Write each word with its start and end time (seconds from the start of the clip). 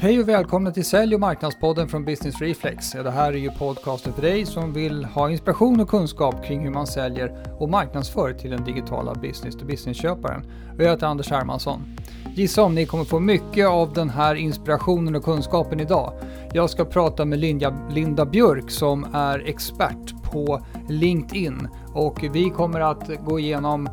Hej 0.00 0.20
och 0.20 0.28
välkomna 0.28 0.70
till 0.70 0.84
Sälj 0.84 1.14
och 1.14 1.20
marknadspodden 1.20 1.88
från 1.88 2.04
Business 2.04 2.40
Reflex. 2.40 2.92
Det 2.92 3.10
här 3.10 3.32
är 3.32 3.36
ju 3.36 3.50
podcasten 3.50 4.12
för 4.12 4.22
dig 4.22 4.46
som 4.46 4.72
vill 4.72 5.04
ha 5.04 5.30
inspiration 5.30 5.80
och 5.80 5.88
kunskap 5.88 6.44
kring 6.44 6.60
hur 6.60 6.70
man 6.70 6.86
säljer 6.86 7.56
och 7.58 7.68
marknadsför 7.68 8.32
till 8.32 8.50
den 8.50 8.64
digitala 8.64 9.14
business-to-business-köparen. 9.14 10.42
Jag 10.78 10.90
heter 10.90 11.06
Anders 11.06 11.30
Hermansson. 11.30 11.96
Gissa 12.34 12.62
om 12.62 12.74
ni 12.74 12.86
kommer 12.86 13.04
få 13.04 13.20
mycket 13.20 13.68
av 13.68 13.92
den 13.92 14.10
här 14.10 14.34
inspirationen 14.34 15.16
och 15.16 15.24
kunskapen 15.24 15.80
idag. 15.80 16.12
Jag 16.52 16.70
ska 16.70 16.84
prata 16.84 17.24
med 17.24 17.38
Linda, 17.38 17.88
Linda 17.90 18.24
Björk 18.24 18.70
som 18.70 19.06
är 19.14 19.48
expert 19.48 20.22
på 20.32 20.60
LinkedIn 20.88 21.68
och 21.94 22.24
vi 22.32 22.50
kommer 22.50 22.80
att 22.80 23.10
gå 23.24 23.38
igenom 23.38 23.88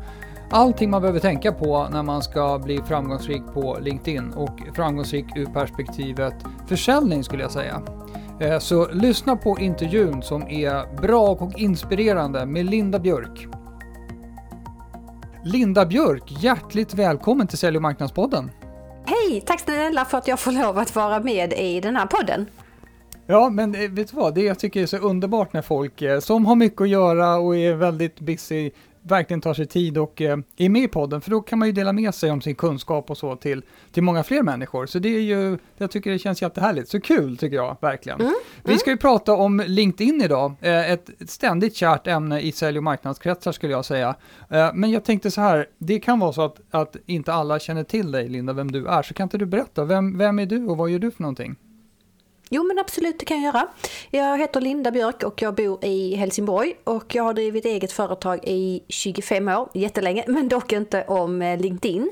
allting 0.50 0.90
man 0.90 1.02
behöver 1.02 1.20
tänka 1.20 1.52
på 1.52 1.88
när 1.92 2.02
man 2.02 2.22
ska 2.22 2.58
bli 2.58 2.80
framgångsrik 2.86 3.42
på 3.54 3.78
LinkedIn 3.80 4.32
och 4.32 4.60
framgångsrik 4.74 5.24
ur 5.36 5.46
perspektivet 5.46 6.34
försäljning 6.68 7.24
skulle 7.24 7.42
jag 7.42 7.52
säga. 7.52 7.82
Eh, 8.40 8.58
så 8.58 8.88
lyssna 8.92 9.36
på 9.36 9.58
intervjun 9.58 10.22
som 10.22 10.48
är 10.48 11.00
bra 11.02 11.28
och 11.28 11.58
inspirerande 11.58 12.46
med 12.46 12.66
Linda 12.66 12.98
Björk. 12.98 13.48
Linda 15.44 15.86
Björk, 15.86 16.42
hjärtligt 16.42 16.94
välkommen 16.94 17.46
till 17.46 17.58
Sälj 17.58 17.76
och 17.76 17.82
marknadspodden. 17.82 18.50
Hej, 19.06 19.40
tack 19.46 19.60
snälla 19.60 20.04
för 20.04 20.18
att 20.18 20.28
jag 20.28 20.40
får 20.40 20.52
lov 20.52 20.78
att 20.78 20.94
vara 20.94 21.20
med 21.20 21.52
i 21.52 21.80
den 21.80 21.96
här 21.96 22.06
podden. 22.06 22.46
Ja, 23.26 23.50
men 23.50 23.74
eh, 23.74 23.90
vet 23.90 24.10
du 24.10 24.16
vad, 24.16 24.34
det 24.34 24.42
jag 24.42 24.58
tycker 24.58 24.82
är 24.82 24.86
så 24.86 24.96
underbart 24.96 25.52
när 25.52 25.62
folk 25.62 26.02
eh, 26.02 26.20
som 26.20 26.46
har 26.46 26.56
mycket 26.56 26.80
att 26.80 26.88
göra 26.88 27.36
och 27.36 27.56
är 27.56 27.74
väldigt 27.74 28.20
busy 28.20 28.70
verkligen 29.08 29.40
tar 29.40 29.54
sig 29.54 29.66
tid 29.66 29.98
och 29.98 30.22
eh, 30.22 30.38
är 30.56 30.68
med 30.68 30.82
i 30.82 30.88
podden, 30.88 31.20
för 31.20 31.30
då 31.30 31.40
kan 31.40 31.58
man 31.58 31.68
ju 31.68 31.72
dela 31.72 31.92
med 31.92 32.14
sig 32.14 32.30
om 32.30 32.40
sin 32.40 32.54
kunskap 32.54 33.10
och 33.10 33.18
så 33.18 33.36
till, 33.36 33.62
till 33.92 34.02
många 34.02 34.22
fler 34.22 34.42
människor. 34.42 34.86
Så 34.86 34.98
det 34.98 35.08
är 35.08 35.20
ju, 35.20 35.58
jag 35.76 35.90
tycker 35.90 36.10
det 36.10 36.18
känns 36.18 36.42
jättehärligt. 36.42 36.88
Så 36.88 37.00
kul 37.00 37.36
tycker 37.36 37.56
jag, 37.56 37.76
verkligen. 37.80 38.20
Mm, 38.20 38.34
Vi 38.62 38.70
mm. 38.70 38.78
ska 38.78 38.90
ju 38.90 38.96
prata 38.96 39.32
om 39.32 39.62
LinkedIn 39.66 40.22
idag, 40.22 40.54
eh, 40.60 40.90
ett 40.90 41.10
ständigt 41.26 41.76
kärt 41.76 42.06
ämne 42.06 42.40
i 42.40 42.52
sälj 42.52 42.78
och 42.78 42.84
marknadskretsar 42.84 43.52
skulle 43.52 43.72
jag 43.72 43.84
säga. 43.84 44.14
Eh, 44.50 44.70
men 44.74 44.90
jag 44.90 45.04
tänkte 45.04 45.30
så 45.30 45.40
här, 45.40 45.66
det 45.78 45.98
kan 45.98 46.18
vara 46.18 46.32
så 46.32 46.42
att, 46.42 46.60
att 46.70 46.96
inte 47.06 47.32
alla 47.32 47.58
känner 47.58 47.84
till 47.84 48.12
dig, 48.12 48.28
Linda, 48.28 48.52
vem 48.52 48.70
du 48.70 48.86
är, 48.86 49.02
så 49.02 49.14
kan 49.14 49.24
inte 49.24 49.38
du 49.38 49.46
berätta, 49.46 49.84
vem, 49.84 50.18
vem 50.18 50.38
är 50.38 50.46
du 50.46 50.66
och 50.66 50.76
vad 50.76 50.90
gör 50.90 50.98
du 50.98 51.10
för 51.10 51.22
någonting? 51.22 51.56
Jo 52.50 52.62
men 52.62 52.78
absolut, 52.78 53.18
det 53.18 53.24
kan 53.24 53.42
jag 53.42 53.54
göra. 53.54 53.68
Jag 54.10 54.38
heter 54.38 54.60
Linda 54.60 54.90
Björk 54.90 55.22
och 55.22 55.42
jag 55.42 55.54
bor 55.54 55.84
i 55.84 56.14
Helsingborg 56.14 56.76
och 56.84 57.14
jag 57.14 57.22
har 57.22 57.34
drivit 57.34 57.64
eget 57.64 57.92
företag 57.92 58.40
i 58.42 58.82
25 58.88 59.48
år, 59.48 59.68
jättelänge, 59.74 60.24
men 60.28 60.48
dock 60.48 60.72
inte 60.72 61.04
om 61.04 61.42
eh, 61.42 61.60
LinkedIn. 61.60 62.10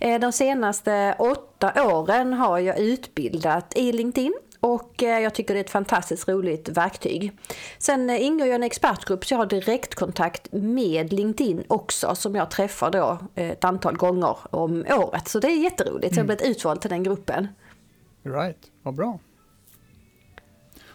Eh, 0.00 0.20
de 0.20 0.32
senaste 0.32 1.16
åtta 1.18 1.72
åren 1.86 2.32
har 2.32 2.58
jag 2.58 2.78
utbildat 2.78 3.72
i 3.76 3.92
LinkedIn 3.92 4.34
och 4.60 5.02
eh, 5.02 5.20
jag 5.20 5.34
tycker 5.34 5.54
det 5.54 5.60
är 5.60 5.64
ett 5.64 5.70
fantastiskt 5.70 6.28
roligt 6.28 6.68
verktyg. 6.68 7.32
Sen 7.78 8.10
ingår 8.10 8.46
jag 8.46 8.54
i 8.54 8.56
en 8.56 8.62
expertgrupp 8.62 9.24
så 9.24 9.34
jag 9.34 9.38
har 9.38 9.46
direktkontakt 9.46 10.52
med 10.52 11.12
LinkedIn 11.12 11.64
också 11.68 12.14
som 12.14 12.34
jag 12.34 12.50
träffar 12.50 12.90
då 12.90 13.18
ett 13.34 13.64
antal 13.64 13.96
gånger 13.96 14.36
om 14.50 14.84
året. 14.90 15.28
Så 15.28 15.38
det 15.38 15.48
är 15.48 15.62
jätteroligt, 15.62 16.14
så 16.14 16.18
jag 16.18 16.24
har 16.24 16.30
mm. 16.30 16.36
blivit 16.36 16.56
utvald 16.56 16.80
till 16.80 16.90
den 16.90 17.02
gruppen. 17.02 17.48
Right, 18.22 18.58
vad 18.82 18.94
bra. 18.94 19.18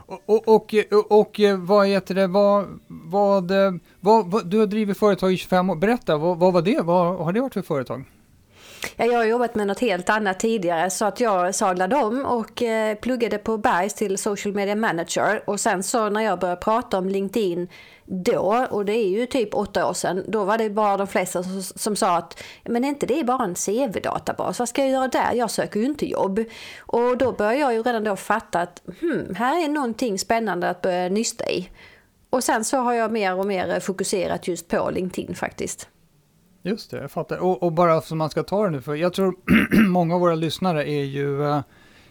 Och, 0.08 0.48
och, 0.48 0.76
och, 0.92 1.20
och 1.20 1.40
eh, 1.40 1.58
vad 1.58 1.88
heter 1.88 2.16
det, 2.16 2.28
vad, 2.28 2.80
vad, 2.88 3.52
eh, 3.52 3.72
vad, 4.00 4.32
vad, 4.32 4.48
du 4.48 4.60
har 4.60 4.66
drivit 4.66 4.98
företag 4.98 5.34
i 5.34 5.38
25 5.38 5.70
år, 5.70 5.76
berätta, 5.76 6.18
vad, 6.18 6.38
vad 6.38 6.54
var 6.54 6.62
det, 6.62 6.82
vad 6.82 7.18
har 7.18 7.34
det 7.34 7.42
varit 7.42 7.54
för 7.54 7.62
företag? 7.62 8.04
Ja, 8.96 9.06
jag 9.06 9.18
har 9.18 9.26
jobbat 9.26 9.56
med 9.56 9.68
något 9.68 9.80
helt 9.80 10.10
annat 10.10 10.40
tidigare 10.40 10.90
så 10.90 11.06
att 11.06 11.20
jag 11.20 11.56
sadlade 11.56 11.96
om 11.96 12.26
och 12.26 12.62
eh, 12.62 12.96
pluggade 12.96 13.38
på 13.38 13.58
Bergs 13.58 13.94
till 13.94 14.18
social 14.18 14.54
media 14.56 14.76
manager. 14.76 15.44
Och 15.50 15.60
sen 15.60 15.84
så 15.84 16.10
när 16.10 16.22
jag 16.22 16.40
började 16.40 16.62
prata 16.62 16.98
om 16.98 17.10
LinkedIn 17.10 17.68
då, 18.06 18.68
och 18.70 18.86
det 18.86 18.94
är 18.94 19.10
ju 19.10 19.26
typ 19.26 19.54
åtta 19.54 19.90
år 19.90 19.94
sedan, 19.94 20.24
då 20.28 20.44
var 20.44 20.58
det 20.58 20.70
bara 20.70 20.98
de 20.98 21.08
flesta 21.08 21.44
som, 21.44 21.62
som 21.64 21.96
sa 21.96 22.18
att 22.18 22.44
men 22.64 22.84
är 22.84 22.90
inte 22.90 23.06
det 23.06 23.24
bara 23.24 23.44
en 23.44 23.56
CV-databas, 23.56 24.60
vad 24.60 24.70
ska 24.70 24.82
jag 24.82 24.92
göra 24.92 25.08
där? 25.08 25.34
Jag 25.34 25.52
söker 25.52 25.80
ju 25.80 25.86
inte 25.86 26.06
jobb. 26.06 26.40
Och 26.80 27.18
då 27.18 27.32
började 27.32 27.58
jag 27.58 27.74
ju 27.74 27.84
redan 27.84 28.04
då 28.04 28.16
fatta 28.16 28.62
att 28.62 28.82
hmm, 29.02 29.36
här 29.36 29.64
är 29.64 29.70
någonting 29.70 30.20
spännande 30.20 30.70
att 30.70 30.82
börja 30.82 31.10
nysta 31.10 31.50
i. 31.50 31.70
Och 32.30 32.44
sen 32.44 32.64
så 32.64 32.78
har 32.78 32.94
jag 32.94 33.12
mer 33.12 33.36
och 33.36 33.46
mer 33.46 33.80
fokuserat 33.80 34.48
just 34.48 34.68
på 34.68 34.90
LinkedIn 34.90 35.36
faktiskt. 35.36 35.90
Just 36.64 36.92
det, 36.92 36.98
jag 36.98 37.12
fattar. 37.12 37.38
Och, 37.38 37.64
och 37.64 37.72
bara 37.72 38.02
så 38.02 38.16
man 38.16 38.30
ska 38.30 38.44
ta 38.44 38.64
det 38.64 38.70
nu, 38.70 38.82
för 38.82 38.96
jag 38.96 39.14
tror 39.14 39.36
många 39.88 40.16
av 40.16 40.22
våra 40.22 40.36
lyssnare 40.36 40.90
är 40.90 41.04
ju, 41.04 41.44
eh, 41.44 41.62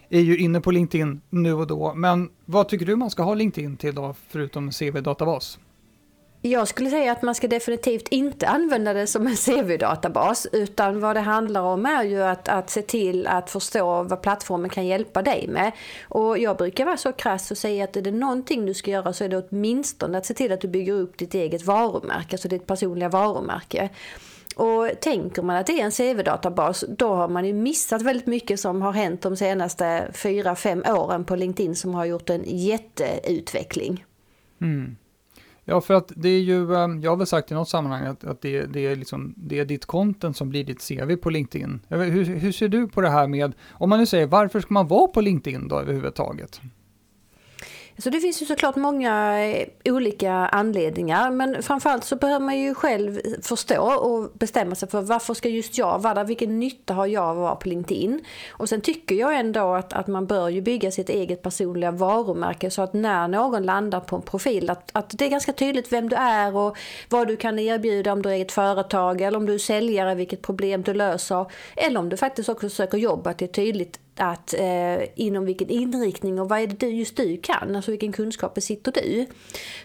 är 0.09 0.21
ju 0.21 0.37
inne 0.37 0.61
på 0.61 0.71
LinkedIn 0.71 1.21
nu 1.29 1.53
och 1.53 1.67
då. 1.67 1.93
Men 1.93 2.29
vad 2.45 2.69
tycker 2.69 2.85
du 2.85 2.95
man 2.95 3.09
ska 3.09 3.23
ha 3.23 3.33
LinkedIn 3.33 3.77
till 3.77 3.95
då, 3.95 4.15
förutom 4.27 4.71
CV-databas? 4.71 5.59
Jag 6.49 6.67
skulle 6.67 6.89
säga 6.89 7.11
att 7.11 7.21
man 7.21 7.35
ska 7.35 7.47
definitivt 7.47 8.07
inte 8.07 8.47
använda 8.47 8.93
det 8.93 9.07
som 9.07 9.27
en 9.27 9.35
CV-databas 9.35 10.47
utan 10.51 10.99
vad 10.99 11.15
det 11.15 11.19
handlar 11.19 11.61
om 11.61 11.85
är 11.85 12.03
ju 12.03 12.23
att, 12.23 12.49
att 12.49 12.69
se 12.69 12.81
till 12.81 13.27
att 13.27 13.49
förstå 13.49 14.03
vad 14.03 14.21
plattformen 14.21 14.69
kan 14.69 14.85
hjälpa 14.85 15.21
dig 15.21 15.47
med. 15.47 15.71
Och 16.03 16.37
jag 16.37 16.57
brukar 16.57 16.85
vara 16.85 16.97
så 16.97 17.11
krass 17.11 17.51
och 17.51 17.57
säga 17.57 17.83
att 17.83 17.97
är 17.97 18.01
det 18.01 18.11
någonting 18.11 18.65
du 18.65 18.73
ska 18.73 18.91
göra 18.91 19.13
så 19.13 19.23
är 19.23 19.29
det 19.29 19.43
åtminstone 19.49 20.17
att 20.17 20.25
se 20.25 20.33
till 20.33 20.51
att 20.51 20.61
du 20.61 20.67
bygger 20.67 20.93
upp 20.93 21.17
ditt 21.17 21.33
eget 21.33 21.65
varumärke, 21.65 22.35
alltså 22.35 22.47
ditt 22.47 22.67
personliga 22.67 23.09
varumärke. 23.09 23.89
Och 24.55 24.89
tänker 25.01 25.41
man 25.41 25.55
att 25.55 25.67
det 25.67 25.81
är 25.81 25.85
en 25.85 25.91
CV-databas, 25.91 26.83
då 26.87 27.15
har 27.15 27.27
man 27.27 27.45
ju 27.45 27.53
missat 27.53 28.01
väldigt 28.01 28.27
mycket 28.27 28.59
som 28.59 28.81
har 28.81 28.91
hänt 28.91 29.21
de 29.21 29.37
senaste 29.37 30.11
fyra 30.13 30.55
fem 30.55 30.83
åren 30.87 31.25
på 31.25 31.35
LinkedIn 31.35 31.75
som 31.75 31.93
har 31.93 32.05
gjort 32.05 32.29
en 32.29 32.43
jätteutveckling. 32.45 34.05
Mm. 34.61 34.95
Ja, 35.67 35.81
för 35.81 35.93
att 35.93 36.11
det 36.15 36.29
är 36.29 36.41
ju, 36.41 36.75
ehm, 36.75 37.01
jag 37.01 37.11
har 37.11 37.17
väl 37.17 37.27
sagt 37.27 37.51
i 37.51 37.53
något 37.53 37.69
sammanhang 37.69 38.05
att, 38.05 38.23
att 38.23 38.41
det, 38.41 38.65
det, 38.65 38.85
är 38.85 38.95
liksom, 38.95 39.33
det 39.37 39.59
är 39.59 39.65
ditt 39.65 39.85
content 39.85 40.37
som 40.37 40.49
blir 40.49 40.63
ditt 40.63 40.87
CV 40.87 41.15
på 41.15 41.29
LinkedIn. 41.29 41.79
Hur, 41.87 42.23
hur 42.23 42.51
ser 42.51 42.67
du 42.67 42.87
på 42.87 43.01
det 43.01 43.09
här 43.09 43.27
med, 43.27 43.53
om 43.71 43.89
man 43.89 43.99
nu 43.99 44.05
säger 44.05 44.27
varför 44.27 44.59
ska 44.59 44.73
man 44.73 44.87
vara 44.87 45.07
på 45.07 45.21
LinkedIn 45.21 45.67
då 45.67 45.79
överhuvudtaget? 45.79 46.61
Så 47.97 48.09
det 48.09 48.19
finns 48.19 48.41
ju 48.41 48.45
såklart 48.45 48.75
många 48.75 49.45
eh, 49.45 49.67
olika 49.85 50.33
anledningar 50.33 51.31
men 51.31 51.63
framförallt 51.63 52.03
så 52.03 52.15
behöver 52.15 52.45
man 52.45 52.59
ju 52.59 52.73
själv 52.73 53.19
förstå 53.41 53.83
och 53.83 54.31
bestämma 54.33 54.75
sig 54.75 54.89
för 54.89 55.01
varför 55.01 55.33
ska 55.33 55.49
just 55.49 55.77
jag 55.77 55.99
vara 55.99 56.13
där? 56.13 56.23
Vilken 56.23 56.59
nytta 56.59 56.93
har 56.93 57.05
jag 57.05 57.23
av 57.23 57.29
att 57.29 57.37
vara 57.37 57.55
på 57.55 57.69
LinkedIn? 57.69 58.21
Och 58.49 58.69
sen 58.69 58.81
tycker 58.81 59.15
jag 59.15 59.39
ändå 59.39 59.73
att, 59.73 59.93
att 59.93 60.07
man 60.07 60.25
bör 60.25 60.49
ju 60.49 60.61
bygga 60.61 60.91
sitt 60.91 61.09
eget 61.09 61.41
personliga 61.41 61.91
varumärke 61.91 62.71
så 62.71 62.81
att 62.81 62.93
när 62.93 63.27
någon 63.27 63.63
landar 63.63 63.99
på 63.99 64.15
en 64.15 64.21
profil 64.21 64.69
att, 64.69 64.89
att 64.93 65.09
det 65.17 65.25
är 65.25 65.29
ganska 65.29 65.53
tydligt 65.53 65.91
vem 65.91 66.09
du 66.09 66.15
är 66.15 66.55
och 66.55 66.77
vad 67.09 67.27
du 67.27 67.35
kan 67.35 67.59
erbjuda 67.59 68.13
om 68.13 68.21
du 68.21 68.29
är 68.29 68.33
eget 68.33 68.51
företag 68.51 69.21
eller 69.21 69.37
om 69.37 69.45
du 69.45 69.53
är 69.53 69.57
säljare, 69.57 70.15
vilket 70.15 70.41
problem 70.41 70.81
du 70.81 70.93
löser 70.93 71.45
eller 71.75 71.99
om 71.99 72.09
du 72.09 72.17
faktiskt 72.17 72.49
också 72.49 72.69
söker 72.69 72.97
jobb, 72.97 73.27
att 73.27 73.37
det 73.37 73.45
är 73.45 73.53
tydligt 73.53 73.99
att 74.19 74.53
eh, 74.53 75.03
inom 75.15 75.45
vilken 75.45 75.69
inriktning 75.69 76.41
och 76.41 76.49
vad 76.49 76.59
är 76.59 76.67
det 76.67 76.87
just 76.87 77.17
du 77.17 77.37
kan, 77.37 77.75
alltså 77.75 77.91
vilken 77.91 78.11
kunskap 78.11 78.53
besitter 78.53 78.91
du. 78.91 79.25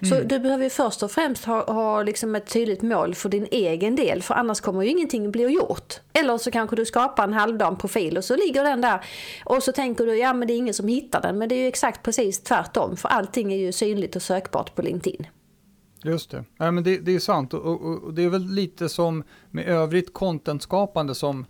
Så 0.08 0.14
mm. 0.14 0.28
du 0.28 0.38
behöver 0.38 0.64
ju 0.64 0.70
först 0.70 1.02
och 1.02 1.10
främst 1.10 1.44
ha, 1.44 1.72
ha 1.72 2.02
liksom 2.02 2.34
ett 2.34 2.52
tydligt 2.52 2.82
mål 2.82 3.14
för 3.14 3.28
din 3.28 3.46
egen 3.50 3.96
del, 3.96 4.22
för 4.22 4.34
annars 4.34 4.60
kommer 4.60 4.82
ju 4.82 4.88
ingenting 4.88 5.30
bli 5.30 5.42
gjort. 5.42 5.94
Eller 6.12 6.38
så 6.38 6.50
kanske 6.50 6.76
du 6.76 6.86
skapar 6.86 7.24
en 7.24 7.32
halvdan 7.32 7.76
profil 7.76 8.16
och 8.16 8.24
så 8.24 8.36
ligger 8.36 8.64
den 8.64 8.80
där 8.80 9.04
och 9.44 9.62
så 9.62 9.72
tänker 9.72 10.06
du, 10.06 10.18
ja 10.18 10.32
men 10.32 10.48
det 10.48 10.54
är 10.54 10.58
ingen 10.58 10.74
som 10.74 10.88
hittar 10.88 11.22
den, 11.22 11.38
men 11.38 11.48
det 11.48 11.54
är 11.54 11.60
ju 11.60 11.68
exakt 11.68 12.02
precis 12.02 12.42
tvärtom, 12.42 12.96
för 12.96 13.08
allting 13.08 13.52
är 13.52 13.56
ju 13.56 13.72
synligt 13.72 14.16
och 14.16 14.22
sökbart 14.22 14.74
på 14.74 14.82
LinkedIn. 14.82 15.26
Just 16.04 16.30
det, 16.30 16.44
ja, 16.58 16.70
men 16.70 16.84
det, 16.84 16.98
det 16.98 17.14
är 17.14 17.18
sant 17.18 17.54
och, 17.54 17.66
och, 17.66 18.02
och 18.02 18.14
det 18.14 18.24
är 18.24 18.28
väl 18.28 18.46
lite 18.46 18.88
som 18.88 19.22
med 19.50 19.68
övrigt 19.68 20.14
contentskapande 20.14 21.14
som 21.14 21.46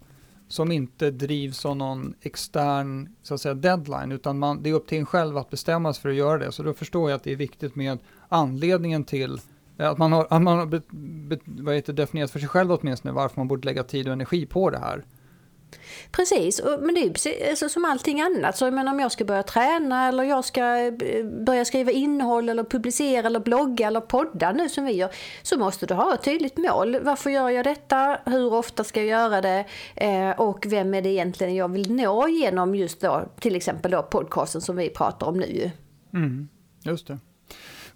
som 0.51 0.73
inte 0.73 1.11
drivs 1.11 1.67
av 1.67 1.77
någon 1.77 2.15
extern 2.21 3.09
så 3.23 3.35
att 3.35 3.41
säga, 3.41 3.55
deadline, 3.55 4.13
utan 4.13 4.39
man, 4.39 4.63
det 4.63 4.71
är 4.71 4.75
upp 4.75 4.87
till 4.87 4.99
en 4.99 5.07
själv 5.07 5.37
att 5.37 5.51
bestämma 5.51 5.93
sig 5.93 6.03
för 6.03 6.09
att 6.09 6.15
göra 6.15 6.39
det. 6.39 6.53
Så 6.53 6.63
då 6.63 6.73
förstår 6.73 7.11
jag 7.11 7.17
att 7.17 7.25
det 7.25 7.33
är 7.33 7.37
viktigt 7.37 7.77
med 7.77 7.99
anledningen 8.29 9.05
till 9.05 9.41
eh, 9.79 9.91
att 9.91 9.99
man 9.99 10.13
har, 10.13 10.27
att 10.31 10.43
man 10.43 10.59
har 10.59 10.67
be, 10.67 10.81
be, 10.91 11.39
vad 11.45 11.75
heter, 11.75 11.93
definierat 11.93 12.31
för 12.31 12.39
sig 12.39 12.49
själv 12.49 12.73
åtminstone 12.73 13.15
varför 13.15 13.41
man 13.41 13.49
borde 13.49 13.69
lägga 13.69 13.83
tid 13.83 14.07
och 14.07 14.13
energi 14.13 14.47
på 14.47 14.71
det 14.71 14.79
här. 14.79 15.05
Precis, 16.11 16.61
men 16.81 16.95
det 16.95 17.01
är 17.01 17.11
precis, 17.11 17.49
alltså, 17.51 17.69
som 17.69 17.85
allting 17.85 18.21
annat. 18.21 18.57
Så 18.57 18.65
jag 18.65 18.75
menar, 18.75 18.93
om 18.93 19.01
jag 19.01 19.13
ska 19.13 19.25
börja 19.25 19.43
träna 19.43 20.09
eller 20.09 20.25
jag 20.25 20.45
ska 20.45 20.77
eh, 20.77 21.25
börja 21.25 21.65
skriva 21.65 21.91
innehåll 21.91 22.49
eller 22.49 22.65
publicera 22.65 23.27
eller 23.27 23.41
blogga 23.41 23.87
eller 23.87 24.01
podda 24.01 24.53
nu 24.53 24.69
som 24.69 24.85
vi 24.85 24.93
gör. 24.93 25.11
Så 25.43 25.59
måste 25.59 25.87
du 25.87 25.95
ha 25.95 26.15
ett 26.15 26.23
tydligt 26.23 26.57
mål. 26.57 27.01
Varför 27.01 27.31
gör 27.31 27.49
jag 27.49 27.65
detta? 27.65 28.19
Hur 28.25 28.53
ofta 28.53 28.85
ska 28.85 29.01
jag 29.01 29.09
göra 29.09 29.41
det? 29.41 29.65
Eh, 29.97 30.31
och 30.31 30.67
vem 30.69 30.95
är 30.95 31.03
det 31.03 31.09
egentligen 31.09 31.55
jag 31.55 31.69
vill 31.73 31.95
nå 31.95 32.29
genom 32.29 32.75
just 32.75 33.01
då 33.01 33.33
till 33.41 33.57
exempel 33.57 33.91
då 33.91 34.03
podcasten 34.03 34.61
som 34.61 34.77
vi 34.77 34.91
pratar 34.91 35.27
om 35.27 35.39
nu. 35.39 35.71
Mm, 36.15 36.49
just 36.83 37.07
det. 37.07 37.19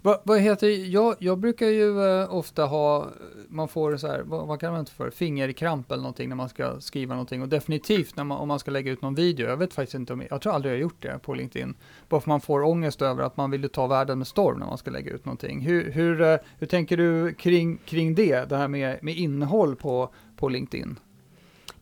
Vad, 0.05 0.19
vad 0.23 0.39
heter, 0.39 0.67
jag, 0.93 1.15
jag 1.19 1.37
brukar 1.37 1.67
ju 1.67 2.05
eh, 2.05 2.35
ofta 2.35 2.65
ha, 2.65 3.09
man 3.49 3.67
får 3.67 3.97
så 3.97 4.07
här, 4.07 4.21
vad, 4.25 4.47
vad 4.47 4.59
kan 4.59 4.71
man 4.71 4.79
inte 4.79 4.91
för, 4.91 5.09
fingerkramp 5.09 5.91
eller 5.91 6.01
någonting 6.01 6.29
när 6.29 6.35
man 6.35 6.49
ska 6.49 6.79
skriva 6.79 7.13
någonting 7.13 7.41
och 7.41 7.49
definitivt 7.49 8.15
när 8.15 8.23
man, 8.23 8.37
om 8.37 8.47
man 8.47 8.59
ska 8.59 8.71
lägga 8.71 8.91
ut 8.91 9.01
någon 9.01 9.15
video, 9.15 9.47
jag 9.47 9.57
vet 9.57 9.73
faktiskt 9.73 9.95
inte 9.95 10.13
om, 10.13 10.23
jag 10.29 10.41
tror 10.41 10.53
aldrig 10.53 10.73
jag 10.73 10.77
har 10.77 10.81
gjort 10.81 11.01
det 11.01 11.19
på 11.19 11.33
LinkedIn, 11.33 11.75
bara 12.09 12.21
för 12.21 12.29
man 12.29 12.41
får 12.41 12.63
ångest 12.63 13.01
över 13.01 13.23
att 13.23 13.37
man 13.37 13.51
vill 13.51 13.69
ta 13.69 13.87
världen 13.87 14.17
med 14.17 14.27
storm 14.27 14.59
när 14.59 14.65
man 14.65 14.77
ska 14.77 14.91
lägga 14.91 15.11
ut 15.11 15.25
någonting. 15.25 15.61
Hur, 15.61 15.91
hur, 15.91 16.21
eh, 16.21 16.37
hur 16.59 16.67
tänker 16.67 16.97
du 16.97 17.33
kring, 17.33 17.77
kring 17.77 18.15
det, 18.15 18.49
det 18.49 18.57
här 18.57 18.67
med, 18.67 19.03
med 19.03 19.15
innehåll 19.15 19.75
på, 19.75 20.09
på 20.37 20.49
LinkedIn? 20.49 20.99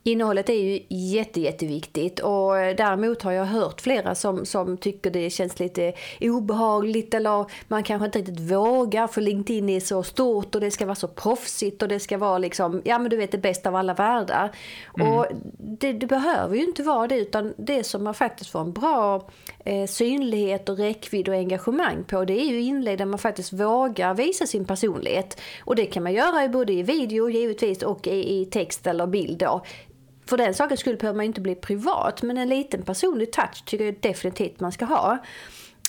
Innehållet 0.05 0.49
är 0.49 0.53
ju 0.53 0.79
jätte, 0.89 1.41
jätteviktigt 1.41 2.19
och 2.19 2.51
däremot 2.53 3.21
har 3.21 3.31
jag 3.31 3.45
hört 3.45 3.81
flera 3.81 4.15
som, 4.15 4.45
som 4.45 4.77
tycker 4.77 5.11
det 5.11 5.29
känns 5.29 5.59
lite 5.59 5.93
obehagligt 6.21 7.13
eller 7.13 7.45
man 7.67 7.83
kanske 7.83 8.05
inte 8.05 8.19
riktigt 8.19 8.39
vågar 8.39 9.07
för 9.07 9.21
LinkedIn 9.21 9.69
är 9.69 9.79
så 9.79 10.03
stort 10.03 10.55
och 10.55 10.61
det 10.61 10.71
ska 10.71 10.85
vara 10.85 10.95
så 10.95 11.07
proffsigt 11.07 11.81
och 11.81 11.87
det 11.87 11.99
ska 11.99 12.17
vara 12.17 12.37
liksom, 12.37 12.81
ja 12.85 12.99
men 12.99 13.09
du 13.09 13.17
vet 13.17 13.31
det 13.31 13.37
bästa 13.37 13.69
av 13.69 13.75
alla 13.75 13.93
världar. 13.93 14.51
Mm. 14.99 15.13
Och 15.13 15.25
det, 15.57 15.93
det, 15.93 16.07
behöver 16.07 16.55
ju 16.55 16.63
inte 16.63 16.83
vara 16.83 17.07
det 17.07 17.17
utan 17.17 17.53
det 17.57 17.83
som 17.83 18.03
man 18.03 18.13
faktiskt 18.13 18.49
får 18.49 18.61
en 18.61 18.73
bra 18.73 19.29
eh, 19.65 19.87
synlighet 19.87 20.69
och 20.69 20.77
räckvidd 20.77 21.29
och 21.29 21.35
engagemang 21.35 22.03
på 22.03 22.25
det 22.25 22.41
är 22.41 22.45
ju 22.45 22.61
inlägg 22.61 22.97
där 22.97 23.05
man 23.05 23.19
faktiskt 23.19 23.53
vågar 23.53 24.13
visa 24.13 24.47
sin 24.47 24.65
personlighet. 24.65 25.41
Och 25.65 25.75
det 25.75 25.85
kan 25.85 26.03
man 26.03 26.13
göra 26.13 26.47
både 26.47 26.73
i 26.73 26.83
video 26.83 27.29
givetvis 27.29 27.83
och 27.83 28.07
i, 28.07 28.41
i 28.41 28.45
text 28.45 28.87
eller 28.87 29.07
bild 29.07 29.37
då 29.37 29.61
för 30.33 30.37
den 30.37 30.53
sakens 30.53 30.79
skull 30.79 30.97
behöver 30.97 31.17
man 31.17 31.25
inte 31.25 31.41
bli 31.41 31.55
privat, 31.55 32.21
men 32.21 32.37
en 32.37 32.49
liten 32.49 32.81
personlig 32.81 33.31
touch 33.31 33.65
tycker 33.65 33.85
jag 33.85 33.95
definitivt 33.99 34.59
man 34.59 34.71
ska 34.71 34.85
ha. 34.85 35.17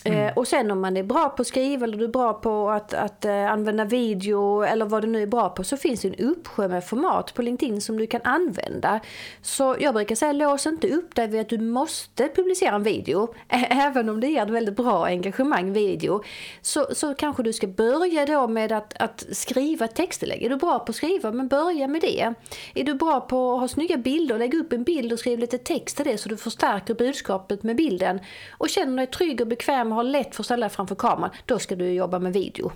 Mm. 0.04 0.26
Eh, 0.26 0.32
och 0.32 0.48
sen 0.48 0.70
om 0.70 0.80
man 0.80 0.96
är 0.96 1.02
bra 1.02 1.28
på 1.28 1.42
att 1.42 1.46
skriva 1.46 1.84
eller 1.84 1.98
du 1.98 2.04
är 2.04 2.08
bra 2.08 2.32
på 2.32 2.70
att, 2.70 2.94
att 2.94 3.24
eh, 3.24 3.52
använda 3.52 3.84
video 3.84 4.62
eller 4.62 4.84
vad 4.84 5.02
du 5.02 5.08
nu 5.08 5.22
är 5.22 5.26
bra 5.26 5.48
på 5.48 5.64
så 5.64 5.76
finns 5.76 6.00
det 6.00 6.08
en 6.08 6.28
uppsjö 6.30 6.68
med 6.68 6.86
format 6.86 7.34
på 7.34 7.42
LinkedIn 7.42 7.80
som 7.80 7.98
du 7.98 8.06
kan 8.06 8.20
använda. 8.24 9.00
Så 9.42 9.76
jag 9.80 9.94
brukar 9.94 10.14
säga 10.14 10.32
lås 10.32 10.66
inte 10.66 10.88
upp 10.88 11.14
dig 11.14 11.28
vid 11.28 11.40
att 11.40 11.48
du 11.48 11.58
måste 11.58 12.28
publicera 12.28 12.74
en 12.74 12.82
video. 12.82 13.34
Även 13.48 14.08
om 14.08 14.20
det 14.20 14.26
ger 14.26 14.42
ett 14.42 14.50
väldigt 14.50 14.76
bra 14.76 15.06
engagemang 15.06 15.72
video. 15.72 16.22
Så, 16.62 16.86
så 16.92 17.14
kanske 17.14 17.42
du 17.42 17.52
ska 17.52 17.66
börja 17.66 18.26
då 18.26 18.48
med 18.48 18.72
att, 18.72 19.02
att 19.02 19.24
skriva 19.32 19.88
texttillägg. 19.88 20.42
Är 20.42 20.50
du 20.50 20.56
bra 20.56 20.78
på 20.78 20.90
att 20.90 20.96
skriva, 20.96 21.32
men 21.32 21.48
börja 21.48 21.88
med 21.88 22.00
det. 22.00 22.34
Är 22.74 22.84
du 22.84 22.94
bra 22.94 23.20
på 23.20 23.54
att 23.54 23.60
ha 23.60 23.68
snygga 23.68 23.96
bilder, 23.96 24.38
lägg 24.38 24.54
upp 24.54 24.72
en 24.72 24.84
bild 24.84 25.12
och 25.12 25.18
skriv 25.18 25.38
lite 25.38 25.58
text 25.58 25.96
till 25.96 26.06
det 26.06 26.18
så 26.18 26.28
du 26.28 26.36
förstärker 26.36 26.94
budskapet 26.94 27.62
med 27.62 27.76
bilden. 27.76 28.20
Och 28.58 28.68
känner 28.68 28.96
dig 28.96 29.06
trygg 29.06 29.40
och 29.40 29.46
bekväm 29.46 29.93
har 29.94 30.04
lätt 30.04 30.34
för 30.34 30.42
att 30.42 30.46
ställa 30.46 30.66
dig 30.66 30.76
framför 30.76 30.94
kameran, 30.94 31.30
då 31.46 31.58
ska 31.58 31.76
du 31.76 31.92
jobba 31.92 32.18
med 32.18 32.32
video. 32.32 32.72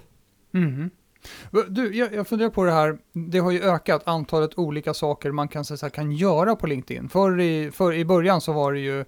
Mm. 0.55 0.91
Du, 1.69 1.97
jag, 1.97 2.15
jag 2.15 2.29
funderar 2.29 2.51
på 2.51 2.65
det 2.65 2.73
här, 2.73 2.99
det 3.13 3.39
har 3.39 3.51
ju 3.51 3.63
ökat 3.63 4.09
antalet 4.09 4.59
olika 4.59 4.95
saker 4.95 5.33
man 5.33 5.49
kan, 5.49 5.65
så 5.65 5.91
kan 5.91 6.13
göra 6.13 6.57
på 6.57 6.67
LinkedIn. 6.67 7.09
Förr 7.09 7.41
i, 7.41 7.71
för 7.71 7.93
i 7.93 8.05
början 8.05 8.41
så 8.41 8.53
var 8.53 8.73
det 8.73 8.81
ju, 8.81 9.05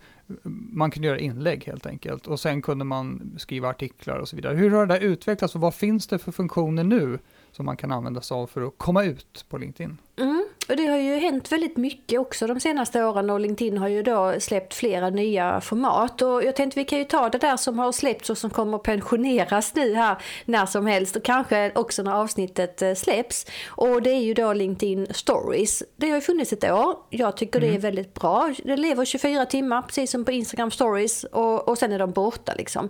man 0.73 0.91
kunde 0.91 1.09
göra 1.09 1.19
inlägg 1.19 1.65
helt 1.65 1.87
enkelt 1.87 2.27
och 2.27 2.41
sen 2.41 2.63
kunde 2.63 2.85
man 2.85 3.35
skriva 3.39 3.69
artiklar 3.69 4.19
och 4.19 4.29
så 4.29 4.37
vidare. 4.37 4.57
Hur 4.57 4.71
har 4.71 4.87
det 4.87 4.95
där 4.95 5.01
utvecklats 5.01 5.55
och 5.55 5.61
vad 5.61 5.75
finns 5.75 6.07
det 6.07 6.19
för 6.19 6.33
funktioner 6.33 6.85
nu 6.85 7.19
som 7.53 7.67
man 7.67 7.77
kan 7.77 7.93
använda 7.93 8.21
sig 8.21 8.35
av 8.35 8.47
för 8.47 8.63
att 8.63 8.75
komma 8.77 9.05
ut 9.05 9.45
på 9.49 9.59
LinkedIn? 9.59 9.99
Mm. 10.17 10.40
Och 10.71 10.77
det 10.77 10.87
har 10.87 10.97
ju 10.97 11.17
hänt 11.19 11.53
väldigt 11.53 11.77
mycket 11.77 12.21
också 12.21 12.47
de 12.47 12.61
senaste 12.61 13.05
åren 13.05 13.31
och 13.31 13.41
LinkedIn 13.41 13.79
har 13.79 13.89
ju 13.89 14.03
då 14.03 14.35
släppt 14.39 14.75
flera 14.75 15.11
nya 15.11 15.61
format. 15.61 16.23
Och 16.23 16.45
jag 16.45 16.57
tänkte 16.57 16.81
vi 16.81 16.85
kan 16.85 16.99
ju 16.99 17.05
ta 17.05 17.29
det 17.29 17.39
där 17.39 17.57
som 17.57 17.79
har 17.79 17.93
släppts 17.93 18.31
och 18.31 18.39
som 18.39 18.51
kommer 18.51 18.79
pensioneras 18.79 19.75
nu 19.75 19.95
här 19.95 20.17
när 20.45 20.67
som 20.67 20.87
helst 20.87 21.17
och 21.17 21.23
kanske 21.23 21.73
också 21.75 22.03
när 22.03 22.13
avsnittet 22.13 22.83
eh, 22.83 22.95
släpps. 22.95 23.47
Och 23.69 24.03
det 24.03 24.11
är 24.11 24.21
ju 24.21 24.35
då 24.35 24.53
LinkedIn 24.53 25.07
Stories. 25.11 25.83
Det 25.97 26.09
har 26.09 26.15
ju 26.15 26.21
funnits 26.21 26.53
ett 26.53 26.65
år. 26.65 26.97
Jag 27.11 27.37
tycker 27.37 27.59
mm. 27.59 27.69
det 27.69 27.75
är 27.75 27.79
mm. 27.79 27.83
väldigt 27.83 28.15
bra. 28.15 28.55
Det 28.65 28.77
lever 28.77 29.05
24 29.05 29.47
timmar 29.47 29.83
precis 29.83 30.11
som 30.11 30.25
på 30.25 30.33
Instagram 30.33 30.71
Stories 30.71 31.25
och, 31.25 31.69
och 31.69 31.79
sen 31.79 31.93
är 31.93 31.99
de 31.99 32.11
borta 32.11 32.55
liksom. 32.57 32.89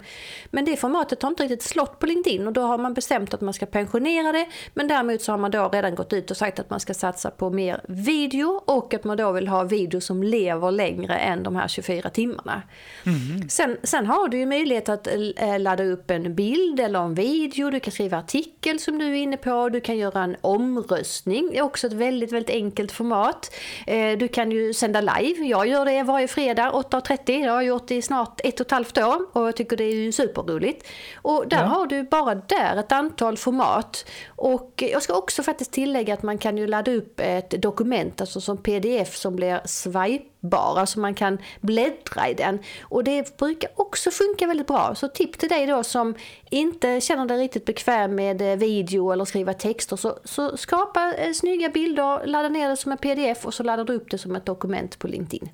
Men 0.51 0.65
det 0.65 0.77
formatet 0.77 1.23
har 1.23 1.31
inte 1.31 1.43
riktigt 1.43 1.63
slått 1.63 1.99
på 1.99 2.07
LinkedIn 2.07 2.47
och 2.47 2.53
då 2.53 2.63
har 2.63 2.79
man 2.79 2.95
bestämt 2.95 3.35
att 3.35 3.41
man 3.41 3.55
ska 3.55 3.67
pensionera 3.67 4.33
det. 4.33 4.47
Men 4.75 4.89
däremot 4.89 5.23
så 5.23 5.33
har 5.33 5.39
man 5.39 5.51
då 5.51 5.69
redan 5.69 5.95
gått 5.95 6.13
ut 6.13 6.31
och 6.31 6.37
sagt 6.37 6.59
att 6.59 6.71
man 6.71 6.81
ska 6.81 6.95
satsa 6.95 7.31
på 7.31 7.51
mer 7.51 7.70
mer 7.71 7.81
video 7.87 8.63
och 8.67 8.95
att 8.95 9.05
man 9.05 9.17
då 9.17 9.33
vill 9.33 9.49
ha 9.49 9.65
video 9.65 10.01
som 10.01 10.23
lever 10.23 10.71
längre 10.71 11.15
än 11.15 11.43
de 11.43 11.57
här 11.57 11.69
24 11.69 12.11
timmarna. 12.11 12.63
Mm. 13.07 13.49
Sen, 13.49 13.77
sen 13.83 14.07
har 14.07 14.29
du 14.29 14.39
ju 14.39 14.47
möjlighet 14.47 14.89
att 14.89 15.09
eh, 15.37 15.59
ladda 15.59 15.85
upp 15.85 16.11
en 16.11 16.35
bild 16.35 16.81
eller 16.81 16.99
en 16.99 17.15
video, 17.15 17.71
du 17.71 17.81
kan 17.81 17.93
skriva 17.93 18.19
artikel 18.19 18.79
som 18.79 18.99
du 18.99 19.07
är 19.07 19.15
inne 19.15 19.37
på, 19.37 19.69
du 19.69 19.81
kan 19.81 19.97
göra 19.97 20.23
en 20.23 20.37
omröstning, 20.41 21.49
det 21.51 21.59
är 21.59 21.63
också 21.63 21.87
ett 21.87 21.93
väldigt, 21.93 22.33
väldigt 22.33 22.55
enkelt 22.55 22.93
format. 22.93 23.55
Eh, 23.87 24.19
du 24.19 24.29
kan 24.29 24.51
ju 24.51 24.75
sända 24.75 25.01
live, 25.01 25.47
jag 25.47 25.69
gör 25.69 25.85
det 25.85 26.03
varje 26.03 26.29
fredag 26.29 26.71
8.30, 26.71 27.19
det 27.25 27.43
har 27.43 27.63
jag 27.63 27.65
gjort 27.65 27.91
i 27.91 28.03
snart 28.03 28.41
ett 28.45 28.61
och 28.61 28.67
ett 28.67 28.71
halvt 28.71 28.99
år 28.99 29.27
och 29.33 29.49
jag 29.49 29.57
tycker 29.57 29.77
det 29.77 29.85
är 29.85 29.95
ju 29.95 30.13
superroligt. 30.13 30.87
Och 31.15 31.49
där 31.49 31.57
ja. 31.57 31.65
har 31.65 31.87
du 31.87 32.03
bara 32.03 32.35
där 32.35 32.77
ett 32.77 32.93
antal 32.93 33.37
format. 33.37 34.05
Och 34.29 34.73
jag 34.77 35.03
ska 35.03 35.15
också 35.15 35.43
faktiskt 35.43 35.73
tillägga 35.73 36.15
att 36.15 36.23
man 36.23 36.39
kan 36.39 36.59
ju 36.59 36.67
ladda 36.67 36.93
upp 36.93 37.21
ett 37.21 37.60
dokument, 37.61 38.21
alltså 38.21 38.41
som 38.41 38.57
pdf 38.57 39.17
som 39.17 39.37
blir 39.37 39.61
swipebara 39.65 40.87
så 40.87 41.01
man 41.01 41.15
kan 41.15 41.39
bläddra 41.61 42.29
i 42.29 42.35
den. 42.35 42.59
Och 42.83 43.05
det 43.05 43.37
brukar 43.37 43.71
också 43.77 44.11
funka 44.11 44.47
väldigt 44.47 44.67
bra. 44.67 44.95
Så 44.95 45.09
tips 45.09 45.39
till 45.39 45.49
dig 45.49 45.67
då 45.67 45.85
som 45.85 46.15
inte 46.51 47.01
känner 47.01 47.27
dig 47.27 47.39
riktigt 47.39 47.65
bekväm 47.65 48.15
med 48.15 48.43
eh, 48.43 48.57
video 48.57 49.11
eller 49.13 49.25
skriva 49.25 49.55
texter 49.55 49.97
så, 49.97 50.19
så 50.25 50.57
skapa 50.57 51.15
eh, 51.15 51.33
snygga 51.33 51.69
bilder, 51.69 52.27
ladda 52.27 52.49
ner 52.49 52.69
det 52.69 52.77
som 52.77 52.93
en 52.93 52.99
pdf 52.99 53.47
och 53.47 53.55
så 53.55 53.63
laddar 53.63 53.85
du 53.85 53.93
upp 53.93 54.11
det 54.11 54.19
som 54.19 54.37
ett 54.37 54.47
dokument 54.47 54.99
på 54.99 55.09
LinkedIn. 55.09 55.49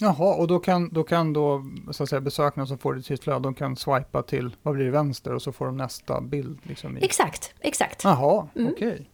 Jaha, 0.00 0.34
och 0.34 0.46
då 0.48 0.58
kan, 0.58 0.88
då 0.88 1.04
kan 1.04 1.32
då, 1.32 1.64
så 1.90 2.02
att 2.02 2.08
säga, 2.08 2.20
besökarna 2.20 2.66
som 2.66 2.78
får 2.78 2.94
det 2.94 3.00
till 3.00 3.06
sitt 3.06 3.24
flöde, 3.24 3.40
de 3.40 3.54
kan 3.54 3.76
swipa 3.76 4.22
till, 4.22 4.56
vad 4.62 4.74
blir 4.74 4.84
det, 4.84 4.90
vänster 4.90 5.34
och 5.34 5.42
så 5.42 5.52
får 5.52 5.66
de 5.66 5.76
nästa 5.76 6.20
bild? 6.20 6.58
Liksom 6.62 6.98
i... 6.98 7.04
Exakt, 7.04 7.54
exakt. 7.60 8.04
Jaha, 8.04 8.48
mm. 8.54 8.72
okej. 8.72 8.92
Okay. 8.92 9.06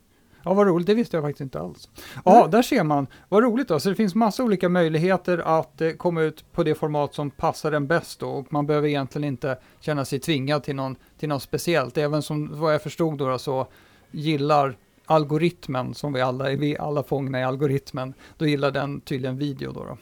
Ja, 0.47 0.55
vad 0.55 0.67
roligt, 0.67 0.87
det 0.87 0.95
visste 0.95 1.17
jag 1.17 1.25
faktiskt 1.25 1.41
inte 1.41 1.61
alls. 1.61 1.89
Ja, 2.25 2.39
mm. 2.39 2.51
där 2.51 2.63
ser 2.63 2.85
man, 2.85 3.07
vad 3.29 3.43
roligt 3.43 3.69
då. 3.69 3.81
Så 3.81 3.89
det 3.89 3.95
finns 3.95 4.15
massa 4.15 4.45
olika 4.45 4.69
möjligheter 4.69 5.39
att 5.39 5.81
eh, 5.81 5.91
komma 5.91 6.23
ut 6.23 6.53
på 6.53 6.63
det 6.63 6.75
format 6.75 7.15
som 7.15 7.31
passar 7.31 7.73
en 7.73 7.87
bäst 7.87 8.21
då. 8.21 8.29
Och 8.29 8.53
man 8.53 8.67
behöver 8.67 8.89
egentligen 8.89 9.25
inte 9.25 9.59
känna 9.81 10.05
sig 10.05 10.19
tvingad 10.19 10.63
till, 10.63 10.77
någon, 10.77 10.97
till 11.19 11.29
något 11.29 11.43
speciellt. 11.43 11.99
Även 11.99 12.23
som 12.23 12.61
vad 12.61 12.75
jag 12.75 12.83
förstod 12.83 13.19
då, 13.19 13.39
så 13.39 13.67
gillar 14.11 14.77
algoritmen, 15.05 15.95
som 15.95 16.13
vi 16.13 16.21
alla 16.21 16.53
är, 16.53 16.57
vi 16.57 16.79
alla 16.79 17.03
fångna 17.03 17.41
i 17.41 17.45
algoritmen, 17.45 18.15
då 18.39 18.47
gillar 18.47 18.71
den 18.71 19.01
tydligen 19.01 19.39
video 19.39 19.73
då. 19.73 19.85
då. 19.85 19.99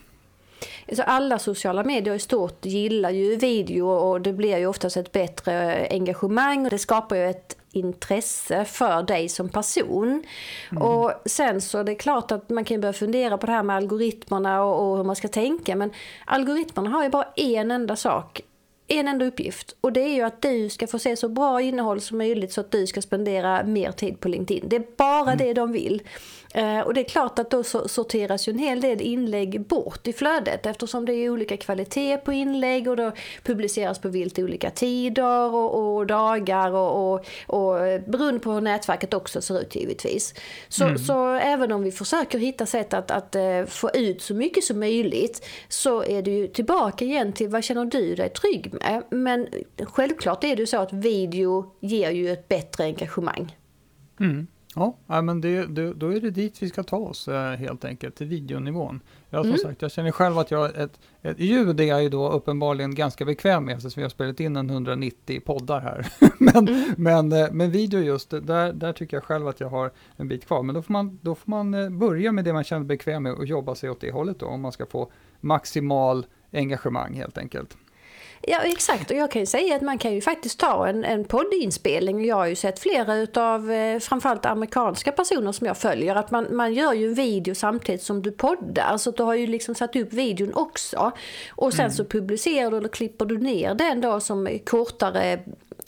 Alltså 0.87 1.03
alla 1.03 1.39
sociala 1.39 1.83
medier 1.83 2.15
i 2.15 2.19
stort 2.19 2.65
gillar 2.65 3.09
ju 3.09 3.35
video 3.35 3.89
och 3.89 4.21
det 4.21 4.33
blir 4.33 4.57
ju 4.57 4.67
oftast 4.67 4.97
ett 4.97 5.11
bättre 5.11 5.87
engagemang 5.91 6.65
och 6.65 6.71
det 6.71 6.79
skapar 6.79 7.15
ju 7.15 7.29
ett 7.29 7.57
intresse 7.71 8.65
för 8.65 9.03
dig 9.03 9.29
som 9.29 9.49
person. 9.49 10.23
Mm. 10.71 10.83
Och 10.83 11.11
sen 11.25 11.61
så 11.61 11.77
är 11.77 11.83
det 11.83 11.95
klart 11.95 12.31
att 12.31 12.49
man 12.49 12.65
kan 12.65 12.81
börja 12.81 12.93
fundera 12.93 13.37
på 13.37 13.45
det 13.45 13.51
här 13.51 13.63
med 13.63 13.75
algoritmerna 13.75 14.63
och, 14.63 14.89
och 14.89 14.97
hur 14.97 15.03
man 15.03 15.15
ska 15.15 15.27
tänka 15.27 15.75
men 15.75 15.91
algoritmerna 16.25 16.89
har 16.89 17.03
ju 17.03 17.09
bara 17.09 17.27
en 17.35 17.71
enda 17.71 17.95
sak 17.95 18.41
en 18.87 19.07
enda 19.07 19.25
uppgift 19.25 19.75
och 19.81 19.93
det 19.93 20.01
är 20.01 20.13
ju 20.13 20.21
att 20.21 20.41
du 20.41 20.69
ska 20.69 20.87
få 20.87 20.99
se 20.99 21.15
så 21.15 21.29
bra 21.29 21.61
innehåll 21.61 22.01
som 22.01 22.17
möjligt 22.17 22.53
så 22.53 22.61
att 22.61 22.71
du 22.71 22.87
ska 22.87 23.01
spendera 23.01 23.63
mer 23.63 23.91
tid 23.91 24.19
på 24.19 24.27
LinkedIn. 24.27 24.69
Det 24.69 24.75
är 24.75 24.85
bara 24.97 25.31
mm. 25.31 25.37
det 25.37 25.53
de 25.53 25.71
vill. 25.71 26.01
Eh, 26.55 26.79
och 26.79 26.93
det 26.93 27.01
är 27.01 27.09
klart 27.09 27.39
att 27.39 27.49
då 27.49 27.63
sorteras 27.63 28.47
ju 28.47 28.51
en 28.51 28.59
hel 28.59 28.81
del 28.81 29.01
inlägg 29.01 29.61
bort 29.61 30.07
i 30.07 30.13
flödet 30.13 30.65
eftersom 30.65 31.05
det 31.05 31.13
är 31.13 31.29
olika 31.29 31.57
kvalitet 31.57 32.17
på 32.17 32.33
inlägg 32.33 32.87
och 32.87 32.97
då 32.97 33.11
publiceras 33.43 33.99
på 33.99 34.09
vilt 34.09 34.39
olika 34.39 34.69
tider 34.69 35.53
och, 35.53 35.95
och 35.97 36.07
dagar 36.07 36.71
och, 36.71 37.13
och, 37.13 37.25
och 37.47 38.01
beroende 38.07 38.39
på 38.39 38.51
hur 38.51 38.61
nätverket 38.61 39.13
också 39.13 39.41
ser 39.41 39.61
ut 39.61 39.75
givetvis. 39.75 40.33
Så, 40.67 40.83
mm. 40.83 40.97
så 40.97 41.33
även 41.33 41.71
om 41.71 41.83
vi 41.83 41.91
försöker 41.91 42.39
hitta 42.39 42.65
sätt 42.65 42.93
att, 42.93 43.11
att 43.11 43.35
uh, 43.35 43.65
få 43.65 43.89
ut 43.93 44.21
så 44.21 44.33
mycket 44.33 44.63
som 44.63 44.79
möjligt 44.79 45.45
så 45.69 46.03
är 46.03 46.21
det 46.21 46.31
ju 46.31 46.47
tillbaka 46.47 47.05
igen 47.05 47.33
till 47.33 47.49
vad 47.49 47.63
känner 47.63 47.85
du 47.85 48.15
dig 48.15 48.29
trygg 48.29 48.73
med? 48.73 49.03
Men 49.09 49.47
självklart 49.83 50.43
är 50.43 50.55
det 50.55 50.61
ju 50.61 50.67
så 50.67 50.77
att 50.77 50.93
video 50.93 51.71
ger 51.79 52.11
ju 52.11 52.31
ett 52.31 52.47
bättre 52.47 52.83
engagemang. 52.83 53.55
Mm. 54.19 54.47
Ja, 54.75 55.21
men 55.21 55.41
det, 55.41 55.65
det, 55.65 55.93
då 55.93 56.13
är 56.13 56.21
det 56.21 56.29
dit 56.29 56.63
vi 56.63 56.69
ska 56.69 56.83
ta 56.83 56.97
oss 56.97 57.27
eh, 57.27 57.51
helt 57.51 57.85
enkelt, 57.85 58.15
till 58.15 58.27
videonivån. 58.27 59.01
Jag, 59.29 59.41
som 59.41 59.49
mm. 59.49 59.57
sagt, 59.57 59.81
jag 59.81 59.91
känner 59.91 60.11
själv 60.11 60.37
att 60.37 60.51
jag, 60.51 60.75
ett, 60.75 60.99
ett 61.21 61.39
ljud 61.39 61.79
är 61.79 61.83
jag 61.83 62.03
ju 62.03 62.09
då 62.09 62.29
uppenbarligen 62.29 62.95
ganska 62.95 63.25
bekväm 63.25 63.65
med, 63.65 63.75
eftersom 63.75 64.01
vi 64.01 64.03
har 64.03 64.09
spelat 64.09 64.39
in 64.39 64.55
en 64.55 64.69
190 64.69 65.41
poddar 65.45 65.79
här. 65.79 66.07
men, 66.39 66.67
mm. 66.67 66.93
men, 66.97 67.31
eh, 67.31 67.47
men 67.51 67.71
video 67.71 67.99
just, 67.99 68.29
där, 68.29 68.73
där 68.73 68.93
tycker 68.93 69.17
jag 69.17 69.23
själv 69.23 69.47
att 69.47 69.59
jag 69.59 69.69
har 69.69 69.91
en 70.15 70.27
bit 70.27 70.47
kvar. 70.47 70.63
Men 70.63 70.75
då 70.75 70.81
får 70.81 70.93
man, 70.93 71.19
då 71.21 71.35
får 71.35 71.51
man 71.51 71.73
eh, 71.73 71.89
börja 71.89 72.31
med 72.31 72.45
det 72.45 72.53
man 72.53 72.63
känner 72.63 72.85
bekväm 72.85 73.23
med 73.23 73.33
och 73.33 73.45
jobba 73.45 73.75
sig 73.75 73.89
åt 73.89 74.01
det 74.01 74.11
hållet 74.11 74.39
då, 74.39 74.45
om 74.45 74.61
man 74.61 74.71
ska 74.71 74.85
få 74.85 75.11
maximal 75.41 76.25
engagemang 76.51 77.13
helt 77.13 77.37
enkelt. 77.37 77.77
Ja 78.41 78.59
exakt. 78.59 79.11
Och 79.11 79.17
jag 79.17 79.31
kan 79.31 79.39
ju 79.39 79.45
säga 79.45 79.75
att 79.75 79.81
man 79.81 79.97
kan 79.97 80.13
ju 80.13 80.21
faktiskt 80.21 80.59
ta 80.59 80.87
en, 80.87 81.03
en 81.03 81.25
poddinspelning. 81.25 82.25
Jag 82.25 82.35
har 82.35 82.45
ju 82.45 82.55
sett 82.55 82.79
flera 82.79 83.15
utav 83.15 83.71
eh, 83.71 83.99
framförallt 83.99 84.45
amerikanska 84.45 85.11
personer 85.11 85.51
som 85.51 85.67
jag 85.67 85.77
följer 85.77 86.15
att 86.15 86.31
man, 86.31 86.55
man 86.55 86.73
gör 86.73 86.93
ju 86.93 87.07
en 87.07 87.13
video 87.13 87.55
samtidigt 87.55 88.03
som 88.03 88.21
du 88.21 88.31
poddar. 88.31 88.97
Så 88.97 89.11
du 89.11 89.23
har 89.23 89.33
ju 89.33 89.47
liksom 89.47 89.75
satt 89.75 89.95
upp 89.95 90.13
videon 90.13 90.53
också. 90.53 91.11
Och 91.49 91.73
sen 91.73 91.85
mm. 91.85 91.93
så 91.93 92.05
publicerar 92.05 92.71
du 92.71 92.77
eller 92.77 92.89
klipper 92.89 93.25
du 93.25 93.37
ner 93.37 93.75
den 93.75 94.01
då 94.01 94.19
som 94.19 94.59
kortare 94.65 95.39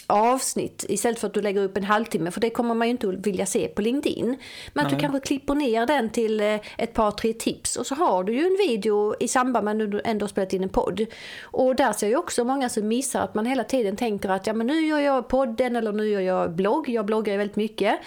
avsnitt 0.07 0.85
istället 0.89 1.19
för 1.19 1.27
att 1.27 1.33
du 1.33 1.41
lägger 1.41 1.63
upp 1.63 1.77
en 1.77 1.83
halvtimme 1.83 2.31
för 2.31 2.41
det 2.41 2.49
kommer 2.49 2.75
man 2.75 2.87
ju 2.87 2.91
inte 2.91 3.07
vilja 3.07 3.45
se 3.45 3.67
på 3.67 3.81
LinkedIn. 3.81 4.37
Men 4.73 4.85
att 4.85 4.91
du 4.91 4.99
kanske 4.99 5.19
klipper 5.19 5.55
ner 5.55 5.85
den 5.85 6.09
till 6.09 6.39
eh, 6.39 6.59
ett 6.77 6.93
par 6.93 7.11
tre 7.11 7.33
tips 7.33 7.75
och 7.75 7.87
så 7.87 7.95
har 7.95 8.23
du 8.23 8.33
ju 8.33 8.45
en 8.45 8.57
video 8.67 9.15
i 9.19 9.27
samband 9.27 9.65
med 9.65 9.81
att 9.81 9.91
du 9.91 10.01
ändå 10.05 10.27
spelat 10.27 10.53
in 10.53 10.63
en 10.63 10.69
podd. 10.69 11.05
Och 11.43 11.75
där 11.75 11.93
ser 11.93 12.09
jag 12.09 12.19
också 12.19 12.43
många 12.43 12.69
som 12.69 12.87
missar 12.87 13.21
att 13.21 13.35
man 13.35 13.45
hela 13.45 13.63
tiden 13.63 13.95
tänker 13.95 14.29
att 14.29 14.47
ja 14.47 14.53
men 14.53 14.67
nu 14.67 14.87
gör 14.87 14.99
jag 14.99 15.27
podden 15.27 15.75
eller 15.75 15.91
nu 15.91 16.09
gör 16.09 16.21
jag 16.21 16.51
blogg, 16.51 16.89
jag 16.89 17.05
bloggar 17.05 17.33
ju 17.33 17.37
väldigt 17.37 17.55
mycket. 17.55 17.99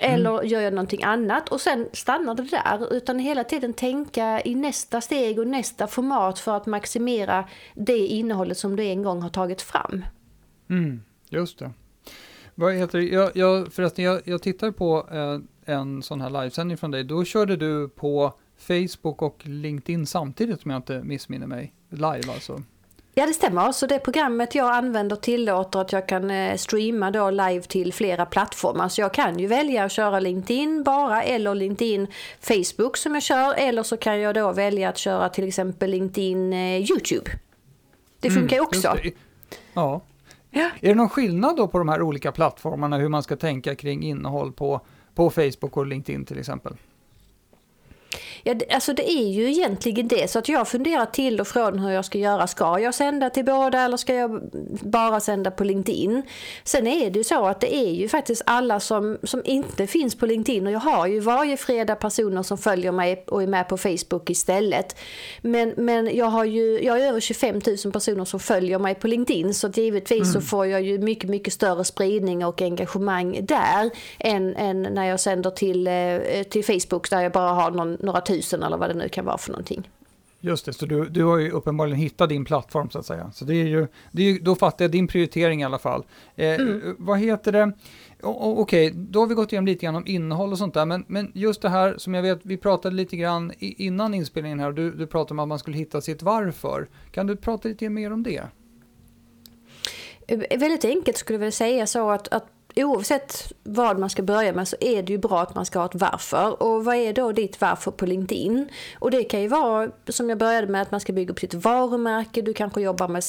Eller 0.00 0.38
mm. 0.38 0.48
gör 0.48 0.60
jag 0.60 0.72
någonting 0.72 1.02
annat 1.02 1.48
och 1.48 1.60
sen 1.60 1.88
stannar 1.92 2.34
det 2.34 2.42
där. 2.42 2.92
Utan 2.92 3.18
hela 3.18 3.44
tiden 3.44 3.72
tänka 3.72 4.40
i 4.44 4.54
nästa 4.54 5.00
steg 5.00 5.38
och 5.38 5.46
nästa 5.46 5.86
format 5.86 6.38
för 6.38 6.56
att 6.56 6.66
maximera 6.66 7.44
det 7.74 7.98
innehållet 7.98 8.58
som 8.58 8.76
du 8.76 8.84
en 8.84 9.02
gång 9.02 9.22
har 9.22 9.30
tagit 9.30 9.62
fram. 9.62 10.04
Mm. 10.70 11.02
Just 11.30 11.58
det. 11.58 11.70
Vad 12.54 12.74
heter 12.74 12.98
det? 12.98 13.04
Jag, 13.04 13.30
jag, 13.36 13.72
förresten, 13.72 14.04
jag, 14.04 14.20
jag 14.24 14.42
tittar 14.42 14.70
på 14.70 15.08
eh, 15.12 15.74
en 15.74 16.02
sån 16.02 16.20
här 16.20 16.30
livesändning 16.30 16.76
från 16.76 16.90
dig. 16.90 17.04
Då 17.04 17.24
körde 17.24 17.56
du 17.56 17.88
på 17.88 18.32
Facebook 18.58 19.22
och 19.22 19.46
LinkedIn 19.46 20.06
samtidigt 20.06 20.64
om 20.64 20.70
jag 20.70 20.78
inte 20.78 21.02
missminner 21.02 21.46
mig. 21.46 21.72
Live 21.90 22.32
alltså. 22.32 22.62
Ja 23.14 23.26
det 23.26 23.32
stämmer, 23.32 23.72
så 23.72 23.86
det 23.86 23.98
programmet 23.98 24.54
jag 24.54 24.74
använder 24.74 25.16
tillåter 25.16 25.80
att 25.80 25.92
jag 25.92 26.08
kan 26.08 26.30
eh, 26.30 26.56
streama 26.56 27.10
då 27.10 27.30
live 27.30 27.62
till 27.62 27.92
flera 27.92 28.26
plattformar. 28.26 28.88
Så 28.88 29.00
jag 29.00 29.14
kan 29.14 29.38
ju 29.38 29.46
välja 29.46 29.84
att 29.84 29.92
köra 29.92 30.20
LinkedIn 30.20 30.82
bara 30.82 31.22
eller 31.22 31.54
LinkedIn 31.54 32.06
Facebook 32.40 32.96
som 32.96 33.14
jag 33.14 33.22
kör 33.22 33.54
eller 33.54 33.82
så 33.82 33.96
kan 33.96 34.20
jag 34.20 34.34
då 34.34 34.52
välja 34.52 34.88
att 34.88 34.98
köra 34.98 35.28
till 35.28 35.48
exempel 35.48 35.90
LinkedIn 35.90 36.52
eh, 36.52 36.90
YouTube. 36.90 37.30
Det 38.20 38.30
funkar 38.30 38.56
ju 38.56 38.60
mm, 38.60 38.66
också. 38.66 38.96
Ja. 39.72 40.00
Ja. 40.58 40.70
Är 40.80 40.88
det 40.88 40.94
någon 40.94 41.08
skillnad 41.08 41.56
då 41.56 41.68
på 41.68 41.78
de 41.78 41.88
här 41.88 42.02
olika 42.02 42.32
plattformarna 42.32 42.98
hur 42.98 43.08
man 43.08 43.22
ska 43.22 43.36
tänka 43.36 43.74
kring 43.74 44.02
innehåll 44.02 44.52
på, 44.52 44.80
på 45.14 45.30
Facebook 45.30 45.76
och 45.76 45.86
LinkedIn 45.86 46.24
till 46.24 46.38
exempel? 46.38 46.74
Ja, 48.48 48.54
alltså 48.70 48.92
det 48.92 49.10
är 49.10 49.28
ju 49.28 49.50
egentligen 49.50 50.08
det. 50.08 50.30
Så 50.30 50.38
att 50.38 50.48
jag 50.48 50.68
funderar 50.68 51.06
till 51.06 51.40
och 51.40 51.46
från 51.46 51.78
hur 51.78 51.90
jag 51.90 52.04
ska 52.04 52.18
göra. 52.18 52.46
Ska 52.46 52.78
jag 52.78 52.94
sända 52.94 53.30
till 53.30 53.44
båda 53.44 53.80
eller 53.80 53.96
ska 53.96 54.14
jag 54.14 54.40
bara 54.80 55.20
sända 55.20 55.50
på 55.50 55.64
LinkedIn? 55.64 56.22
Sen 56.64 56.86
är 56.86 57.10
det 57.10 57.18
ju 57.18 57.24
så 57.24 57.46
att 57.46 57.60
det 57.60 57.74
är 57.74 57.90
ju 57.90 58.08
faktiskt 58.08 58.42
alla 58.46 58.80
som, 58.80 59.18
som 59.22 59.42
inte 59.44 59.86
finns 59.86 60.14
på 60.14 60.26
LinkedIn. 60.26 60.66
Och 60.66 60.72
jag 60.72 60.80
har 60.80 61.06
ju 61.06 61.20
varje 61.20 61.56
fredag 61.56 61.94
personer 61.94 62.42
som 62.42 62.58
följer 62.58 62.92
mig 62.92 63.24
och 63.26 63.42
är 63.42 63.46
med 63.46 63.68
på 63.68 63.76
Facebook 63.76 64.30
istället. 64.30 64.96
Men, 65.40 65.74
men 65.76 66.16
jag 66.16 66.26
har 66.26 66.44
ju 66.44 66.84
jag 66.84 66.92
har 66.92 67.00
över 67.00 67.20
25 67.20 67.60
000 67.84 67.92
personer 67.92 68.24
som 68.24 68.40
följer 68.40 68.78
mig 68.78 68.94
på 68.94 69.06
LinkedIn. 69.06 69.54
Så 69.54 69.68
givetvis 69.68 70.22
mm. 70.22 70.32
så 70.32 70.40
får 70.40 70.66
jag 70.66 70.82
ju 70.82 70.98
mycket, 70.98 71.30
mycket 71.30 71.52
större 71.52 71.84
spridning 71.84 72.44
och 72.44 72.62
engagemang 72.62 73.38
där. 73.42 73.90
Än, 74.18 74.56
än 74.56 74.82
när 74.82 75.04
jag 75.04 75.20
sänder 75.20 75.50
till, 75.50 75.86
eh, 75.86 76.42
till 76.50 76.64
Facebook 76.64 77.10
där 77.10 77.20
jag 77.20 77.32
bara 77.32 77.52
har 77.52 77.70
någon, 77.70 77.96
några 78.00 78.20
tusen 78.20 78.37
eller 78.62 78.76
vad 78.76 78.90
det 78.90 78.94
nu 78.94 79.08
kan 79.08 79.24
vara 79.24 79.38
för 79.38 79.50
någonting. 79.50 79.88
Just 80.40 80.64
det, 80.64 80.72
så 80.72 80.86
du, 80.86 81.04
du 81.04 81.24
har 81.24 81.38
ju 81.38 81.50
uppenbarligen 81.50 81.98
hittat 81.98 82.28
din 82.28 82.44
plattform 82.44 82.90
så 82.90 82.98
att 82.98 83.06
säga. 83.06 83.30
Så 83.34 83.44
det 83.44 83.54
är 83.54 83.66
ju, 83.66 83.86
det 84.12 84.22
är, 84.22 84.40
då 84.40 84.54
fattar 84.54 84.84
jag 84.84 84.92
din 84.92 85.08
prioritering 85.08 85.62
i 85.62 85.64
alla 85.64 85.78
fall. 85.78 86.04
Eh, 86.36 86.54
mm. 86.60 86.96
Vad 86.98 87.18
heter 87.18 87.52
det? 87.52 87.72
Okej, 88.22 88.88
okay, 88.88 88.90
då 88.90 89.20
har 89.20 89.26
vi 89.26 89.34
gått 89.34 89.52
igenom 89.52 89.66
lite 89.66 89.86
grann 89.86 89.96
om 89.96 90.06
innehåll 90.06 90.52
och 90.52 90.58
sånt 90.58 90.74
där, 90.74 90.84
men, 90.84 91.04
men 91.08 91.32
just 91.34 91.62
det 91.62 91.68
här 91.68 91.94
som 91.98 92.14
jag 92.14 92.22
vet, 92.22 92.40
vi 92.42 92.56
pratade 92.56 92.96
lite 92.96 93.16
grann 93.16 93.52
innan 93.58 94.14
inspelningen 94.14 94.60
här, 94.60 94.72
du, 94.72 94.90
du 94.90 95.06
pratade 95.06 95.34
om 95.34 95.38
att 95.38 95.48
man 95.48 95.58
skulle 95.58 95.76
hitta 95.76 96.00
sitt 96.00 96.22
varför. 96.22 96.88
Kan 97.12 97.26
du 97.26 97.36
prata 97.36 97.68
lite 97.68 97.88
mer 97.88 98.12
om 98.12 98.22
det? 98.22 98.42
Eh, 100.26 100.38
väldigt 100.38 100.84
enkelt 100.84 101.16
skulle 101.16 101.34
jag 101.34 101.40
vilja 101.40 101.52
säga 101.52 101.86
så 101.86 102.10
att, 102.10 102.28
att 102.28 102.46
oavsett 102.84 103.52
vad 103.62 103.98
man 103.98 104.10
ska 104.10 104.22
börja 104.22 104.52
med 104.52 104.68
så 104.68 104.76
är 104.80 105.02
det 105.02 105.12
ju 105.12 105.18
bra 105.18 105.40
att 105.40 105.54
man 105.54 105.66
ska 105.66 105.78
ha 105.78 105.86
ett 105.86 105.94
varför. 105.94 106.62
Och 106.62 106.84
vad 106.84 106.96
är 106.96 107.12
då 107.12 107.32
ditt 107.32 107.60
varför 107.60 107.90
på 107.90 108.06
LinkedIn? 108.06 108.68
Och 108.98 109.10
det 109.10 109.24
kan 109.24 109.42
ju 109.42 109.48
vara, 109.48 109.90
som 110.08 110.28
jag 110.28 110.38
började 110.38 110.66
med, 110.66 110.82
att 110.82 110.90
man 110.90 111.00
ska 111.00 111.12
bygga 111.12 111.32
upp 111.32 111.38
sitt 111.38 111.54
varumärke, 111.54 112.42
du 112.42 112.54
kanske 112.54 112.80
jobbar 112.80 113.08
med, 113.08 113.22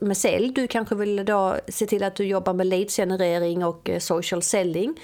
med 0.00 0.16
sälj, 0.16 0.52
du 0.52 0.66
kanske 0.66 0.94
vill 0.94 1.24
då 1.24 1.56
se 1.68 1.86
till 1.86 2.02
att 2.02 2.14
du 2.14 2.24
jobbar 2.24 2.52
med 2.52 2.66
leadsgenerering 2.66 3.64
och 3.64 3.90
eh, 3.90 3.98
social 3.98 4.42
selling. 4.42 4.94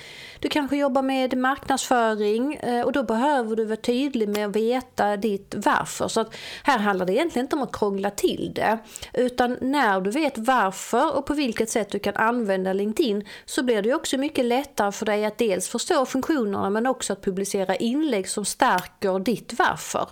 Du 0.40 0.49
kanske 0.49 0.76
jobbar 0.76 1.02
med 1.02 1.38
marknadsföring 1.38 2.55
eh, 2.55 2.85
och 2.85 2.93
då 2.93 3.02
behöver 3.02 3.57
du 3.57 3.64
vara 3.64 3.76
tydlig 3.76 4.28
med 4.28 4.47
att 4.47 4.57
veta 4.57 5.17
ditt 5.17 5.55
varför. 5.57 6.09
Så 6.09 6.21
att 6.21 6.37
här 6.62 6.78
handlar 6.78 7.07
det 7.07 7.12
egentligen 7.12 7.45
inte 7.45 7.57
om 7.57 7.62
att 7.62 7.76
krångla 7.76 8.11
till 8.11 8.52
det, 8.55 8.78
utan 9.12 9.57
när 9.61 10.00
du 10.00 10.11
vet 10.11 10.38
varför 10.38 11.17
och 11.17 11.26
på 11.26 11.35
vilket 11.35 11.71
sätt 11.71 11.90
du 11.90 11.99
kan 11.99 12.17
använda 12.17 12.73
LinkedIn 12.73 13.25
så 13.45 13.62
blir 13.62 13.83
det 13.83 13.88
det 13.88 13.95
också 13.95 14.18
mycket 14.18 14.45
lättare 14.45 14.92
för 14.92 15.07
dig 15.07 15.25
att 15.25 15.38
dels 15.38 15.68
förstå 15.68 16.07
funktionerna 16.07 16.71
men 16.71 16.87
också 16.87 17.12
att 17.12 17.23
publicera 17.23 17.76
inlägg 17.76 18.28
som 18.28 18.45
stärker 18.45 19.18
ditt 19.18 19.54
varför. 19.59 20.09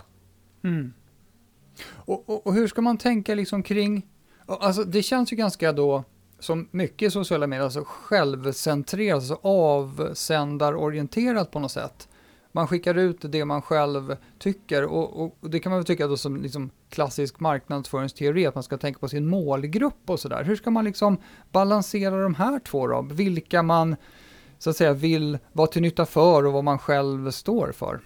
Mm. 0.65 0.93
Och, 1.89 2.31
och, 2.31 2.47
och, 2.47 2.55
hur 2.55 2.69
ska 2.69 2.83
man 2.83 2.99
tänka 2.99 3.35
liksom 3.35 3.63
kring, 3.63 4.07
alltså 4.47 4.85
det 4.85 5.03
känns 5.03 5.33
ju 5.33 5.37
ganska 5.37 5.73
då 5.73 6.05
som 6.39 6.69
mycket 6.71 7.13
sociala 7.13 7.47
medier, 7.47 7.65
alltså 7.65 7.85
självcentrerat, 7.87 9.15
alltså 9.15 9.39
avsändarorienterat 9.43 11.51
på 11.51 11.59
något 11.59 11.73
sätt. 11.73 12.09
Man 12.53 12.69
skickar 12.69 12.95
ut 12.95 13.19
det 13.21 13.45
man 13.45 13.63
själv 13.63 14.17
tycker 14.39 14.85
och, 14.85 15.23
och 15.23 15.51
det 15.51 15.61
kan 15.61 15.71
man 15.71 15.79
väl 15.79 15.87
tycka 15.87 16.07
då 16.07 16.17
som 16.17 16.43
liksom 16.43 16.71
klassisk 16.97 17.41
marknadsföringsteori, 17.41 18.47
att 18.47 18.55
man 18.55 18.63
ska 18.63 18.79
tänka 18.79 18.99
på 18.99 19.09
sin 19.09 19.27
målgrupp 19.27 20.11
och 20.11 20.21
sådär. 20.21 20.45
Hur 20.45 20.57
ska 20.57 20.71
man 20.71 20.85
liksom 20.85 21.17
balansera 21.53 22.23
de 22.23 22.35
här 22.35 22.59
två 22.59 22.87
då? 22.87 23.03
Vilka 23.03 23.63
man 23.63 23.97
så 24.59 24.71
att 24.71 24.77
säga 24.77 24.93
vill 24.93 25.39
vara 25.53 25.67
till 25.67 25.83
nytta 25.83 26.07
för 26.07 26.47
och 26.47 26.53
vad 26.53 26.65
man 26.65 26.79
själv 26.79 27.31
står 27.31 27.73
för? 27.73 28.01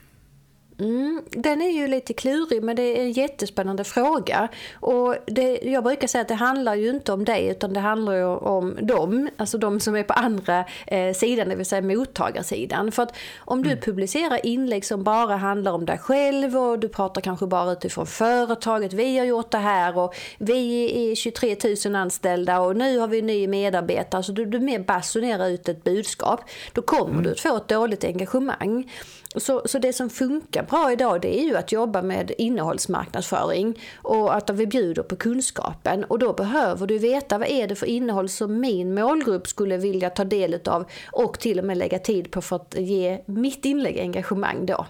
Mm, 0.80 1.22
den 1.30 1.62
är 1.62 1.70
ju 1.70 1.88
lite 1.88 2.12
klurig 2.12 2.62
men 2.62 2.76
det 2.76 2.82
är 2.82 3.02
en 3.02 3.12
jättespännande 3.12 3.84
fråga. 3.84 4.49
Och 4.75 5.16
det, 5.26 5.60
jag 5.62 5.84
brukar 5.84 6.08
säga 6.08 6.22
att 6.22 6.28
det 6.28 6.34
handlar 6.34 6.75
ju 6.75 6.90
inte 6.90 7.12
om 7.12 7.25
dig 7.25 7.49
utan 7.49 7.72
det 7.72 7.80
handlar 7.80 8.12
ju 8.12 8.25
om 8.25 8.78
dem, 8.80 9.28
alltså 9.37 9.58
de 9.58 9.80
som 9.80 9.96
är 9.96 10.02
på 10.02 10.12
andra 10.12 10.64
eh, 10.87 11.14
sidan, 11.14 11.49
det 11.49 11.56
vill 11.56 11.66
säga 11.66 11.82
mottagarsidan. 11.82 12.92
För 12.92 13.02
att 13.02 13.16
om 13.38 13.62
du 13.62 13.70
mm. 13.70 13.82
publicerar 13.82 14.46
inlägg 14.46 14.84
som 14.84 15.04
bara 15.04 15.37
handlar 15.37 15.72
om 15.72 15.87
dig 15.87 15.99
själv 15.99 16.56
och 16.58 16.78
du 16.78 16.88
pratar 16.88 17.20
kanske 17.20 17.46
bara 17.46 17.72
utifrån 17.72 18.06
företaget, 18.06 18.92
vi 18.92 19.18
har 19.18 19.26
gjort 19.26 19.50
det 19.50 19.58
här 19.58 19.99
och 19.99 20.14
vi 20.38 21.10
är 21.10 21.14
23 21.14 21.56
000 21.84 21.94
anställda 21.96 22.60
och 22.60 22.76
nu 22.76 22.99
har 22.99 23.08
vi 23.08 23.18
en 23.18 23.26
ny 23.26 23.49
medarbetare, 23.49 24.22
så 24.22 24.32
du, 24.32 24.44
du 24.44 24.60
mer 24.60 24.78
basunerar 24.78 25.49
ut 25.49 25.68
ett 25.68 25.84
budskap, 25.84 26.40
då 26.72 26.82
kommer 26.82 27.10
mm. 27.10 27.22
du 27.22 27.30
att 27.30 27.40
få 27.40 27.56
ett 27.56 27.68
dåligt 27.68 28.04
engagemang. 28.04 28.90
Så, 29.37 29.62
så 29.64 29.78
det 29.78 29.92
som 29.92 30.10
funkar 30.10 30.62
bra 30.62 30.92
idag 30.92 31.20
det 31.20 31.40
är 31.40 31.44
ju 31.44 31.56
att 31.56 31.72
jobba 31.72 32.02
med 32.02 32.32
innehållsmarknadsföring 32.38 33.78
och 33.96 34.34
att 34.34 34.50
vi 34.50 34.66
bjuder 34.66 35.02
på 35.02 35.16
kunskapen. 35.16 36.04
Och 36.04 36.18
då 36.18 36.32
behöver 36.32 36.87
du 36.87 36.99
veta 36.99 37.38
vad 37.38 37.49
är 37.49 37.68
det 37.68 37.75
för 37.75 37.87
innehåll 37.87 38.28
som 38.28 38.60
min 38.60 38.94
målgrupp 38.94 39.46
skulle 39.46 39.76
vilja 39.76 40.10
ta 40.10 40.25
del 40.25 40.60
av 40.64 40.84
och 41.12 41.38
till 41.38 41.58
och 41.58 41.64
med 41.64 41.78
lägga 41.78 41.99
tid 41.99 42.30
på 42.30 42.40
för 42.42 42.56
att 42.56 42.75
ge 42.78 43.22
mitt 43.26 43.64
inlägg 43.64 43.99
engagemang 43.99 44.66
då. 44.66 44.87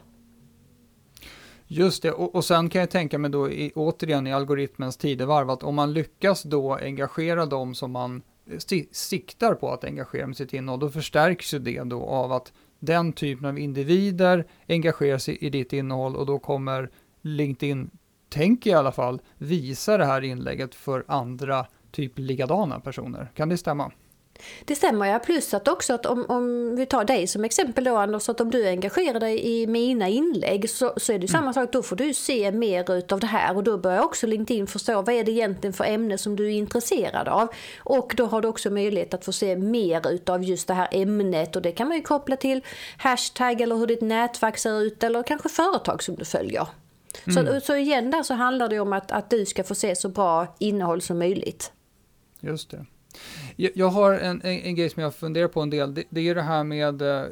Just 1.67 2.03
det, 2.03 2.13
och, 2.13 2.35
och 2.35 2.45
sen 2.45 2.71
kan 2.71 2.81
jag 2.81 2.91
tänka 2.91 3.19
mig 3.19 3.31
då 3.31 3.51
i, 3.51 3.73
återigen 3.75 4.27
i 4.27 4.33
algoritmens 4.33 4.97
tidevarv 4.97 5.51
att 5.51 5.63
om 5.63 5.75
man 5.75 5.93
lyckas 5.93 6.43
då 6.43 6.75
engagera 6.75 7.47
dem 7.47 7.75
som 7.75 7.93
man 7.93 8.23
siktar 8.93 9.55
på 9.55 9.73
att 9.73 9.85
engagera 9.85 10.27
med 10.27 10.37
sitt 10.37 10.53
innehåll, 10.53 10.81
då 10.81 10.89
förstärks 10.89 11.55
ju 11.55 11.59
det 11.59 11.83
då 11.83 12.03
av 12.03 12.33
att 12.33 12.53
den 12.81 13.13
typen 13.13 13.47
av 13.47 13.59
individer 13.59 14.47
engagerar 14.69 15.19
sig 15.19 15.37
i 15.41 15.51
ditt 15.51 15.73
innehåll 15.73 16.17
och 16.17 16.27
då 16.27 16.39
kommer 16.39 16.91
LinkedIn, 17.23 17.91
tänker 18.29 18.71
jag 18.71 18.77
i 18.77 18.79
alla 18.79 18.93
fall, 18.93 19.21
visa 19.39 19.97
det 19.97 20.05
här 20.05 20.23
inlägget 20.23 20.75
för 20.75 21.05
andra 21.09 21.67
typ 21.91 22.19
likadana 22.19 22.81
personer. 22.81 23.31
Kan 23.35 23.49
det 23.49 23.57
stämma? 23.57 23.93
Det 24.65 24.75
stämmer 24.75 25.07
ja, 25.07 25.19
plus 25.19 25.55
att 25.55 25.69
också 25.69 25.95
att 25.95 26.07
om, 26.07 26.27
om 26.29 26.77
vi 26.77 26.87
tar 26.87 27.05
dig 27.05 27.27
som 27.27 27.45
exempel 27.45 27.85
då 27.85 27.97
Anders, 27.97 28.29
att 28.29 28.41
om 28.41 28.51
du 28.51 28.69
engagerar 28.69 29.21
dig 29.21 29.63
i 29.63 29.67
mina 29.67 30.09
inlägg 30.09 30.71
så, 30.71 30.93
så 30.97 31.13
är 31.13 31.19
det 31.19 31.33
mm. 31.33 31.41
samma 31.41 31.53
sak, 31.53 31.73
då 31.73 31.83
får 31.83 31.97
du 31.97 32.15
se 32.15 32.53
mer 32.53 32.93
utav 32.93 33.21
det 33.21 33.27
här 33.27 33.57
och 33.57 33.65
då 33.65 33.79
börjar 33.79 34.03
också 34.03 34.27
LinkedIn 34.27 34.67
förstå 34.67 35.03
vad 35.03 35.09
är 35.09 35.25
det 35.25 35.31
egentligen 35.31 35.73
för 35.73 35.85
ämne 35.85 36.19
som 36.19 36.37
du 36.37 36.47
är 36.47 36.51
intresserad 36.51 37.29
av. 37.29 37.49
Och 37.79 38.15
då 38.17 38.27
har 38.27 38.41
du 38.41 38.49
också 38.49 38.71
möjlighet 38.71 39.15
att 39.15 39.25
få 39.25 39.33
se 39.33 39.57
mer 39.57 40.11
utav 40.11 40.45
just 40.45 40.69
det 40.69 40.75
här 40.75 40.89
ämnet 40.93 41.57
och 41.57 41.63
det 41.63 41.73
kan 41.73 41.89
man 41.89 41.97
ju 41.97 42.03
koppla 42.03 42.37
till 42.37 42.65
hashtag 42.97 43.61
eller 43.61 43.77
hur 43.77 43.87
ditt 43.87 44.03
nätverk 44.03 44.59
ser 44.59 44.83
ut 44.83 45.03
eller 45.03 45.23
kanske 45.23 45.49
företag 45.49 46.03
som 46.03 46.15
du 46.15 46.25
följer. 46.25 46.69
Mm. 47.27 47.47
Så, 47.47 47.61
så 47.61 47.77
igen 47.77 48.11
där 48.11 48.23
så 48.23 48.35
handlar 48.35 48.69
det 48.69 48.81
om 48.81 48.93
att, 48.93 49.13
att 49.13 49.31
du 49.31 49.47
ska 49.47 49.65
få 49.65 49.75
se 49.75 49.97
så 49.97 50.09
bra 50.09 50.57
innehåll 50.59 51.03
som 51.03 51.19
möjligt. 51.19 51.73
Just 52.41 52.71
det. 52.71 52.87
Jag 53.57 53.89
har 53.89 54.13
en, 54.13 54.43
en, 54.43 54.61
en, 54.61 54.75
grej 54.75 54.91
som 54.91 55.03
jag 55.03 55.15
funderar 55.15 55.49
på 55.49 55.61
en 55.61 55.71
del. 55.71 55.95
Det, 55.95 56.05
det 56.11 56.29
är 56.29 56.35
det 56.35 56.43
här 56.43 56.65
med, 56.65 57.03
eh, 57.03 57.25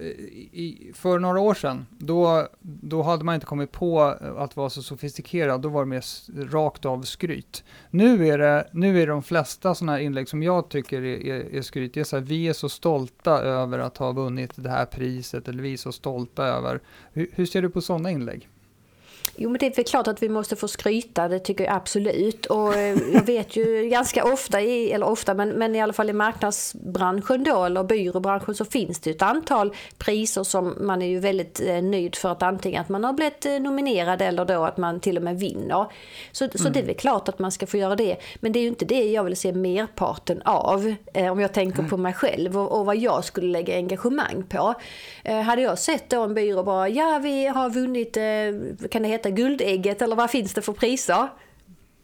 i, 0.53 0.93
för 0.95 1.19
några 1.19 1.41
år 1.41 1.55
sedan, 1.55 1.87
då, 1.99 2.49
då 2.61 3.03
hade 3.03 3.25
man 3.25 3.35
inte 3.35 3.47
kommit 3.47 3.73
på 3.73 4.17
eh, 4.21 4.37
att 4.37 4.57
vara 4.57 4.71
så 4.71 4.83
sofistikerad. 4.83 5.61
Då 5.61 5.69
var 5.69 5.85
det 5.85 5.89
mer 5.89 6.05
rakt 6.51 6.85
av 6.85 7.03
skryt. 7.03 7.65
Nu 7.91 8.29
är 8.29 8.39
det, 8.39 8.69
nu 8.73 9.03
är 9.03 9.07
det 9.07 9.13
de 9.13 9.23
flesta 9.23 9.75
sådana 9.75 9.93
här 9.93 9.99
inlägg 9.99 10.29
som 10.29 10.43
jag 10.43 10.69
tycker 10.69 11.03
är, 11.03 11.27
är, 11.27 11.55
är 11.55 11.63
skryt. 11.63 11.95
Det 11.95 12.01
är 12.01 12.05
så 12.05 12.17
här, 12.17 12.25
vi 12.25 12.49
är 12.49 12.53
så 12.53 12.69
stolta 12.69 13.39
över 13.39 13.79
att 13.79 13.97
ha 13.97 14.13
vunnit 14.13 14.53
det 14.55 14.71
här 14.71 14.87
priset, 14.87 15.49
eller 15.49 15.63
vi 15.63 15.73
är 15.73 15.77
så 15.77 15.93
stolta 15.93 16.47
över. 16.47 16.81
Hur, 17.13 17.31
hur 17.33 17.47
ser 17.47 17.63
du 17.63 17.71
på 17.71 17.81
sådana 17.81 18.11
inlägg? 18.11 18.49
Jo, 19.41 19.51
men 19.51 19.59
det 19.59 19.67
är 19.67 19.75
väl 19.75 19.85
klart 19.85 20.09
att 20.09 20.23
vi 20.23 20.29
måste 20.29 20.57
få 20.57 20.69
skryta, 20.69 21.29
det 21.29 21.39
tycker 21.39 21.65
jag 21.65 21.75
absolut. 21.75 22.47
Och 22.47 22.75
eh, 22.75 22.99
jag 23.13 23.23
vet 23.23 23.57
ju 23.57 23.89
ganska 23.91 24.25
ofta, 24.25 24.61
i, 24.61 24.93
eller 24.93 25.07
ofta, 25.07 25.35
men, 25.35 25.49
men 25.49 25.77
i 25.77 25.81
alla 25.81 25.93
fall 25.93 26.11
i 26.11 26.13
marknadsbranschen 26.13 27.45
då, 27.45 27.65
eller 27.65 27.85
byråbranschen, 27.85 28.55
så 28.55 28.65
finns 28.65 29.01
det 29.01 29.11
ett 29.11 29.23
antal 29.23 29.75
priser 29.99 30.43
som 30.43 30.75
man 30.81 31.03
är 31.03 31.07
ju 31.07 31.19
väldigt 31.21 31.61
eh, 31.61 31.83
nöjd 31.83 32.17
för 32.17 32.33
att 32.33 32.43
antingen 32.43 32.81
att 32.81 32.89
man 32.89 33.05
har 33.05 33.13
blivit 33.13 33.47
eh, 33.47 33.61
nominerad 33.61 34.23
eller 34.23 34.45
då 34.45 34.65
att 34.65 34.77
man 34.77 35.01
till 35.01 35.17
och 35.17 35.23
med 35.23 35.39
vinner. 35.39 35.87
Så, 36.33 36.45
mm. 36.45 36.53
så 36.59 36.63
det 36.63 36.79
är 36.79 36.83
mm. 36.83 36.87
väl 36.87 36.97
klart 36.97 37.29
att 37.29 37.39
man 37.39 37.53
ska 37.53 37.67
få 37.67 37.77
göra 37.77 37.97
det. 37.97 38.17
Men 38.41 38.53
det 38.53 38.59
är 38.59 38.63
ju 38.63 38.69
inte 38.69 38.85
det 38.85 39.05
jag 39.05 39.25
vill 39.25 39.37
se 39.37 39.53
merparten 39.53 40.43
av, 40.43 40.95
eh, 41.15 41.33
om 41.33 41.41
jag 41.41 41.53
tänker 41.53 41.79
mm. 41.79 41.91
på 41.91 41.97
mig 41.97 42.13
själv 42.13 42.59
och, 42.59 42.79
och, 42.79 42.87
vad 42.87 42.97
jag 42.97 43.25
skulle 43.25 43.49
lägga 43.49 43.77
engagemang 43.77 44.45
på. 44.49 44.75
Eh, 45.25 45.41
hade 45.41 45.63
jag 45.63 45.79
sett 45.79 46.11
då 46.11 46.23
en 46.23 46.35
byrå 46.35 46.63
bara, 46.63 46.89
ja 46.89 47.21
vi 47.23 47.47
har 47.47 47.71
vunnit, 47.71 48.17
eh, 48.17 48.89
kan 48.91 49.03
det 49.03 49.09
heta 49.09 49.28
Guldägget 49.31 50.03
eller 50.03 50.17
vad 50.17 50.31
finns 50.31 50.55
det 50.55 50.63
för 50.63 50.73
priser? 50.73 51.29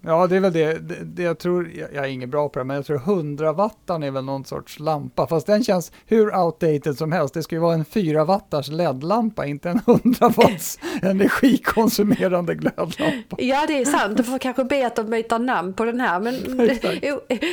Ja, 0.06 0.26
det 0.26 0.36
är 0.36 0.40
väl 0.40 0.52
det. 0.52 0.72
det, 0.72 1.04
det 1.04 1.22
jag 1.22 1.38
tror, 1.38 1.70
jag, 1.74 1.94
jag, 1.94 2.04
är 2.04 2.08
ingen 2.08 2.30
bra 2.30 2.48
på 2.48 2.58
det, 2.58 2.64
men 2.64 2.76
jag 2.76 2.86
tror 2.86 2.96
100 2.96 3.52
wattan 3.52 4.02
är 4.02 4.10
väl 4.10 4.24
någon 4.24 4.44
sorts 4.44 4.78
lampa, 4.78 5.26
fast 5.26 5.46
den 5.46 5.64
känns 5.64 5.92
hur 6.06 6.36
outdated 6.36 6.98
som 6.98 7.12
helst. 7.12 7.34
Det 7.34 7.42
ska 7.42 7.54
ju 7.54 7.60
vara 7.60 7.74
en 7.74 7.84
4 7.84 8.24
wattars 8.24 8.68
LED-lampa, 8.68 9.46
inte 9.46 9.70
en 9.70 9.80
100 9.86 10.28
watts 10.28 10.78
energikonsumerande 11.02 12.54
glödlampa. 12.54 13.36
Ja, 13.38 13.64
det 13.66 13.80
är 13.80 13.84
sant. 13.84 14.16
Du 14.16 14.24
får 14.24 14.38
kanske 14.38 14.64
be 14.64 14.86
att 14.86 14.96
de 14.96 15.10
byter 15.10 15.38
namn 15.38 15.74
på 15.74 15.84
den 15.84 16.00
här, 16.00 16.20
men 16.20 16.34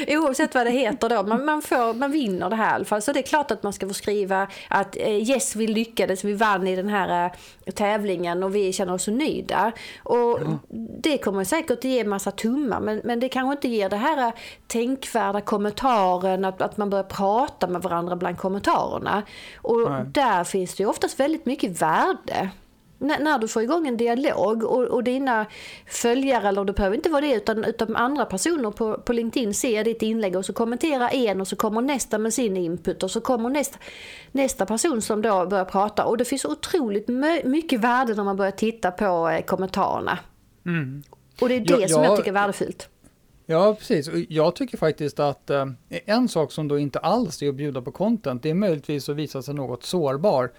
oavsett 0.23 0.55
vad 0.55 0.65
det 0.65 0.71
heter 0.71 1.09
då, 1.09 1.23
man, 1.23 1.45
man, 1.45 1.61
får, 1.61 1.93
man 1.93 2.11
vinner 2.11 2.49
det 2.49 2.55
här 2.55 2.71
i 2.71 2.75
alla 2.75 2.85
fall. 2.85 3.01
Så 3.01 3.11
det 3.11 3.19
är 3.19 3.23
klart 3.23 3.51
att 3.51 3.63
man 3.63 3.73
ska 3.73 3.87
få 3.87 3.93
skriva 3.93 4.47
att 4.69 4.97
eh, 4.97 5.29
yes, 5.29 5.55
vi 5.55 5.67
lyckades, 5.67 6.23
vi 6.23 6.33
vann 6.33 6.67
i 6.67 6.75
den 6.75 6.87
här 6.87 7.31
eh, 7.65 7.71
tävlingen 7.73 8.43
och 8.43 8.55
vi 8.55 8.73
känner 8.73 8.93
oss 8.93 9.03
så 9.03 9.11
nöjda. 9.11 9.71
Och 10.03 10.39
ja. 10.41 10.59
det 11.03 11.17
kommer 11.17 11.43
säkert 11.43 11.83
ge 11.83 12.03
massa 12.03 12.31
tummar 12.41 12.79
men, 12.79 13.01
men 13.03 13.19
det 13.19 13.29
kanske 13.29 13.51
inte 13.51 13.67
ger 13.67 13.89
det 13.89 13.95
här 13.95 14.33
tänkvärda 14.67 15.41
kommentaren 15.41 16.45
att, 16.45 16.61
att 16.61 16.77
man 16.77 16.89
börjar 16.89 17.03
prata 17.03 17.67
med 17.67 17.81
varandra 17.81 18.15
bland 18.15 18.37
kommentarerna. 18.37 19.23
Och 19.55 19.91
Nej. 19.91 20.03
där 20.05 20.43
finns 20.43 20.75
det 20.75 20.83
ju 20.83 20.89
oftast 20.89 21.19
väldigt 21.19 21.45
mycket 21.45 21.81
värde 21.81 22.49
när 23.01 23.39
du 23.39 23.47
får 23.47 23.63
igång 23.63 23.87
en 23.87 23.97
dialog 23.97 24.63
och, 24.63 24.83
och 24.83 25.03
dina 25.03 25.45
följare, 25.87 26.47
eller 26.47 26.65
det 26.65 26.73
behöver 26.73 26.95
inte 26.95 27.09
vara 27.09 27.21
det, 27.21 27.33
utan, 27.33 27.65
utan 27.65 27.95
andra 27.95 28.25
personer 28.25 28.71
på, 28.71 28.97
på 28.97 29.13
LinkedIn 29.13 29.53
ser 29.53 29.83
ditt 29.83 30.01
inlägg 30.01 30.35
och 30.35 30.45
så 30.45 30.53
kommenterar 30.53 31.09
en 31.13 31.41
och 31.41 31.47
så 31.47 31.55
kommer 31.55 31.81
nästa 31.81 32.17
med 32.17 32.33
sin 32.33 32.57
input 32.57 33.03
och 33.03 33.11
så 33.11 33.21
kommer 33.21 33.49
nästa, 33.49 33.77
nästa 34.31 34.65
person 34.65 35.01
som 35.01 35.21
då 35.21 35.45
börjar 35.45 35.65
prata. 35.65 36.05
Och 36.05 36.17
det 36.17 36.25
finns 36.25 36.45
otroligt 36.45 37.07
mycket 37.43 37.79
värde 37.79 38.13
när 38.13 38.23
man 38.23 38.37
börjar 38.37 38.51
titta 38.51 38.91
på 38.91 39.29
eh, 39.29 39.41
kommentarerna. 39.41 40.19
Mm. 40.65 41.03
Och 41.41 41.49
det 41.49 41.55
är 41.55 41.59
det 41.59 41.81
ja, 41.81 41.87
som 41.87 42.03
jag 42.03 42.17
tycker 42.17 42.29
är 42.29 42.33
värdefullt. 42.33 42.89
Ja, 43.45 43.75
precis. 43.79 44.07
Och 44.07 44.19
jag 44.29 44.55
tycker 44.55 44.77
faktiskt 44.77 45.19
att 45.19 45.49
eh, 45.49 45.65
en 45.89 46.27
sak 46.27 46.51
som 46.51 46.67
då 46.67 46.79
inte 46.79 46.99
alls 46.99 47.41
är 47.41 47.49
att 47.49 47.55
bjuda 47.55 47.81
på 47.81 47.91
content, 47.91 48.43
det 48.43 48.49
är 48.49 48.53
möjligtvis 48.53 49.09
att 49.09 49.15
visa 49.15 49.41
sig 49.41 49.53
något 49.53 49.83
sårbar. 49.83 50.51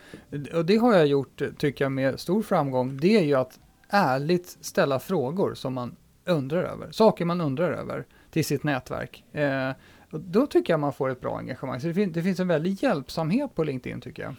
Och 0.54 0.64
det 0.64 0.76
har 0.76 0.94
jag 0.94 1.06
gjort, 1.06 1.42
tycker 1.58 1.84
jag, 1.84 1.92
med 1.92 2.20
stor 2.20 2.42
framgång. 2.42 2.96
Det 2.96 3.16
är 3.16 3.22
ju 3.22 3.34
att 3.34 3.58
ärligt 3.88 4.58
ställa 4.60 5.00
frågor 5.00 5.54
som 5.54 5.74
man 5.74 5.96
undrar 6.24 6.62
över, 6.62 6.90
saker 6.90 7.24
man 7.24 7.40
undrar 7.40 7.72
över 7.72 8.06
till 8.30 8.44
sitt 8.44 8.64
nätverk. 8.64 9.25
Eh, 9.32 9.71
då 10.10 10.47
tycker 10.47 10.73
jag 10.73 10.80
man 10.80 10.92
får 10.92 11.10
ett 11.10 11.21
bra 11.21 11.38
engagemang. 11.38 11.80
Så 11.80 11.86
det, 11.86 11.95
fin 11.95 12.12
det 12.12 12.23
finns 12.23 12.40
en 12.40 12.49
väldig 12.49 12.82
hjälpsamhet 12.82 13.54
på 13.54 13.64
LinkedIn 13.64 14.00
tycker 14.00 14.23
jag. 14.23 14.34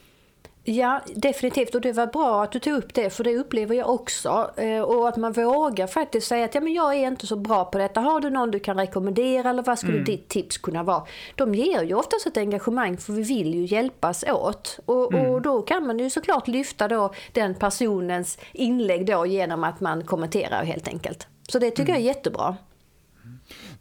Ja, 0.65 1.01
definitivt. 1.15 1.75
Och 1.75 1.81
det 1.81 1.91
var 1.91 2.07
bra 2.07 2.43
att 2.43 2.51
du 2.51 2.59
tog 2.59 2.73
upp 2.73 2.93
det, 2.93 3.09
för 3.09 3.23
det 3.23 3.37
upplever 3.37 3.75
jag 3.75 3.89
också. 3.89 4.51
Eh, 4.57 4.81
och 4.81 5.09
att 5.09 5.17
man 5.17 5.31
vågar 5.31 5.87
faktiskt 5.87 6.27
säga 6.27 6.45
att 6.45 6.55
ja, 6.55 6.61
men 6.61 6.73
jag 6.73 6.95
är 6.95 7.07
inte 7.07 7.27
så 7.27 7.35
bra 7.35 7.65
på 7.65 7.77
detta. 7.77 8.01
Har 8.01 8.19
du 8.19 8.29
någon 8.29 8.51
du 8.51 8.59
kan 8.59 8.77
rekommendera 8.77 9.49
eller 9.49 9.63
vad 9.63 9.79
skulle 9.79 9.93
mm. 9.93 10.05
ditt 10.05 10.29
tips 10.29 10.57
kunna 10.57 10.83
vara? 10.83 11.03
De 11.35 11.55
ger 11.55 11.83
ju 11.83 11.93
oftast 11.93 12.27
ett 12.27 12.37
engagemang 12.37 12.97
för 12.97 13.13
vi 13.13 13.23
vill 13.23 13.53
ju 13.53 13.65
hjälpas 13.65 14.23
åt. 14.23 14.79
Och, 14.85 15.13
mm. 15.13 15.31
och 15.31 15.41
då 15.41 15.61
kan 15.61 15.87
man 15.87 15.99
ju 15.99 16.09
såklart 16.09 16.47
lyfta 16.47 16.87
då 16.87 17.13
den 17.31 17.55
personens 17.55 18.37
inlägg 18.51 19.05
då 19.05 19.25
genom 19.25 19.63
att 19.63 19.79
man 19.79 20.03
kommenterar 20.03 20.63
helt 20.63 20.87
enkelt. 20.87 21.27
Så 21.49 21.59
det 21.59 21.71
tycker 21.71 21.91
mm. 21.91 21.93
jag 21.93 22.01
är 22.01 22.15
jättebra. 22.15 22.55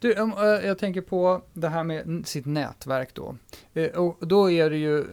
Du, 0.03 0.13
eh, 0.13 0.67
jag 0.67 0.77
tänker 0.77 1.01
på 1.01 1.41
det 1.53 1.67
här 1.67 1.83
med 1.83 2.27
sitt 2.27 2.45
nätverk 2.45 3.09
då. 3.13 3.35
Eh, 3.73 3.91
och 3.91 4.27
då 4.27 4.51
är 4.51 4.69
det 4.69 4.77
ju, 4.77 5.05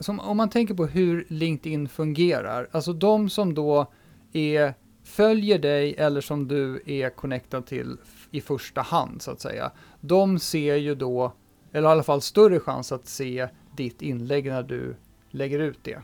som, 0.00 0.20
om 0.20 0.36
man 0.36 0.50
tänker 0.50 0.74
på 0.74 0.86
hur 0.86 1.26
LinkedIn 1.28 1.88
fungerar, 1.88 2.68
alltså 2.70 2.92
de 2.92 3.30
som 3.30 3.54
då 3.54 3.92
är, 4.32 4.74
följer 5.04 5.58
dig 5.58 5.94
eller 5.98 6.20
som 6.20 6.48
du 6.48 6.82
är 6.86 7.10
connectad 7.10 7.66
till 7.66 7.96
i 8.30 8.40
första 8.40 8.80
hand 8.80 9.22
så 9.22 9.30
att 9.30 9.40
säga, 9.40 9.72
de 10.00 10.38
ser 10.38 10.76
ju 10.76 10.94
då, 10.94 11.32
eller 11.72 11.88
i 11.88 11.92
alla 11.92 12.02
fall 12.02 12.20
större 12.20 12.60
chans 12.60 12.92
att 12.92 13.08
se 13.08 13.48
ditt 13.76 14.02
inlägg 14.02 14.46
när 14.46 14.62
du 14.62 14.96
lägger 15.30 15.58
ut 15.58 15.78
det. 15.82 16.02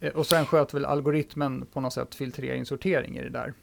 Eh, 0.00 0.12
och 0.12 0.26
sen 0.26 0.46
sköter 0.46 0.74
väl 0.74 0.84
algoritmen 0.84 1.66
på 1.72 1.80
något 1.80 1.92
sätt 1.92 2.14
filtrering, 2.14 2.66
sortering 2.66 3.16
i 3.16 3.22
det 3.22 3.30
där. 3.30 3.54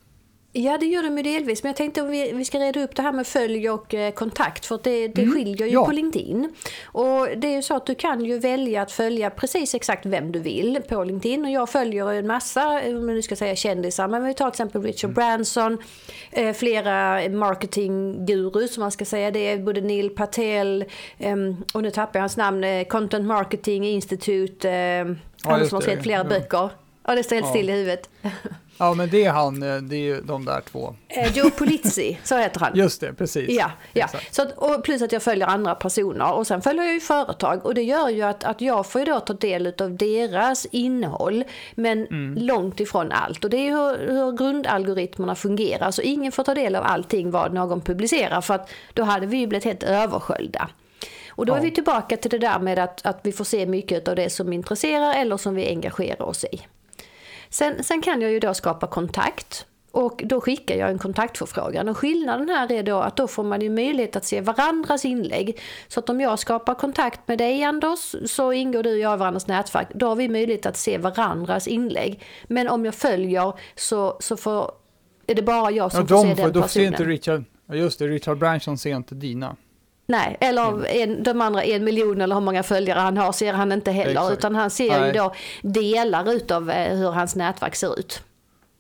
Ja, 0.58 0.78
det 0.78 0.86
gör 0.86 1.04
de 1.04 1.18
ju 1.18 1.24
delvis. 1.24 1.64
Men 1.64 1.70
jag 1.70 1.76
tänkte 1.76 2.02
att 2.02 2.10
vi, 2.10 2.32
vi 2.32 2.46
ska 2.46 2.60
reda 2.60 2.84
upp 2.84 2.96
det 2.96 3.02
här 3.02 3.12
med 3.12 3.28
följ 3.28 3.70
och 3.70 3.94
eh, 3.94 4.14
kontakt. 4.14 4.66
För 4.66 4.80
det, 4.84 5.08
det 5.08 5.22
mm. 5.22 5.34
skiljer 5.34 5.68
ju 5.68 5.74
ja. 5.74 5.86
på 5.86 5.92
LinkedIn. 5.92 6.56
Och 6.86 7.28
det 7.38 7.48
är 7.48 7.56
ju 7.56 7.62
så 7.62 7.76
att 7.76 7.86
du 7.86 7.96
kan 7.96 8.26
ju 8.26 8.40
välja 8.40 8.82
att 8.82 8.92
följa 8.92 9.30
precis 9.30 9.76
exakt 9.76 10.06
vem 10.06 10.32
du 10.32 10.40
vill 10.40 10.80
på 10.90 11.04
LinkedIn. 11.04 11.46
Och 11.46 11.52
jag 11.52 11.70
följer 11.70 12.12
en 12.12 12.28
massa, 12.28 12.82
om 12.86 13.08
nu 13.08 13.22
ska 13.22 13.36
säga 13.36 13.56
kändisar, 13.56 14.08
men 14.08 14.24
vi 14.24 14.34
tar 14.34 14.46
till 14.46 14.54
exempel 14.54 14.84
Richard 14.84 15.10
mm. 15.10 15.14
Branson, 15.14 15.78
eh, 16.32 16.54
flera 16.54 17.30
marketinggurus 17.30 18.74
som 18.74 18.82
man 18.82 18.92
ska 18.92 19.06
säga. 19.06 19.32
Det 19.32 19.40
är 19.40 19.58
både 19.58 19.82
Neil 19.82 20.10
Patel, 20.10 20.86
eh, 21.18 21.36
och 21.74 21.84
nu 21.84 21.92
tappar 21.92 22.20
jag 22.20 22.22
hans 22.22 22.38
namn, 22.38 22.64
eh, 22.64 22.84
Content 22.88 23.26
Marketing 23.26 23.86
Institute, 23.86 24.70
eh, 24.70 24.76
ja, 24.76 25.16
han 25.44 25.68
som 25.68 25.76
har 25.76 25.82
skrivit 25.82 26.04
flera 26.04 26.18
ja. 26.18 26.24
böcker. 26.24 26.85
Ja, 27.08 27.16
det 27.16 27.24
står 27.24 27.36
helt 27.36 27.46
ja. 27.46 27.52
still 27.52 27.70
i 27.70 27.74
huvudet. 27.74 28.10
Ja, 28.78 28.94
men 28.94 29.10
det 29.10 29.26
är 29.26 29.32
han, 29.32 29.64
eh, 29.64 29.76
det 29.76 29.96
är 29.96 30.00
ju 30.00 30.22
de 30.22 30.46
där 30.46 30.62
två. 30.62 30.96
Eh, 31.08 31.38
Joe 31.38 31.50
Polizzi, 31.50 32.20
så 32.24 32.38
heter 32.38 32.60
han. 32.60 32.72
Just 32.76 33.02
det, 33.02 33.14
precis. 33.14 33.50
Ja, 33.50 33.72
ja. 33.94 34.08
Så 34.32 34.42
att, 34.42 34.58
och 34.58 34.84
plus 34.84 35.02
att 35.02 35.12
jag 35.12 35.24
följer 35.24 35.48
andra 35.48 35.76
personer 35.76 36.34
och 36.34 36.48
sen 36.48 36.62
följer 36.62 36.84
jag 36.84 36.94
ju 36.94 37.00
företag 37.00 37.66
och 37.66 37.74
det 37.74 37.84
gör 37.84 38.10
ju 38.10 38.22
att, 38.22 38.44
att 38.44 38.62
jag 38.62 38.86
får 38.86 39.02
ju 39.02 39.06
då 39.06 39.20
ta 39.20 39.34
del 39.34 39.74
av 39.82 39.98
deras 39.98 40.66
innehåll 40.66 41.44
men 41.76 42.08
mm. 42.08 42.46
långt 42.46 42.80
ifrån 42.80 43.12
allt. 43.12 43.44
Och 43.44 43.50
det 43.50 43.58
är 43.58 43.64
ju 43.64 43.72
hur, 43.72 44.14
hur 44.14 44.32
grundalgoritmerna 44.32 45.36
fungerar. 45.36 45.92
Så 45.92 46.02
ingen 46.02 46.32
får 46.32 46.44
ta 46.44 46.54
del 46.54 46.76
av 46.76 46.84
allting 46.84 47.32
vad 47.32 47.54
någon 47.54 47.82
publicerar 47.82 48.42
för 48.42 48.54
att 48.54 48.70
då 48.94 49.04
hade 49.04 49.26
vi 49.26 49.38
ju 49.38 49.48
blivit 49.48 49.66
helt 49.66 49.84
översköljda. 49.84 50.70
Och 51.30 51.46
då 51.46 51.54
är 51.54 51.62
vi 51.62 51.72
tillbaka 51.72 52.18
till 52.18 52.32
det 52.32 52.38
där 52.38 52.60
med 52.60 52.80
att, 52.80 53.06
att 53.06 53.20
vi 53.24 53.32
får 53.32 53.44
se 53.44 53.66
mycket 53.66 54.08
av 54.08 54.16
det 54.16 54.30
som 54.30 54.54
intresserar 54.54 55.14
eller 55.14 55.38
som 55.38 55.56
vi 55.56 55.68
engagerar 55.68 56.22
oss 56.22 56.44
i. 56.44 56.62
Sen, 57.56 57.84
sen 57.84 58.02
kan 58.02 58.22
jag 58.22 58.32
ju 58.32 58.40
då 58.40 58.54
skapa 58.54 58.88
kontakt 58.88 59.66
och 59.92 60.22
då 60.26 60.42
skickar 60.42 60.76
jag 60.76 60.90
en 60.90 61.00
kontaktförfrågan. 61.00 61.90
Och 61.90 61.98
skillnaden 61.98 62.50
här 62.50 62.72
är 62.72 62.84
då 62.84 62.98
att 62.98 63.16
då 63.16 63.28
får 63.28 63.44
man 63.44 63.62
ju 63.62 63.70
möjlighet 63.70 64.16
att 64.16 64.26
se 64.26 64.42
varandras 64.42 65.06
inlägg. 65.06 65.60
Så 65.88 66.00
att 66.00 66.10
om 66.10 66.22
jag 66.22 66.40
skapar 66.40 66.76
kontakt 66.76 67.28
med 67.28 67.38
dig 67.38 67.64
Anders 67.64 68.16
så 68.26 68.54
ingår 68.54 68.84
du 68.84 68.94
och 68.94 69.00
jag 69.00 69.16
i 69.16 69.18
varandras 69.18 69.48
nätverk. 69.48 69.88
Då 69.94 70.08
har 70.08 70.16
vi 70.16 70.30
möjlighet 70.30 70.66
att 70.66 70.78
se 70.78 70.98
varandras 70.98 71.68
inlägg. 71.68 72.24
Men 72.48 72.68
om 72.68 72.86
jag 72.86 72.96
följer 72.96 73.54
så, 73.76 74.18
så 74.20 74.38
får, 74.38 74.72
är 75.28 75.36
det 75.36 75.42
bara 75.42 75.72
jag 75.72 75.92
som 75.92 76.02
ja, 76.02 76.08
får 76.08 76.22
se 76.22 76.28
den 76.28 76.36
personen. 76.36 76.54
Då 76.54 76.68
ser 76.68 76.88
inte 76.88 77.04
Richard, 77.04 77.44
just 77.72 78.00
det, 78.00 78.08
Richard 78.08 78.38
Branson 78.38 78.78
ser 78.78 78.96
inte 78.96 79.16
dina. 79.16 79.56
Nej, 80.08 80.38
eller 80.40 80.86
en, 80.86 81.24
de 81.24 81.42
andra 81.42 81.64
en 81.64 81.84
miljon 81.84 82.22
eller 82.22 82.36
hur 82.36 82.42
många 82.42 82.64
följare 82.64 83.00
han 83.00 83.18
har 83.18 83.32
ser 83.32 83.54
han 83.54 83.72
inte 83.72 83.92
heller. 83.92 84.22
Exakt. 84.22 84.38
Utan 84.38 84.56
han 84.56 84.70
ser 84.70 85.00
Nej. 85.00 85.08
ju 85.08 85.14
då 85.14 85.34
delar 85.62 86.32
utav 86.32 86.70
eh, 86.70 86.98
hur 86.98 87.12
hans 87.12 87.36
nätverk 87.36 87.76
ser 87.76 88.00
ut. 88.00 88.24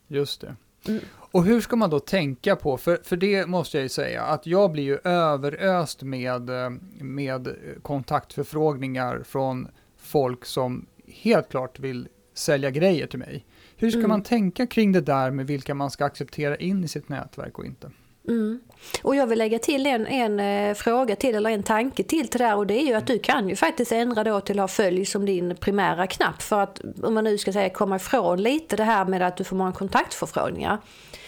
Just 0.07 0.41
det. 0.41 0.55
Mm. 0.87 1.01
Och 1.31 1.43
hur 1.43 1.61
ska 1.61 1.75
man 1.75 1.89
då 1.89 1.99
tänka 1.99 2.55
på, 2.55 2.77
för, 2.77 2.99
för 3.03 3.17
det 3.17 3.45
måste 3.45 3.77
jag 3.77 3.83
ju 3.83 3.89
säga, 3.89 4.21
att 4.21 4.45
jag 4.47 4.71
blir 4.71 4.83
ju 4.83 4.99
överöst 5.03 6.03
med, 6.03 6.49
eh, 6.49 6.69
med 6.99 7.55
kontaktförfrågningar 7.81 9.23
från 9.25 9.67
folk 9.97 10.45
som 10.45 10.85
helt 11.07 11.49
klart 11.49 11.79
vill 11.79 12.07
sälja 12.33 12.69
grejer 12.69 13.07
till 13.07 13.19
mig. 13.19 13.45
Hur 13.77 13.89
ska 13.89 13.99
mm. 13.99 14.09
man 14.09 14.23
tänka 14.23 14.67
kring 14.67 14.91
det 14.91 15.01
där 15.01 15.31
med 15.31 15.47
vilka 15.47 15.73
man 15.73 15.91
ska 15.91 16.05
acceptera 16.05 16.55
in 16.55 16.83
i 16.83 16.87
sitt 16.87 17.09
nätverk 17.09 17.59
och 17.59 17.65
inte? 17.65 17.91
Mm. 18.27 18.59
Och 19.01 19.15
jag 19.15 19.27
vill 19.27 19.37
lägga 19.37 19.59
till 19.59 19.85
en, 19.85 20.07
en 20.07 20.39
eh, 20.39 20.75
fråga 20.75 21.15
till 21.15 21.35
eller 21.35 21.49
en 21.49 21.63
tanke 21.63 22.03
till 22.03 22.27
till 22.27 22.39
det 22.39 22.45
här 22.45 22.55
och 22.55 22.67
det 22.67 22.81
är 22.81 22.87
ju 22.87 22.93
att 22.93 23.07
du 23.07 23.19
kan 23.19 23.49
ju 23.49 23.55
faktiskt 23.55 23.91
ändra 23.91 24.23
då 24.23 24.41
till 24.41 24.59
att 24.59 24.63
ha 24.63 24.67
följ 24.67 25.05
som 25.05 25.25
din 25.25 25.55
primära 25.55 26.07
knapp 26.07 26.41
för 26.41 26.59
att 26.59 26.81
om 27.03 27.13
man 27.13 27.23
nu 27.23 27.37
ska 27.37 27.53
säga 27.53 27.69
komma 27.69 27.95
ifrån 27.95 28.41
lite 28.41 28.75
det 28.75 28.83
här 28.83 29.05
med 29.05 29.21
att 29.21 29.37
du 29.37 29.43
får 29.43 29.55
många 29.55 29.71
kontaktförfrågningar. 29.71 30.77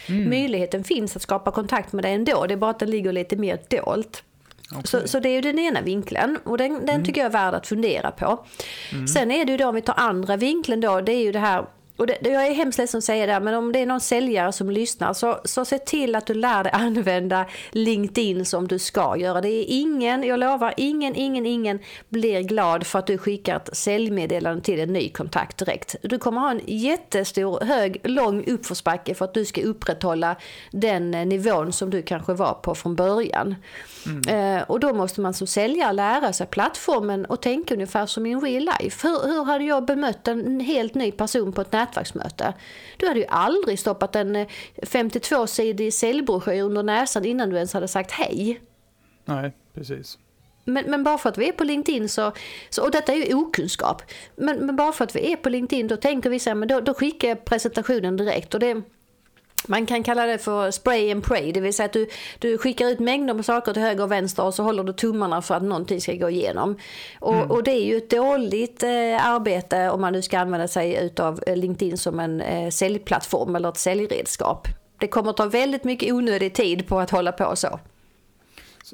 Mm. 0.08 0.30
Möjligheten 0.30 0.84
finns 0.84 1.16
att 1.16 1.22
skapa 1.22 1.50
kontakt 1.50 1.92
med 1.92 2.04
dig 2.04 2.14
ändå, 2.14 2.46
det 2.46 2.54
är 2.54 2.58
bara 2.58 2.70
att 2.70 2.78
den 2.78 2.90
ligger 2.90 3.12
lite 3.12 3.36
mer 3.36 3.60
dolt. 3.68 4.22
Okay. 4.70 4.82
Så, 4.84 5.08
så, 5.08 5.20
det 5.20 5.28
är 5.28 5.34
ju 5.34 5.40
den 5.40 5.58
ena 5.58 5.80
vinkeln 5.80 6.38
och 6.44 6.58
den, 6.58 6.74
den 6.74 6.88
mm. 6.88 7.04
tycker 7.04 7.20
jag 7.20 7.26
är 7.26 7.32
värd 7.32 7.54
att 7.54 7.66
fundera 7.66 8.10
på. 8.10 8.44
Mm. 8.92 9.08
Sen 9.08 9.30
är 9.30 9.44
det 9.44 9.52
ju 9.52 9.58
då 9.58 9.68
om 9.68 9.74
vi 9.74 9.82
tar 9.82 9.94
andra 9.96 10.36
vinkeln 10.36 10.80
då, 10.80 11.00
det 11.00 11.12
är 11.12 11.22
ju 11.22 11.32
det 11.32 11.38
här 11.38 11.66
och 11.98 12.06
det, 12.06 12.18
jag 12.22 12.46
är 12.46 12.54
hemskt 12.54 12.78
ledsen 12.78 12.98
att 12.98 13.04
säga 13.04 13.26
det, 13.26 13.40
men 13.40 13.54
om 13.54 13.72
det 13.72 13.78
är 13.78 13.86
någon 13.86 14.00
säljare 14.00 14.52
som 14.52 14.70
lyssnar 14.70 15.12
så, 15.12 15.40
så 15.44 15.64
se 15.64 15.78
till 15.78 16.14
att 16.14 16.26
du 16.26 16.34
lär 16.34 16.64
dig 16.64 16.72
använda 16.76 17.46
LinkedIn 17.70 18.44
som 18.44 18.68
du 18.68 18.78
ska 18.78 19.16
göra. 19.16 19.40
Det 19.40 19.48
är 19.48 19.64
ingen, 19.68 20.22
jag 20.22 20.40
lovar, 20.40 20.74
ingen, 20.76 21.16
ingen, 21.16 21.46
ingen 21.46 21.78
blir 22.08 22.40
glad 22.40 22.86
för 22.86 22.98
att 22.98 23.06
du 23.06 23.18
skickar 23.18 23.56
ett 23.56 23.76
säljmeddelande 23.76 24.62
till 24.62 24.80
en 24.80 24.92
ny 24.92 25.08
kontakt 25.08 25.58
direkt. 25.58 25.96
Du 26.02 26.18
kommer 26.18 26.40
ha 26.40 26.50
en 26.50 26.60
jättestor, 26.66 27.60
hög, 27.60 28.00
lång 28.04 28.44
uppförsbacke 28.46 29.14
för 29.14 29.24
att 29.24 29.34
du 29.34 29.44
ska 29.44 29.62
upprätthålla 29.62 30.36
den 30.70 31.14
eh, 31.14 31.26
nivån 31.26 31.72
som 31.72 31.90
du 31.90 32.02
kanske 32.02 32.32
var 32.32 32.54
på 32.54 32.74
från 32.74 32.96
början. 32.96 33.54
Mm. 34.06 34.56
Eh, 34.56 34.62
och 34.62 34.80
då 34.80 34.94
måste 34.94 35.20
man 35.20 35.34
som 35.34 35.46
säljare 35.46 35.92
lära 35.92 36.32
sig 36.32 36.46
plattformen 36.46 37.24
och 37.24 37.42
tänka 37.42 37.74
ungefär 37.74 38.06
som 38.06 38.26
in 38.26 38.40
real 38.40 38.68
life. 38.80 39.08
Hur, 39.08 39.28
hur 39.28 39.44
hade 39.44 39.64
jag 39.64 39.84
bemött 39.84 40.28
en 40.28 40.60
helt 40.60 40.94
ny 40.94 41.12
person 41.12 41.52
på 41.52 41.60
ett 41.60 41.72
nätverksmöte? 41.72 42.54
Du 42.96 43.08
hade 43.08 43.20
ju 43.20 43.26
aldrig 43.26 43.78
stoppat 43.78 44.16
en 44.16 44.46
52-sidig 44.76 45.86
eh, 45.86 45.90
säljbroschyr 45.90 46.62
under 46.62 46.82
näsan 46.82 47.24
innan 47.24 47.50
du 47.50 47.56
ens 47.56 47.72
hade 47.72 47.88
sagt 47.88 48.10
hej. 48.10 48.60
Nej, 49.24 49.56
precis. 49.74 50.18
Men, 50.64 50.90
men, 50.90 51.04
bara 51.04 51.18
för 51.18 51.28
att 51.28 51.38
vi 51.38 51.48
är 51.48 51.52
på 51.52 51.64
LinkedIn 51.64 52.08
så, 52.08 52.32
så 52.70 52.82
och 52.82 52.90
detta 52.90 53.12
är 53.12 53.16
ju 53.16 53.34
okunskap, 53.34 54.02
men, 54.36 54.66
men 54.66 54.76
bara 54.76 54.92
för 54.92 55.04
att 55.04 55.16
vi 55.16 55.32
är 55.32 55.36
på 55.36 55.48
LinkedIn 55.48 55.88
då 55.88 55.96
tänker 55.96 56.30
vi 56.30 56.38
så 56.38 56.50
här, 56.50 56.54
men 56.54 56.68
då, 56.68 56.80
då 56.80 56.94
skickar 56.94 57.28
jag 57.28 57.44
presentationen 57.44 58.16
direkt 58.16 58.54
och 58.54 58.60
det 58.60 58.82
man 59.68 59.86
kan 59.86 60.02
kalla 60.02 60.26
det 60.26 60.38
för 60.38 60.70
spray 60.70 61.12
and 61.12 61.24
pray, 61.24 61.52
det 61.52 61.60
vill 61.60 61.74
säga 61.74 61.86
att 61.86 61.92
du, 61.92 62.08
du 62.38 62.58
skickar 62.58 62.86
ut 62.86 62.98
mängder 62.98 63.34
med 63.34 63.44
saker 63.44 63.72
till 63.72 63.82
höger 63.82 64.02
och 64.02 64.12
vänster 64.12 64.44
och 64.44 64.54
så 64.54 64.62
håller 64.62 64.84
du 64.84 64.92
tummarna 64.92 65.42
för 65.42 65.54
att 65.54 65.62
någonting 65.62 66.00
ska 66.00 66.12
gå 66.12 66.30
igenom. 66.30 66.76
Och, 67.20 67.34
mm. 67.34 67.50
och 67.50 67.62
det 67.62 67.70
är 67.70 67.84
ju 67.84 67.96
ett 67.96 68.10
dåligt 68.10 68.82
eh, 68.82 69.26
arbete 69.26 69.90
om 69.90 70.00
man 70.00 70.12
nu 70.12 70.22
ska 70.22 70.38
använda 70.38 70.68
sig 70.68 71.12
av 71.18 71.40
eh, 71.46 71.56
LinkedIn 71.56 71.98
som 71.98 72.20
en 72.20 72.40
eh, 72.40 72.70
säljplattform 72.70 73.56
eller 73.56 73.68
ett 73.68 73.78
säljredskap. 73.78 74.68
Det 74.98 75.08
kommer 75.08 75.30
att 75.30 75.36
ta 75.36 75.46
väldigt 75.46 75.84
mycket 75.84 76.12
onödig 76.12 76.54
tid 76.54 76.88
på 76.88 77.00
att 77.00 77.10
hålla 77.10 77.32
på 77.32 77.56
så. 77.56 77.78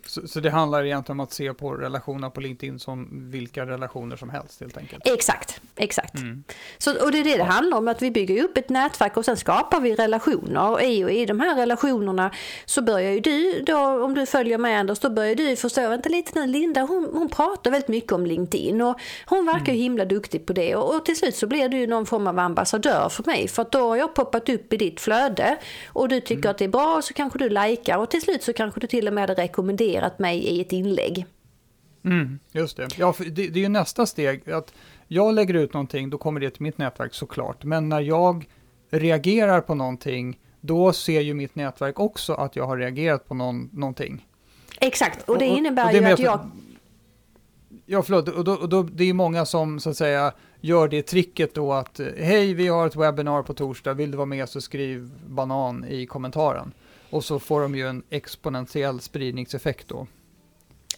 Så, 0.05 0.29
så, 0.29 0.41
det 0.41 0.51
handlar 0.51 0.85
egentligen 0.85 1.21
om 1.21 1.25
att 1.25 1.33
se 1.33 1.55
på 1.55 1.73
relationerna 1.73 2.31
på 2.31 2.41
LinkedIn 2.41 2.79
som 2.79 3.09
vilka 3.31 3.67
relationer 3.67 4.17
som 4.17 4.31
helst 4.31 4.61
helt 4.61 4.77
enkelt? 4.77 5.07
Exakt, 5.07 5.61
exakt. 5.77 6.15
Mm. 6.15 6.45
Så, 6.79 7.05
och 7.05 7.13
det 7.13 7.19
är 7.19 7.25
det 7.25 7.37
det 7.37 7.45
handlar 7.45 7.79
om, 7.79 7.89
att 7.89 8.03
vi 8.03 8.11
bygger 8.11 8.45
upp 8.45 8.59
ett 8.59 8.69
nätverk 8.69 9.17
och 9.17 9.25
sen 9.25 9.37
skapar 9.37 9.81
vi 9.81 9.95
relationer. 9.95 10.71
Och 10.71 10.83
i, 10.83 11.05
och 11.05 11.11
i 11.11 11.27
de 11.27 11.41
här 11.41 11.57
relationerna 11.57 12.31
så 12.65 12.83
börjar 12.83 13.13
ju 13.13 13.21
du, 13.21 13.63
då, 13.67 14.05
om 14.05 14.15
du 14.15 14.27
följer 14.27 14.59
med 14.59 14.81
Anders, 14.81 14.99
då 14.99 15.11
börjar 15.11 15.35
du 15.35 15.57
förstå, 15.57 15.89
vänta 15.89 16.09
lite 16.09 16.41
nu, 16.41 16.47
Linda 16.47 16.81
hon, 16.81 17.09
hon 17.13 17.29
pratar 17.29 17.71
väldigt 17.71 17.89
mycket 17.89 18.13
om 18.13 18.27
LinkedIn 18.27 18.81
och 18.81 19.01
hon 19.27 19.47
verkar 19.47 19.73
mm. 19.73 19.77
himla 19.77 20.05
duktig 20.05 20.47
på 20.47 20.53
det. 20.53 20.77
Och, 20.77 20.97
och 20.97 21.05
till 21.05 21.17
slut 21.17 21.37
så 21.37 21.47
blir 21.47 21.69
du 21.69 21.77
ju 21.77 21.87
någon 21.87 22.07
form 22.07 22.27
av 22.27 22.39
ambassadör 22.39 23.09
för 23.09 23.25
mig, 23.27 23.49
för 23.49 23.63
att 23.63 23.73
då 23.73 23.89
har 23.89 23.97
jag 23.97 24.15
poppat 24.15 24.49
upp 24.49 24.73
i 24.73 24.77
ditt 24.77 25.01
flöde 25.01 25.59
och 25.87 26.09
du 26.09 26.21
tycker 26.21 26.43
mm. 26.43 26.51
att 26.51 26.59
det 26.59 26.65
är 26.65 26.69
bra 26.69 27.03
så 27.03 27.15
kanske 27.15 27.39
du 27.39 27.49
likar 27.49 27.99
och 27.99 28.11
till 28.11 28.23
slut 28.23 28.43
så 28.43 28.53
kanske 28.53 28.81
du 28.81 28.87
till 28.87 29.09
och 29.09 29.15
med 29.15 29.31
rekommenderar 29.31 29.84
rekommenderat 29.85 30.19
mig 30.19 30.39
i 30.39 30.61
ett 30.61 30.73
inlägg. 30.73 31.27
Mm, 32.05 32.39
just 32.53 32.77
det. 32.77 32.89
Ja, 32.99 33.15
det, 33.19 33.31
det 33.31 33.59
är 33.59 33.63
ju 33.63 33.69
nästa 33.69 34.07
steg. 34.07 34.51
att 34.51 34.75
Jag 35.09 35.35
lägger 35.35 35.55
ut 35.55 35.73
någonting, 35.73 36.11
då 36.11 36.19
kommer 36.19 36.41
det 36.41 36.51
till 36.51 36.63
mitt 36.63 36.79
nätverk 36.79 37.15
såklart. 37.15 37.65
Men 37.65 37.89
när 37.89 38.01
jag 38.01 38.49
reagerar 38.91 39.61
på 39.61 39.75
någonting, 39.75 40.39
då 40.61 40.93
ser 40.93 41.21
ju 41.21 41.35
mitt 41.35 41.55
nätverk 41.55 42.01
också 42.01 42.35
att 42.35 42.57
jag 42.57 42.67
har 42.67 42.77
reagerat 42.77 43.29
på 43.29 43.35
någon, 43.35 43.69
någonting. 43.73 44.27
Exakt, 44.81 45.29
och 45.29 45.39
det 45.39 45.47
innebär 45.47 45.83
och, 45.83 45.95
och 45.95 46.03
det 46.03 46.09
ju 46.09 46.13
att 46.15 46.19
jag... 46.19 46.51
Ja, 47.87 48.03
förlåt, 48.03 48.29
och, 48.29 48.45
då, 48.45 48.53
och 48.53 48.69
då, 48.69 48.83
det 48.83 49.05
är 49.05 49.07
ju 49.07 49.13
många 49.13 49.47
som 49.47 49.81
så 49.81 49.91
att 49.91 49.97
säga 49.97 50.33
gör 50.61 50.89
det 50.89 51.03
tricket 51.03 51.55
då 51.55 51.73
att 51.73 52.01
hej, 52.17 52.55
vi 52.55 52.69
har 52.69 52.87
ett 52.87 52.97
webbinar 52.97 53.43
på 53.43 53.55
torsdag, 53.55 53.95
vill 53.95 54.11
du 54.11 54.17
vara 54.17 54.27
med 54.27 54.49
så 54.49 54.61
skriv 54.61 55.11
banan 55.27 55.85
i 55.89 56.07
kommentaren. 56.07 56.73
Och 57.15 57.25
så 57.25 57.39
får 57.39 57.61
de 57.61 57.75
ju 57.75 57.89
en 57.89 58.03
exponentiell 58.11 59.01
spridningseffekt 59.01 59.89
då. 59.89 60.07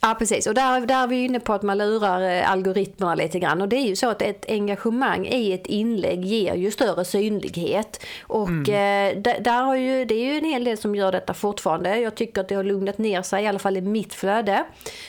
Ja 0.00 0.16
precis 0.18 0.46
och 0.46 0.54
där, 0.54 0.80
där 0.86 1.02
är 1.02 1.06
vi 1.06 1.24
inne 1.24 1.40
på 1.40 1.52
att 1.52 1.62
man 1.62 1.78
lurar 1.78 2.20
eh, 2.20 2.50
algoritmerna 2.50 3.14
lite 3.14 3.38
grann 3.38 3.62
och 3.62 3.68
det 3.68 3.76
är 3.76 3.86
ju 3.86 3.96
så 3.96 4.08
att 4.10 4.22
ett 4.22 4.44
engagemang 4.48 5.26
i 5.26 5.52
ett 5.52 5.66
inlägg 5.66 6.24
ger 6.24 6.54
ju 6.54 6.70
större 6.70 7.04
synlighet 7.04 8.04
och 8.22 8.48
mm. 8.48 9.16
eh, 9.16 9.22
där, 9.40 9.62
har 9.62 9.76
ju, 9.76 10.04
det 10.04 10.14
är 10.14 10.32
ju 10.32 10.38
en 10.38 10.44
hel 10.44 10.64
del 10.64 10.78
som 10.78 10.94
gör 10.94 11.12
detta 11.12 11.34
fortfarande. 11.34 11.98
Jag 11.98 12.14
tycker 12.14 12.40
att 12.40 12.48
det 12.48 12.54
har 12.54 12.64
lugnat 12.64 12.98
ner 12.98 13.22
sig 13.22 13.44
i 13.44 13.46
alla 13.46 13.58
fall 13.58 13.76
i 13.76 13.80
mitt 13.80 14.14
flöde. 14.14 14.64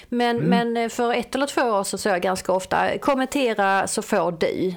Men, 0.10 0.38
mm. 0.38 0.50
men 0.50 0.84
eh, 0.84 0.90
för 0.90 1.14
ett 1.14 1.36
eller 1.36 1.48
två 1.48 1.62
år 1.62 1.84
så 1.84 1.98
såg 1.98 2.14
jag 2.14 2.22
ganska 2.22 2.54
ofta 2.54 2.98
kommentera 2.98 3.88
så 3.88 4.02
får 4.02 4.32
du 4.32 4.76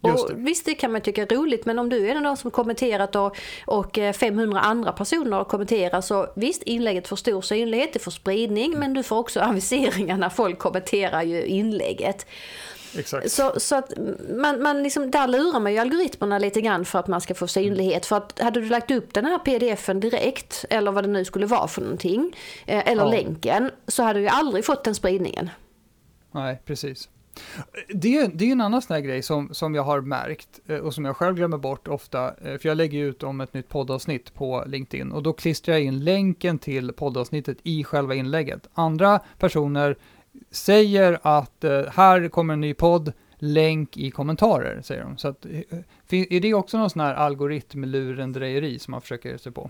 och 0.00 0.28
det. 0.28 0.34
Visst, 0.34 0.64
det 0.64 0.74
kan 0.74 0.92
man 0.92 1.00
tycka 1.00 1.22
är 1.22 1.26
roligt, 1.26 1.66
men 1.66 1.78
om 1.78 1.88
du 1.88 2.08
är 2.08 2.14
den 2.14 2.36
som 2.36 2.50
kommenterat 2.50 3.16
och, 3.16 3.36
och 3.66 3.98
500 4.14 4.58
eh, 4.58 4.66
andra 4.66 4.92
personer 4.92 5.44
kommenterar 5.44 6.00
så 6.00 6.32
visst, 6.36 6.62
inlägget 6.62 7.08
får 7.08 7.16
stor 7.16 7.42
synlighet, 7.42 7.92
det 7.92 7.98
får 7.98 8.10
spridning, 8.10 8.66
mm. 8.66 8.80
men 8.80 8.94
du 8.94 9.02
får 9.02 9.16
också 9.16 9.40
aviseringar 9.50 10.16
när 10.16 10.28
folk 10.28 10.58
kommenterar 10.58 11.22
ju 11.22 11.44
inlägget. 11.44 12.26
Exakt. 12.98 13.30
Så, 13.30 13.60
så 13.60 13.76
att 13.76 13.92
man, 14.30 14.62
man 14.62 14.82
liksom, 14.82 15.10
där 15.10 15.28
lurar 15.28 15.60
man 15.60 15.72
ju 15.72 15.78
algoritmerna 15.78 16.38
lite 16.38 16.60
grann 16.60 16.84
för 16.84 16.98
att 16.98 17.06
man 17.06 17.20
ska 17.20 17.34
få 17.34 17.46
synlighet. 17.46 18.06
För 18.06 18.16
att 18.16 18.40
hade 18.40 18.60
du 18.60 18.68
lagt 18.68 18.90
upp 18.90 19.14
den 19.14 19.24
här 19.24 19.38
pdfen 19.38 20.00
direkt, 20.00 20.64
eller 20.70 20.92
vad 20.92 21.04
det 21.04 21.08
nu 21.08 21.24
skulle 21.24 21.46
vara 21.46 21.68
för 21.68 21.82
någonting, 21.82 22.36
eh, 22.66 22.88
eller 22.88 23.02
ja. 23.02 23.10
länken, 23.10 23.70
så 23.86 24.02
hade 24.02 24.20
du 24.20 24.28
aldrig 24.28 24.64
fått 24.64 24.84
den 24.84 24.94
spridningen. 24.94 25.50
Nej, 26.32 26.62
precis. 26.64 27.08
Det, 27.88 28.26
det 28.34 28.44
är 28.44 28.52
en 28.52 28.60
annan 28.60 28.82
sån 28.82 28.94
här 28.94 29.00
grej 29.00 29.22
som, 29.22 29.54
som 29.54 29.74
jag 29.74 29.82
har 29.82 30.00
märkt 30.00 30.60
eh, 30.66 30.76
och 30.76 30.94
som 30.94 31.04
jag 31.04 31.16
själv 31.16 31.36
glömmer 31.36 31.58
bort 31.58 31.88
ofta. 31.88 32.28
Eh, 32.28 32.58
för 32.58 32.68
jag 32.68 32.76
lägger 32.76 33.04
ut 33.04 33.22
om 33.22 33.40
ett 33.40 33.54
nytt 33.54 33.68
poddavsnitt 33.68 34.34
på 34.34 34.64
LinkedIn 34.66 35.12
och 35.12 35.22
då 35.22 35.32
klistrar 35.32 35.74
jag 35.74 35.82
in 35.82 36.04
länken 36.04 36.58
till 36.58 36.92
poddavsnittet 36.92 37.58
i 37.62 37.84
själva 37.84 38.14
inlägget. 38.14 38.68
Andra 38.74 39.20
personer 39.38 39.96
säger 40.50 41.18
att 41.22 41.64
eh, 41.64 41.82
här 41.92 42.28
kommer 42.28 42.54
en 42.54 42.60
ny 42.60 42.74
podd, 42.74 43.12
länk 43.38 43.96
i 43.96 44.10
kommentarer, 44.10 44.82
säger 44.82 45.02
de. 45.02 45.18
Så 45.18 45.28
att, 45.28 45.46
är 46.10 46.40
det 46.40 46.54
också 46.54 46.78
någon 46.78 46.90
sån 46.90 47.00
här 47.00 47.14
algoritmlurendrejeri 47.14 48.78
som 48.78 48.92
man 48.92 49.00
försöker 49.00 49.38
sig 49.38 49.52
på? 49.52 49.68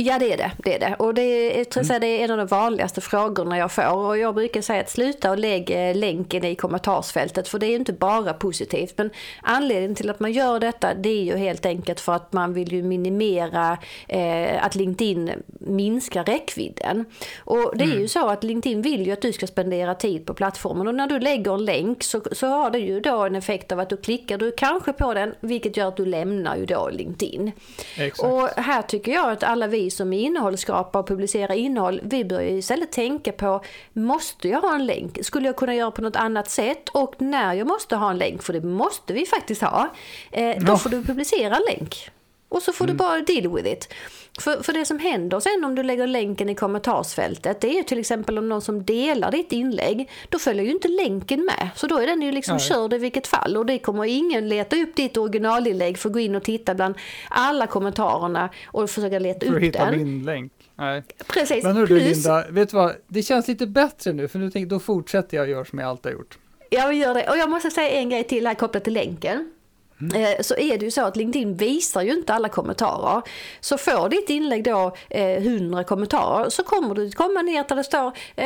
Ja 0.00 0.18
det 0.18 0.32
är 0.32 0.36
det. 0.36 0.50
det, 0.64 0.74
är 0.74 0.78
det. 0.78 0.96
Och 0.98 1.14
det 1.14 1.22
är, 1.22 1.58
jag 1.58 1.70
tror 1.70 1.84
mm. 1.84 2.00
det 2.00 2.06
är 2.06 2.24
en 2.24 2.30
av 2.30 2.36
de 2.36 2.46
vanligaste 2.46 3.00
frågorna 3.00 3.58
jag 3.58 3.72
får. 3.72 3.94
Och 3.94 4.18
jag 4.18 4.34
brukar 4.34 4.60
säga 4.60 4.80
att 4.80 4.90
sluta 4.90 5.30
och 5.30 5.38
lägg 5.38 5.70
eh, 5.70 5.96
länken 5.96 6.44
i 6.44 6.54
kommentarsfältet. 6.54 7.48
För 7.48 7.58
det 7.58 7.66
är 7.66 7.76
inte 7.76 7.92
bara 7.92 8.32
positivt. 8.32 8.94
Men 8.96 9.10
anledningen 9.42 9.94
till 9.94 10.10
att 10.10 10.20
man 10.20 10.32
gör 10.32 10.60
detta 10.60 10.94
det 10.94 11.08
är 11.08 11.22
ju 11.22 11.36
helt 11.36 11.66
enkelt 11.66 12.00
för 12.00 12.12
att 12.12 12.32
man 12.32 12.54
vill 12.54 12.72
ju 12.72 12.82
minimera 12.82 13.78
eh, 14.08 14.64
att 14.64 14.74
LinkedIn 14.74 15.30
minskar 15.60 16.24
räckvidden. 16.24 17.04
Och 17.38 17.72
det 17.74 17.84
är 17.84 17.88
mm. 17.88 18.00
ju 18.00 18.08
så 18.08 18.28
att 18.28 18.44
LinkedIn 18.44 18.82
vill 18.82 19.06
ju 19.06 19.12
att 19.12 19.22
du 19.22 19.32
ska 19.32 19.46
spendera 19.46 19.94
tid 19.94 20.26
på 20.26 20.34
plattformen. 20.34 20.88
Och 20.88 20.94
när 20.94 21.06
du 21.06 21.18
lägger 21.20 21.54
en 21.54 21.64
länk 21.64 22.02
så, 22.02 22.22
så 22.32 22.46
har 22.46 22.70
det 22.70 22.78
ju 22.78 23.00
då 23.00 23.24
en 23.24 23.36
effekt 23.36 23.72
av 23.72 23.80
att 23.80 23.90
du 23.90 23.96
klickar 23.96 24.38
du 24.38 24.50
kanske 24.50 24.92
på 24.92 25.14
den. 25.14 25.34
Vilket 25.40 25.76
gör 25.76 25.88
att 25.88 25.96
du 25.96 26.06
lämnar 26.06 26.56
ju 26.56 26.66
då 26.66 26.88
LinkedIn. 26.92 27.52
Exakt. 27.96 28.32
Och 28.32 28.48
här 28.62 28.82
tycker 28.82 29.12
jag 29.12 29.30
att 29.30 29.44
alla 29.44 29.66
vi 29.66 29.87
som 29.90 30.12
innehållsskapare 30.12 31.00
och 31.00 31.08
publicerar 31.08 31.54
innehåll, 31.54 32.00
vi 32.04 32.24
bör 32.24 32.40
ju 32.40 32.58
istället 32.58 32.92
tänka 32.92 33.32
på, 33.32 33.62
måste 33.92 34.48
jag 34.48 34.60
ha 34.60 34.74
en 34.74 34.86
länk? 34.86 35.24
Skulle 35.24 35.46
jag 35.46 35.56
kunna 35.56 35.74
göra 35.74 35.90
på 35.90 36.02
något 36.02 36.16
annat 36.16 36.50
sätt? 36.50 36.88
Och 36.88 37.14
när 37.18 37.54
jag 37.54 37.66
måste 37.66 37.96
ha 37.96 38.10
en 38.10 38.18
länk, 38.18 38.42
för 38.42 38.52
det 38.52 38.60
måste 38.60 39.12
vi 39.12 39.26
faktiskt 39.26 39.62
ha, 39.62 39.88
eh, 40.30 40.56
då 40.60 40.76
får 40.76 40.90
du 40.90 41.04
publicera 41.04 41.56
en 41.56 41.62
länk. 41.68 42.10
Och 42.48 42.62
så 42.62 42.72
får 42.72 42.84
mm. 42.84 42.96
du 42.96 42.98
bara 42.98 43.20
deal 43.20 43.54
with 43.54 43.68
it. 43.68 43.94
För, 44.40 44.62
för 44.62 44.72
det 44.72 44.84
som 44.84 44.98
händer 44.98 45.40
sen 45.40 45.64
om 45.64 45.74
du 45.74 45.82
lägger 45.82 46.06
länken 46.06 46.48
i 46.48 46.54
kommentarsfältet, 46.54 47.60
det 47.60 47.68
är 47.68 47.74
ju 47.74 47.82
till 47.82 47.98
exempel 47.98 48.38
om 48.38 48.48
någon 48.48 48.62
som 48.62 48.84
delar 48.84 49.30
ditt 49.30 49.52
inlägg, 49.52 50.10
då 50.28 50.38
följer 50.38 50.64
ju 50.64 50.70
inte 50.70 50.88
länken 50.88 51.44
med. 51.44 51.68
Så 51.74 51.86
då 51.86 51.98
är 51.98 52.06
den 52.06 52.22
ju 52.22 52.32
liksom 52.32 52.56
Nej. 52.56 52.68
körd 52.68 52.92
i 52.92 52.98
vilket 52.98 53.26
fall. 53.26 53.56
Och 53.56 53.66
det 53.66 53.78
kommer 53.78 54.04
ingen 54.04 54.48
leta 54.48 54.76
upp 54.76 54.96
ditt 54.96 55.16
originalinlägg 55.16 55.98
för 55.98 56.08
att 56.08 56.12
gå 56.12 56.18
in 56.18 56.34
och 56.34 56.44
titta 56.44 56.74
bland 56.74 56.94
alla 57.28 57.66
kommentarerna 57.66 58.50
och 58.66 58.90
försöka 58.90 59.18
leta 59.18 59.46
för 59.46 59.54
upp 59.54 59.60
den. 59.60 59.72
För 59.72 59.80
att 59.80 59.92
hitta 59.92 60.04
min 60.04 60.24
länk. 60.24 60.52
Nej. 60.74 61.02
Precis. 61.26 61.64
Men 61.64 61.76
hur 61.76 61.86
du 61.86 61.98
Linda, 61.98 62.44
vet 62.50 62.70
du 62.70 62.76
vad, 62.76 62.94
det 63.06 63.22
känns 63.22 63.48
lite 63.48 63.66
bättre 63.66 64.12
nu, 64.12 64.28
för 64.28 64.38
nu 64.38 64.50
tänker, 64.50 64.70
då 64.70 64.78
fortsätter 64.78 65.36
jag 65.36 65.48
göra 65.48 65.64
som 65.64 65.78
jag 65.78 65.88
alltid 65.88 66.12
har 66.12 66.18
gjort. 66.18 66.38
Ja, 66.70 66.88
vi 66.88 66.96
gör 66.96 67.14
det. 67.14 67.30
Och 67.30 67.36
jag 67.36 67.50
måste 67.50 67.70
säga 67.70 67.90
en 67.90 68.10
grej 68.10 68.24
till 68.24 68.46
här 68.46 68.54
kopplat 68.54 68.84
till 68.84 68.92
länken. 68.92 69.52
Mm. 70.00 70.42
Så 70.42 70.54
är 70.54 70.78
det 70.78 70.84
ju 70.84 70.90
så 70.90 71.02
att 71.02 71.16
LinkedIn 71.16 71.56
visar 71.56 72.02
ju 72.02 72.12
inte 72.12 72.34
alla 72.34 72.48
kommentarer. 72.48 73.22
Så 73.60 73.78
får 73.78 74.08
ditt 74.08 74.30
inlägg 74.30 74.64
då 74.64 74.96
eh, 75.10 75.46
100 75.46 75.84
kommentarer 75.84 76.50
så 76.50 76.62
kommer 76.62 76.94
du 76.94 77.10
komma 77.10 77.42
ner 77.42 77.64
där 77.68 77.76
det 77.76 77.84
står 77.84 78.06
eh, 78.36 78.44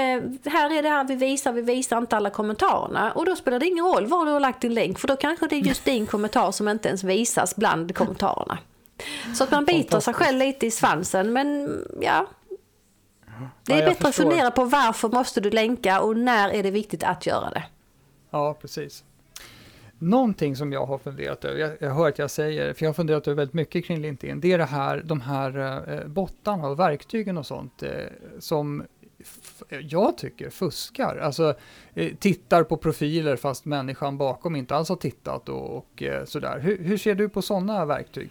här 0.52 0.78
är 0.78 0.82
det 0.82 0.88
här 0.88 1.04
vi 1.04 1.14
visar, 1.14 1.52
vi 1.52 1.62
visar 1.62 1.98
inte 1.98 2.16
alla 2.16 2.30
kommentarerna. 2.30 3.12
Och 3.12 3.26
då 3.26 3.36
spelar 3.36 3.58
det 3.58 3.66
ingen 3.66 3.84
roll 3.84 4.06
var 4.06 4.26
du 4.26 4.32
har 4.32 4.40
lagt 4.40 4.60
din 4.60 4.74
länk 4.74 4.98
för 4.98 5.08
då 5.08 5.16
kanske 5.16 5.46
det 5.46 5.56
är 5.56 5.60
just 5.60 5.84
din 5.84 6.06
kommentar 6.06 6.52
som 6.52 6.68
inte 6.68 6.88
ens 6.88 7.04
visas 7.04 7.56
bland 7.56 7.94
kommentarerna. 7.94 8.58
Så 9.34 9.44
att 9.44 9.50
man 9.50 9.64
biter 9.64 10.00
sig 10.00 10.14
själv 10.14 10.38
lite 10.38 10.66
i 10.66 10.70
svansen 10.70 11.32
men 11.32 11.68
ja. 12.00 12.26
Det 13.66 13.72
är 13.72 13.78
ja, 13.78 13.88
bättre 13.88 13.94
förstår. 13.94 14.08
att 14.08 14.14
fundera 14.14 14.50
på 14.50 14.64
varför 14.64 15.08
måste 15.08 15.40
du 15.40 15.50
länka 15.50 16.00
och 16.00 16.16
när 16.16 16.48
är 16.48 16.62
det 16.62 16.70
viktigt 16.70 17.04
att 17.04 17.26
göra 17.26 17.50
det. 17.50 17.64
Ja, 18.30 18.54
precis. 18.60 19.04
Någonting 20.02 20.56
som 20.56 20.72
jag 20.72 20.86
har 20.86 20.98
funderat 20.98 21.44
över, 21.44 21.60
jag, 21.60 21.76
jag 21.80 21.90
hör 21.90 22.08
att 22.08 22.18
jag 22.18 22.30
säger, 22.30 22.74
för 22.74 22.84
jag 22.84 22.88
har 22.88 22.94
funderat 22.94 23.28
över 23.28 23.36
väldigt 23.36 23.54
mycket 23.54 23.84
kring 23.84 24.00
LinkedIn, 24.00 24.40
det 24.40 24.52
är 24.52 24.58
det 24.58 24.64
här, 24.64 25.02
de 25.04 25.20
här 25.20 25.58
eh, 25.58 25.94
eh 25.94 26.06
bottarna 26.06 26.68
och 26.68 26.78
verktygen 26.78 27.38
och 27.38 27.46
sånt 27.46 27.82
eh, 27.82 27.90
som 28.38 28.84
jag 29.68 30.18
tycker 30.18 30.50
fuskar. 30.50 31.16
Alltså 31.16 31.54
eh, 31.94 32.14
tittar 32.14 32.62
på 32.62 32.76
profiler 32.76 33.36
fast 33.36 33.64
människan 33.64 34.18
bakom 34.18 34.56
inte 34.56 34.74
alls 34.74 34.88
har 34.88 34.96
tittat 34.96 35.48
och, 35.48 35.76
och 35.76 36.02
eh, 36.02 36.24
sådär. 36.24 36.58
Hur, 36.58 36.78
hur 36.78 36.96
ser 36.96 37.14
du 37.14 37.28
på 37.28 37.42
sådana 37.42 37.84
verktyg? 37.84 38.30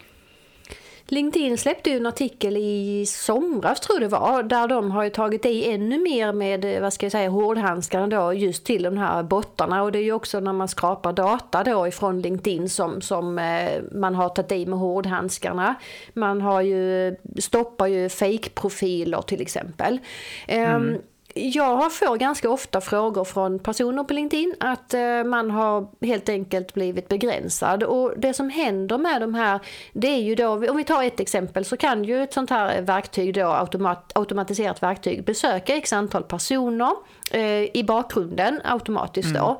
LinkedIn 1.06 1.58
släppte 1.58 1.90
ju 1.90 1.96
en 1.96 2.06
artikel 2.06 2.56
i 2.56 3.04
somras 3.06 3.80
tror 3.80 4.00
det 4.00 4.08
var, 4.08 4.42
där 4.42 4.68
de 4.68 4.90
har 4.90 5.04
ju 5.04 5.10
tagit 5.10 5.46
i 5.46 5.70
ännu 5.70 5.98
mer 5.98 6.32
med, 6.32 6.64
eh, 6.64 6.80
vad 6.80 6.92
ska 6.92 7.06
jag 7.06 7.12
säga, 7.12 7.28
hårdhandskarna 7.28 8.06
då 8.06 8.32
just 8.32 8.64
till 8.64 8.82
de 8.82 8.98
här 8.98 9.22
bottarna 9.22 9.82
och 9.82 9.92
det 9.92 9.98
är 9.98 10.02
ju 10.02 10.12
också 10.12 10.40
när 10.40 10.52
man 10.52 10.68
skrapar 10.68 11.12
data 11.12 11.64
då 11.64 11.86
ifrån 11.86 12.20
LinkedIn 12.20 12.68
som, 12.68 13.00
som 13.00 13.38
eh, 13.38 13.82
man 13.92 14.14
har 14.14 14.28
tagit 14.28 14.52
i 14.52 14.66
med 14.66 14.78
hårdhandskarna. 14.78 15.74
Man 16.14 16.40
har 16.40 16.60
ju, 16.60 17.16
stoppar 17.38 17.86
ju 17.86 18.08
fake-profiler 18.08 19.22
till 19.22 19.40
exempel. 19.40 19.98
Ehm, 20.46 20.74
mm. 20.74 20.88
Um, 20.88 20.98
jag 21.34 21.92
får 21.92 22.16
ganska 22.16 22.50
ofta 22.50 22.80
frågor 22.80 23.24
från 23.24 23.58
personer 23.58 24.04
på 24.04 24.14
LinkedIn 24.14 24.54
att 24.60 24.94
eh, 24.94 25.24
man 25.24 25.50
har 25.50 25.88
helt 26.06 26.28
enkelt 26.28 26.74
blivit 26.74 27.08
begränsad. 27.08 27.82
Och 27.82 28.12
det 28.16 28.34
som 28.34 28.50
händer 28.50 28.98
med 28.98 29.20
de 29.20 29.34
här, 29.34 29.60
det 29.92 30.08
är 30.08 30.20
ju 30.20 30.34
då, 30.34 30.48
om 30.48 30.76
vi 30.76 30.84
tar 30.84 31.02
ett 31.02 31.20
exempel 31.20 31.64
så 31.64 31.76
kan 31.76 32.04
ju 32.04 32.22
ett 32.22 32.32
sånt 32.32 32.50
här 32.50 32.82
verktyg 32.82 33.34
då, 33.34 33.46
automat, 33.46 34.12
automatiserat 34.14 34.82
verktyg, 34.82 35.24
besöka 35.24 35.76
x 35.76 35.92
antal 35.92 36.22
personer 36.22 36.92
eh, 37.30 37.76
i 37.76 37.84
bakgrunden 37.86 38.60
automatiskt 38.64 39.34
då. 39.34 39.46
Mm. 39.46 39.56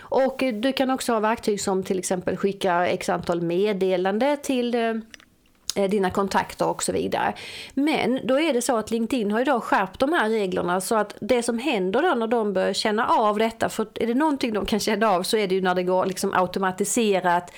Och 0.00 0.42
du 0.54 0.72
kan 0.72 0.90
också 0.90 1.12
ha 1.12 1.20
verktyg 1.20 1.60
som 1.60 1.82
till 1.82 1.98
exempel 1.98 2.36
skickar 2.36 2.82
x 2.84 3.08
antal 3.08 3.42
meddelande 3.42 4.36
till 4.36 4.74
Eh, 4.74 4.94
dina 5.74 6.10
kontakter 6.10 6.66
och 6.66 6.82
så 6.82 6.92
vidare. 6.92 7.34
Men 7.74 8.20
då 8.24 8.40
är 8.40 8.52
det 8.52 8.62
så 8.62 8.76
att 8.76 8.90
LinkedIn 8.90 9.30
har 9.30 9.44
då 9.44 9.60
skärpt 9.60 10.00
de 10.00 10.12
här 10.12 10.28
reglerna 10.28 10.80
så 10.80 10.94
att 10.94 11.14
det 11.20 11.42
som 11.42 11.58
händer 11.58 12.02
då 12.02 12.14
när 12.14 12.26
de 12.26 12.52
börjar 12.52 12.72
känna 12.72 13.06
av 13.06 13.38
detta, 13.38 13.68
för 13.68 13.86
är 13.94 14.06
det 14.06 14.14
någonting 14.14 14.52
de 14.52 14.66
kan 14.66 14.80
känna 14.80 15.10
av 15.10 15.22
så 15.22 15.36
är 15.36 15.48
det 15.48 15.54
ju 15.54 15.60
när 15.60 15.74
det 15.74 15.82
går 15.82 16.06
liksom 16.06 16.34
automatiserat. 16.34 17.52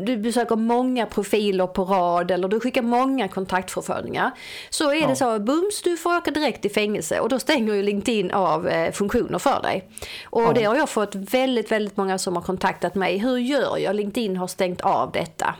Du 0.00 0.16
besöker 0.16 0.56
många 0.56 1.06
profiler 1.06 1.66
på 1.66 1.84
rad 1.84 2.30
eller 2.30 2.48
du 2.48 2.60
skickar 2.60 2.82
många 2.82 3.28
kontaktförfrågningar. 3.28 4.30
Så 4.70 4.90
är 4.90 5.00
ja. 5.00 5.08
det 5.08 5.16
så, 5.16 5.38
bums 5.38 5.82
du 5.82 5.96
får 5.96 6.16
åka 6.16 6.30
direkt 6.30 6.64
i 6.64 6.68
fängelse 6.68 7.20
och 7.20 7.28
då 7.28 7.38
stänger 7.38 7.74
ju 7.74 7.82
LinkedIn 7.82 8.30
av 8.30 8.68
eh, 8.68 8.92
funktioner 8.92 9.38
för 9.38 9.62
dig. 9.62 9.88
Och 10.24 10.42
ja. 10.42 10.52
det 10.52 10.64
har 10.64 10.76
jag 10.76 10.88
fått 10.88 11.14
väldigt, 11.14 11.72
väldigt 11.72 11.96
många 11.96 12.18
som 12.18 12.36
har 12.36 12.42
kontaktat 12.42 12.94
mig. 12.94 13.18
Hur 13.18 13.36
gör 13.36 13.78
jag? 13.78 13.96
LinkedIn 13.96 14.36
har 14.36 14.46
stängt 14.46 14.80
av 14.80 15.12
detta. 15.12 15.54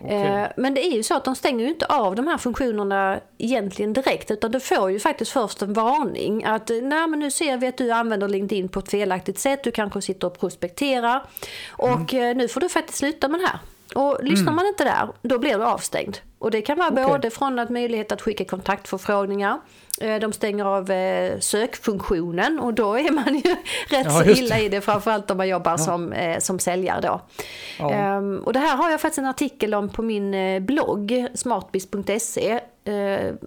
Okay. 0.00 0.26
Eh, 0.26 0.46
men 0.56 0.74
det 0.74 0.86
är 0.86 0.96
ju 0.96 1.02
så 1.02 1.16
att 1.16 1.24
de 1.24 1.34
stänger 1.34 1.64
ju 1.64 1.70
inte 1.70 1.86
av 1.86 2.14
de 2.14 2.26
här 2.26 2.38
funktionerna 2.38 3.20
egentligen 3.38 3.92
direkt 3.92 4.30
utan 4.30 4.52
du 4.52 4.60
får 4.60 4.90
ju 4.90 5.00
faktiskt 5.00 5.30
först 5.30 5.62
en 5.62 5.72
varning 5.72 6.44
att 6.44 6.68
nej 6.68 7.06
men 7.06 7.18
nu 7.18 7.30
ser 7.30 7.56
vi 7.56 7.66
att 7.66 7.76
du 7.76 7.90
använder 7.90 8.28
LinkedIn 8.28 8.68
på 8.68 8.78
ett 8.78 8.90
felaktigt 8.90 9.38
sätt, 9.38 9.64
du 9.64 9.70
kanske 9.70 10.02
sitter 10.02 10.26
och 10.26 10.40
prospekterar 10.40 11.24
och 11.70 12.14
mm. 12.14 12.30
Eh, 12.30 12.36
nu 12.36 12.48
får 12.48 12.60
du 12.60 12.68
faktiskt 12.68 12.98
sluta 12.98 13.28
med 13.28 13.40
det 13.40 13.46
här. 13.46 13.58
Och 13.94 14.18
lyssnar 14.22 14.42
mm. 14.42 14.54
man 14.54 14.66
inte 14.66 14.84
där, 14.84 15.08
då 15.22 15.38
blir 15.38 15.58
du 15.58 15.64
avstängd. 15.64 16.18
Och 16.38 16.50
det 16.50 16.62
kan 16.62 16.78
vara 16.78 16.92
okay. 16.92 17.06
både 17.06 17.30
från 17.30 17.58
att 17.58 17.70
möjlighet 17.70 18.12
att 18.12 18.22
skicka 18.22 18.44
kontaktförfrågningar, 18.44 19.60
eh, 20.00 20.16
de 20.20 20.32
stänger 20.32 20.64
av 20.64 20.90
eh, 20.90 21.38
sökfunktionen 21.38 22.60
och 22.60 22.74
då 22.74 22.98
är 22.98 23.12
man 23.12 23.34
ju 23.34 23.40
rätt 23.88 24.06
ja, 24.06 24.10
så 24.10 24.24
illa 24.24 24.60
i 24.60 24.68
det, 24.68 24.80
framförallt 24.80 25.30
om 25.30 25.36
man 25.36 25.48
jobbar 25.48 25.70
ja. 25.70 25.78
som, 25.78 26.12
eh, 26.12 26.38
som 26.38 26.58
säljare 26.58 27.00
då. 27.00 27.20
Ja. 27.78 28.16
Um, 28.16 28.38
och 28.38 28.52
det 28.52 28.58
här 28.58 28.76
har 28.76 28.90
jag 28.90 29.00
faktiskt 29.00 29.18
en 29.18 29.26
artikel 29.26 29.74
om 29.74 29.88
på 29.88 30.02
min 30.02 30.34
blogg, 30.66 31.26
smartbiz.se, 31.34 32.60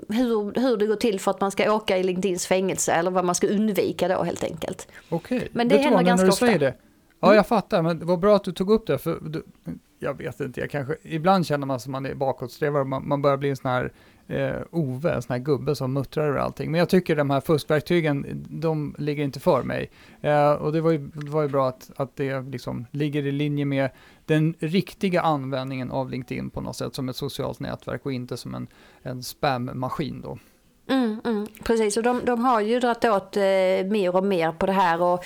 hur, 0.07 0.59
hur 0.59 0.77
det 0.77 0.85
går 0.85 0.95
till 0.95 1.19
för 1.19 1.31
att 1.31 1.41
man 1.41 1.51
ska 1.51 1.73
åka 1.73 1.97
i 1.97 2.03
LinkedIns 2.03 2.47
fängelse 2.47 2.93
eller 2.93 3.11
vad 3.11 3.25
man 3.25 3.35
ska 3.35 3.47
undvika 3.47 4.07
då 4.07 4.23
helt 4.23 4.43
enkelt. 4.43 4.87
Okej, 5.09 5.37
okay. 5.37 5.49
men 5.51 5.67
det 5.67 5.77
händer 5.77 6.03
ganska 6.03 6.27
ofta. 6.27 6.57
Det. 6.57 6.73
Ja, 7.19 7.27
mm. 7.27 7.35
jag 7.35 7.47
fattar, 7.47 7.81
men 7.81 8.05
vad 8.05 8.19
bra 8.19 8.35
att 8.35 8.43
du 8.43 8.51
tog 8.51 8.71
upp 8.71 8.87
det, 8.87 8.97
för 8.97 9.19
jag 9.99 10.17
vet 10.17 10.39
inte, 10.39 10.59
jag 10.59 10.69
kanske, 10.69 10.95
ibland 11.03 11.45
känner 11.47 11.67
man 11.67 11.79
som 11.79 11.91
man 11.91 12.05
är 12.05 12.15
bakåtsträvare, 12.15 12.83
man, 12.83 13.07
man 13.07 13.21
börjar 13.21 13.37
bli 13.37 13.49
en 13.49 13.55
sån 13.55 13.71
här 13.71 13.91
eh, 14.27 14.61
Ove, 14.71 15.13
en 15.13 15.21
sån 15.21 15.33
här 15.33 15.39
gubbe 15.39 15.75
som 15.75 15.93
muttrar 15.93 16.27
över 16.27 16.39
allting. 16.39 16.71
Men 16.71 16.79
jag 16.79 16.89
tycker 16.89 17.15
de 17.15 17.29
här 17.29 17.41
fuskverktygen, 17.41 18.45
de 18.49 18.95
ligger 18.97 19.23
inte 19.23 19.39
för 19.39 19.63
mig. 19.63 19.89
Eh, 20.21 20.51
och 20.51 20.73
det 20.73 20.81
var 20.81 20.91
ju, 20.91 20.97
det 20.97 21.29
var 21.29 21.41
ju 21.41 21.47
bra 21.47 21.67
att, 21.67 21.91
att 21.95 22.15
det 22.15 22.41
liksom 22.41 22.85
ligger 22.91 23.25
i 23.25 23.31
linje 23.31 23.65
med 23.65 23.89
den 24.25 24.53
riktiga 24.59 25.21
användningen 25.21 25.91
av 25.91 26.09
LinkedIn 26.09 26.49
på 26.49 26.61
något 26.61 26.75
sätt, 26.75 26.95
som 26.95 27.09
ett 27.09 27.15
socialt 27.15 27.59
nätverk 27.59 28.05
och 28.05 28.13
inte 28.13 28.37
som 28.37 28.55
en, 28.55 28.67
en 29.01 29.23
spammaskin 29.23 30.21
då. 30.21 30.37
Mm, 30.89 31.21
mm, 31.25 31.47
precis, 31.63 31.97
och 31.97 32.03
de, 32.03 32.25
de 32.25 32.39
har 32.39 32.61
ju 32.61 32.79
dragit 32.79 33.05
åt 33.05 33.37
eh, 33.37 33.43
mer 33.91 34.15
och 34.15 34.23
mer 34.23 34.51
på 34.51 34.65
det 34.65 34.71
här. 34.71 35.01
Och 35.01 35.25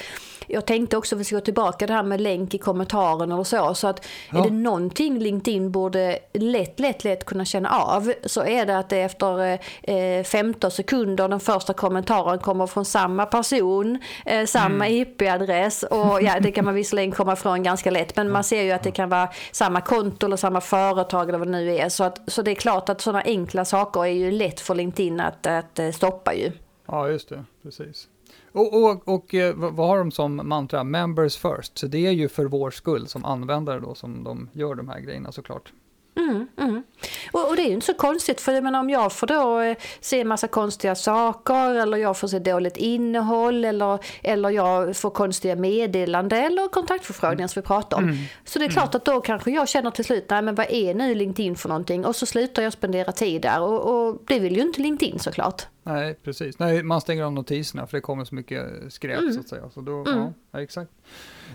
jag 0.54 0.66
tänkte 0.66 0.98
också, 0.98 1.16
vi 1.16 1.24
ska 1.24 1.36
gå 1.36 1.42
tillbaka 1.42 1.88
det 1.88 1.94
här 1.94 2.04
med 2.04 2.22
länk 2.22 2.54
i 2.54 2.58
kommentaren 2.58 3.32
och 3.32 3.48
så. 3.48 3.74
Så 3.74 3.88
att 3.88 4.08
ja. 4.32 4.40
är 4.40 4.44
det 4.44 4.56
någonting 4.56 5.20
LinkedIn 5.20 5.72
borde 5.72 6.20
lätt, 6.34 6.80
lätt, 6.80 7.04
lätt 7.04 7.26
kunna 7.26 7.46
känna 7.46 7.70
av 7.70 8.14
så 8.26 8.44
är 8.44 8.66
det 8.66 8.78
att 8.78 8.90
det 8.90 9.02
efter 9.02 9.60
eh, 9.84 10.24
15 10.24 10.72
sekunder 10.72 11.28
den 11.28 11.40
första 11.40 11.74
kommentaren 11.74 12.40
kommer 12.40 12.68
från 12.68 12.86
samma 12.86 13.26
person, 13.26 14.00
eh, 14.26 14.46
samma 14.46 14.88
mm. 14.88 15.02
IP-adress 15.02 15.84
och 15.84 16.22
ja, 16.22 16.40
det 16.40 16.52
kan 16.52 16.66
man 16.66 16.74
visserligen 16.74 17.12
komma 17.12 17.34
ifrån 17.34 17.64
ganska 17.64 17.92
lätt. 17.92 18.16
Men 18.16 18.32
man 18.32 18.44
ser 18.44 18.62
ju 18.62 18.72
att 18.72 18.84
det 18.84 18.92
kan 18.92 19.10
vara 19.10 19.30
samma 19.52 19.82
konto 19.82 20.26
eller 20.26 20.38
samma 20.38 20.62
företag 20.62 21.30
eller 21.30 21.40
vad 21.40 21.48
det 21.48 21.52
nu 21.52 21.76
är. 21.76 21.90
Så, 21.90 22.04
att, 22.04 22.22
så 22.28 22.42
det 22.42 22.52
är 22.52 22.56
klart 22.56 22.90
att 22.90 23.02
sådana 23.02 23.22
enkla 23.22 23.66
saker 23.66 24.02
är 24.02 24.06
ju 24.06 24.32
lätt 24.32 24.60
för 24.60 24.76
LinkedIn 24.76 25.20
att, 25.20 25.48
att 25.48 25.80
eh, 25.80 25.92
stoppa 25.92 26.34
ju. 26.34 26.52
Ja, 26.86 27.10
just 27.10 27.30
det. 27.30 27.44
Precis. 27.64 28.08
Och, 28.52 28.84
och, 28.84 29.08
och 29.08 29.36
eh, 29.36 29.56
vad 29.56 29.88
har 29.88 29.98
de 29.98 30.12
som 30.12 30.42
mantra? 30.44 30.84
Members 30.84 31.38
first. 31.38 31.78
Så 31.78 31.88
det 31.88 32.08
är 32.08 32.12
ju 32.12 32.30
för 32.30 32.46
vår 32.46 32.72
skull 32.72 33.08
som 33.08 33.26
användare 33.26 33.80
då 33.80 33.96
som 33.96 34.24
de 34.24 34.50
gör 34.54 34.76
de 34.76 34.90
här 34.90 35.00
grejerna 35.00 35.32
såklart. 35.32 35.74
Mm, 36.16 36.48
mm. 36.58 36.84
Och, 37.32 37.50
och, 37.50 37.56
det 37.56 37.62
är 37.62 37.68
ju 37.68 37.74
inte 37.74 37.86
så 37.86 37.94
konstigt 37.94 38.42
för 38.42 38.52
jag 38.52 38.64
menar, 38.64 38.80
om 38.80 38.90
jag 38.90 39.14
får 39.14 39.28
då 39.28 39.60
eh, 39.60 39.78
se 40.00 40.22
en 40.22 40.28
massa 40.28 40.48
konstiga 40.48 40.96
saker 40.96 41.76
eller 41.76 41.98
jag 41.98 42.18
får 42.18 42.28
se 42.28 42.40
dåligt 42.40 42.78
innehåll 42.78 43.66
eller, 43.66 44.00
eller 44.24 44.50
jag 44.50 44.96
får 44.96 45.10
konstiga 45.10 45.56
meddelanden 45.56 46.44
eller 46.44 46.68
kontaktförfrågningar 46.68 47.48
som 47.48 47.62
vi 47.62 47.68
pratar 47.68 47.98
om. 47.98 48.04
Mm. 48.04 48.18
Så 48.46 48.60
det 48.60 48.66
är 48.66 48.70
klart 48.70 48.94
mm. 48.94 48.98
att 48.98 49.06
då 49.06 49.22
kanske 49.22 49.52
jag 49.52 49.70
känner 49.70 49.92
till 49.92 50.06
slut, 50.06 50.26
nej 50.30 50.42
men 50.42 50.56
vad 50.56 50.66
är 50.70 50.94
nu 50.94 51.16
LinkedIn 51.16 51.56
för 51.56 51.70
någonting? 51.70 52.06
Och 52.06 52.16
så 52.16 52.26
slutar 52.26 52.64
jag 52.64 52.74
spendera 52.74 53.12
tid 53.12 53.42
där 53.42 53.62
och, 53.62 54.08
och 54.10 54.22
det 54.28 54.40
vill 54.40 54.56
ju 54.56 54.62
inte 54.62 54.82
LinkedIn 54.82 55.20
såklart. 55.20 55.68
Nej, 55.84 56.20
precis. 56.24 56.60
Nej, 56.60 56.84
man 56.84 57.02
stänger 57.02 57.24
av 57.24 57.34
notiserna 57.34 57.88
för 57.88 57.98
det 57.98 58.02
kommer 58.02 58.26
så 58.26 58.36
mycket 58.36 58.94
skräp 58.94 59.20
mm. 59.20 59.34
så 59.34 59.40
att 59.40 59.50
säga. 59.50 59.70
Så 59.70 59.82
då, 59.82 59.92
mm. 59.92 60.34
ja, 60.52 60.62
exakt. 60.62 60.92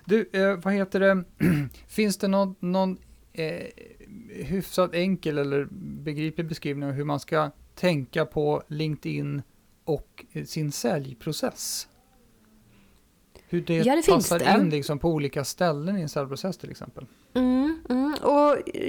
Du, 0.04 0.30
eh, 0.32 0.56
vad 0.64 0.74
heter 0.74 1.00
det, 1.00 1.24
finns 1.88 2.18
det 2.18 2.28
någon, 2.28 2.54
någon 2.60 2.98
eh, 3.32 3.66
hyfsat 4.44 4.94
enkel 4.94 5.38
eller 5.38 5.68
begriplig 6.04 6.48
beskrivning 6.48 6.88
av 6.88 6.94
hur 6.94 7.04
man 7.04 7.20
ska 7.20 7.50
tänka 7.74 8.26
på 8.26 8.62
LinkedIn 8.68 9.42
och 9.84 10.24
sin 10.46 10.72
säljprocess? 10.72 11.88
Hur 13.48 13.60
det, 13.60 13.76
ja, 13.76 13.96
det 13.96 14.06
passar 14.06 14.60
in 14.60 14.70
liksom 14.70 14.98
på 14.98 15.10
olika 15.10 15.44
ställen 15.44 15.98
i 15.98 16.02
en 16.02 16.08
säljprocess 16.08 16.56
till 16.58 16.70
exempel. 16.70 17.06
Mm, 17.34 17.82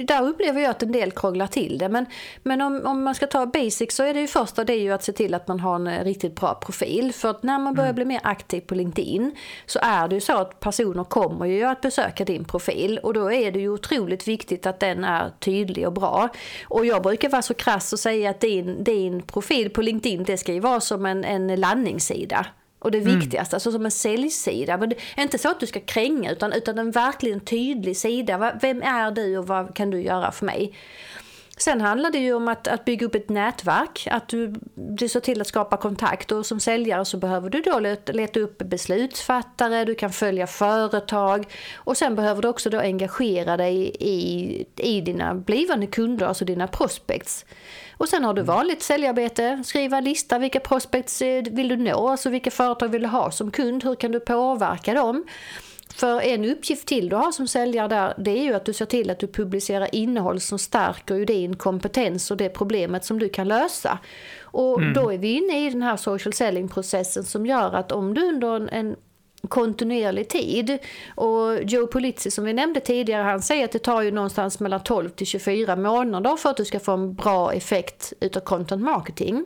där 0.04 0.28
upplever 0.28 0.62
jag 0.62 0.72
att 0.72 0.84
en 0.84 0.92
del 0.92 1.12
krånglar 1.12 1.48
till 1.48 1.78
det. 1.78 1.90
Men, 1.90 2.06
men 2.44 2.62
om, 2.62 2.82
om 2.86 3.04
man 3.04 3.16
ska 3.16 3.28
ta 3.28 3.46
basic 3.46 3.96
så 3.96 4.04
är 4.04 4.14
det 4.14 4.20
ju 4.20 4.28
första 4.28 4.64
det 4.64 4.74
är 4.74 4.82
ju 4.82 4.92
att 4.92 5.04
se 5.04 5.12
till 5.12 5.34
att 5.34 5.48
man 5.48 5.60
har 5.60 5.76
en 5.76 6.04
riktigt 6.04 6.36
bra 6.36 6.54
profil. 6.54 7.14
För 7.14 7.30
att 7.30 7.44
när 7.44 7.60
man 7.60 7.74
börjar 7.74 7.90
mm. 7.90 7.96
bli 7.96 8.06
mer 8.06 8.22
aktiv 8.24 8.62
på 8.62 8.76
LinkedIn 8.76 9.36
så 9.66 9.80
är 9.82 10.08
det 10.08 10.16
ju 10.16 10.22
så 10.22 10.38
att 10.38 10.60
personer 10.60 11.04
kommer 11.04 11.46
ju 11.46 11.64
att 11.64 11.82
besöka 11.82 12.26
din 12.26 12.46
profil. 12.46 13.00
Och 13.04 13.14
då 13.14 13.32
är 13.32 13.52
det 13.52 13.60
ju 13.60 13.70
otroligt 13.70 14.28
viktigt 14.28 14.66
att 14.66 14.80
den 14.80 15.04
är 15.04 15.32
tydlig 15.40 15.88
och 15.88 15.94
bra. 15.94 16.30
Och 16.68 16.86
jag 16.86 17.04
brukar 17.04 17.30
vara 17.30 17.42
så 17.42 17.54
krass 17.54 17.94
och 17.94 18.00
säga 18.00 18.30
att 18.30 18.40
din, 18.40 18.84
din 18.84 19.22
profil 19.22 19.70
på 19.70 19.82
LinkedIn 19.82 20.24
det 20.24 20.38
ska 20.38 20.54
ju 20.54 20.60
vara 20.60 20.80
som 20.80 21.06
en, 21.06 21.24
en 21.24 21.56
landningssida. 21.56 22.46
Och 22.80 22.92
det 22.92 22.98
mm. 22.98 23.20
viktigaste, 23.20 23.56
alltså 23.56 23.72
som 23.72 23.86
en 23.86 23.92
säljsida. 23.92 24.78
Men 24.78 24.94
inte 25.18 25.38
så 25.38 25.50
att 25.50 25.60
du 25.60 25.68
ska 25.68 25.80
kränga 25.80 26.32
utan, 26.32 26.54
utan 26.54 26.80
en 26.80 26.92
verkligen 26.92 27.40
tydlig 27.40 27.98
sida. 27.98 28.58
Vem 28.62 28.82
är 28.82 29.12
du 29.12 29.38
och 29.38 29.48
vad 29.48 29.76
kan 29.76 29.90
du 29.90 30.02
göra 30.02 30.32
för 30.32 30.46
mig? 30.46 30.74
Sen 31.60 31.82
handlar 31.82 32.12
det 32.12 32.18
ju 32.18 32.34
om 32.34 32.48
att, 32.48 32.68
att 32.68 32.86
bygga 32.86 33.06
upp 33.06 33.16
ett 33.16 33.30
nätverk, 33.30 34.08
att 34.12 34.28
du, 34.28 34.54
du 34.76 35.10
ser 35.10 35.20
till 35.20 35.42
att 35.42 35.48
skapa 35.48 35.78
kontakt 35.78 36.32
och 36.32 36.46
som 36.46 36.60
säljare 36.60 37.06
så 37.06 37.18
behöver 37.18 37.50
du 37.50 37.62
då 37.62 37.80
leta, 37.80 38.12
leta 38.12 38.40
upp 38.40 38.58
beslutsfattare, 38.58 39.86
du 39.86 39.96
kan 39.96 40.12
följa 40.12 40.48
företag 40.48 41.46
och 41.76 41.98
sen 41.98 42.16
behöver 42.16 42.42
du 42.42 42.48
också 42.48 42.70
då 42.70 42.80
engagera 42.80 43.58
dig 43.58 43.96
i, 44.00 44.66
i 44.76 45.02
dina 45.02 45.36
blivande 45.36 45.88
kunder, 45.88 46.26
alltså 46.26 46.46
dina 46.46 46.68
prospects. 46.68 47.46
Och 47.98 48.10
sen 48.10 48.24
har 48.24 48.34
du 48.34 48.42
mm. 48.42 48.56
vanligt 48.56 48.82
säljarbete, 48.82 49.64
skriva 49.66 50.00
lista, 50.00 50.40
vilka 50.40 50.60
prospects 50.60 51.22
eh, 51.22 51.44
vill 51.52 51.68
du 51.68 51.78
nå, 51.78 52.08
alltså 52.08 52.30
vilka 52.30 52.52
företag 52.52 52.88
vill 52.88 53.02
du 53.02 53.08
ha 53.08 53.32
som 53.32 53.52
kund, 53.52 53.84
hur 53.84 53.96
kan 53.96 54.12
du 54.12 54.20
påverka 54.20 54.94
dem? 54.94 55.26
För 55.96 56.22
en 56.22 56.46
uppgift 56.46 56.88
till 56.88 57.10
du 57.10 57.16
har 57.16 57.32
som 57.32 57.48
säljare 57.48 57.88
där, 57.88 58.14
det 58.18 58.32
är 58.32 58.44
ju 58.44 58.54
att 58.54 58.66
du 58.66 58.74
ser 58.74 58.86
till 58.86 59.10
att 59.10 59.20
du 59.20 59.28
publicerar 59.28 59.96
innehåll 59.96 60.40
som 60.40 60.60
stärker 60.60 61.16
ju 61.16 61.26
din 61.26 61.56
kompetens 61.56 62.32
och 62.32 62.38
det 62.38 62.50
problemet 62.50 63.06
som 63.06 63.20
du 63.20 63.30
kan 63.30 63.48
lösa. 63.48 64.00
Och 64.42 64.82
mm. 64.82 64.94
då 64.94 65.14
är 65.14 65.18
vi 65.18 65.38
inne 65.38 65.68
i 65.68 65.70
den 65.70 65.82
här 65.82 65.98
social 65.98 66.34
selling-processen 66.34 67.24
som 67.24 67.46
gör 67.46 67.74
att 67.74 67.92
om 67.92 68.14
du 68.14 68.28
under 68.28 68.56
en, 68.56 68.70
en 68.70 68.96
kontinuerlig 69.48 70.30
tid. 70.30 70.78
Och 71.16 71.64
Joe 71.64 71.88
Polizzi 71.88 72.32
som 72.32 72.44
vi 72.44 72.54
nämnde 72.54 72.80
tidigare, 72.80 73.24
han 73.24 73.42
säger 73.42 73.66
att 73.66 73.72
det 73.72 73.80
tar 73.80 74.02
ju 74.02 74.12
någonstans 74.12 74.60
mellan 74.60 74.84
12 74.84 75.10
till 75.10 75.28
24 75.28 75.76
månader 75.76 76.38
för 76.38 76.50
att 76.50 76.58
du 76.58 76.66
ska 76.66 76.80
få 76.80 76.92
en 76.92 77.16
bra 77.16 77.54
effekt 77.54 78.14
utav 78.20 78.40
content 78.42 78.82
marketing. 78.82 79.46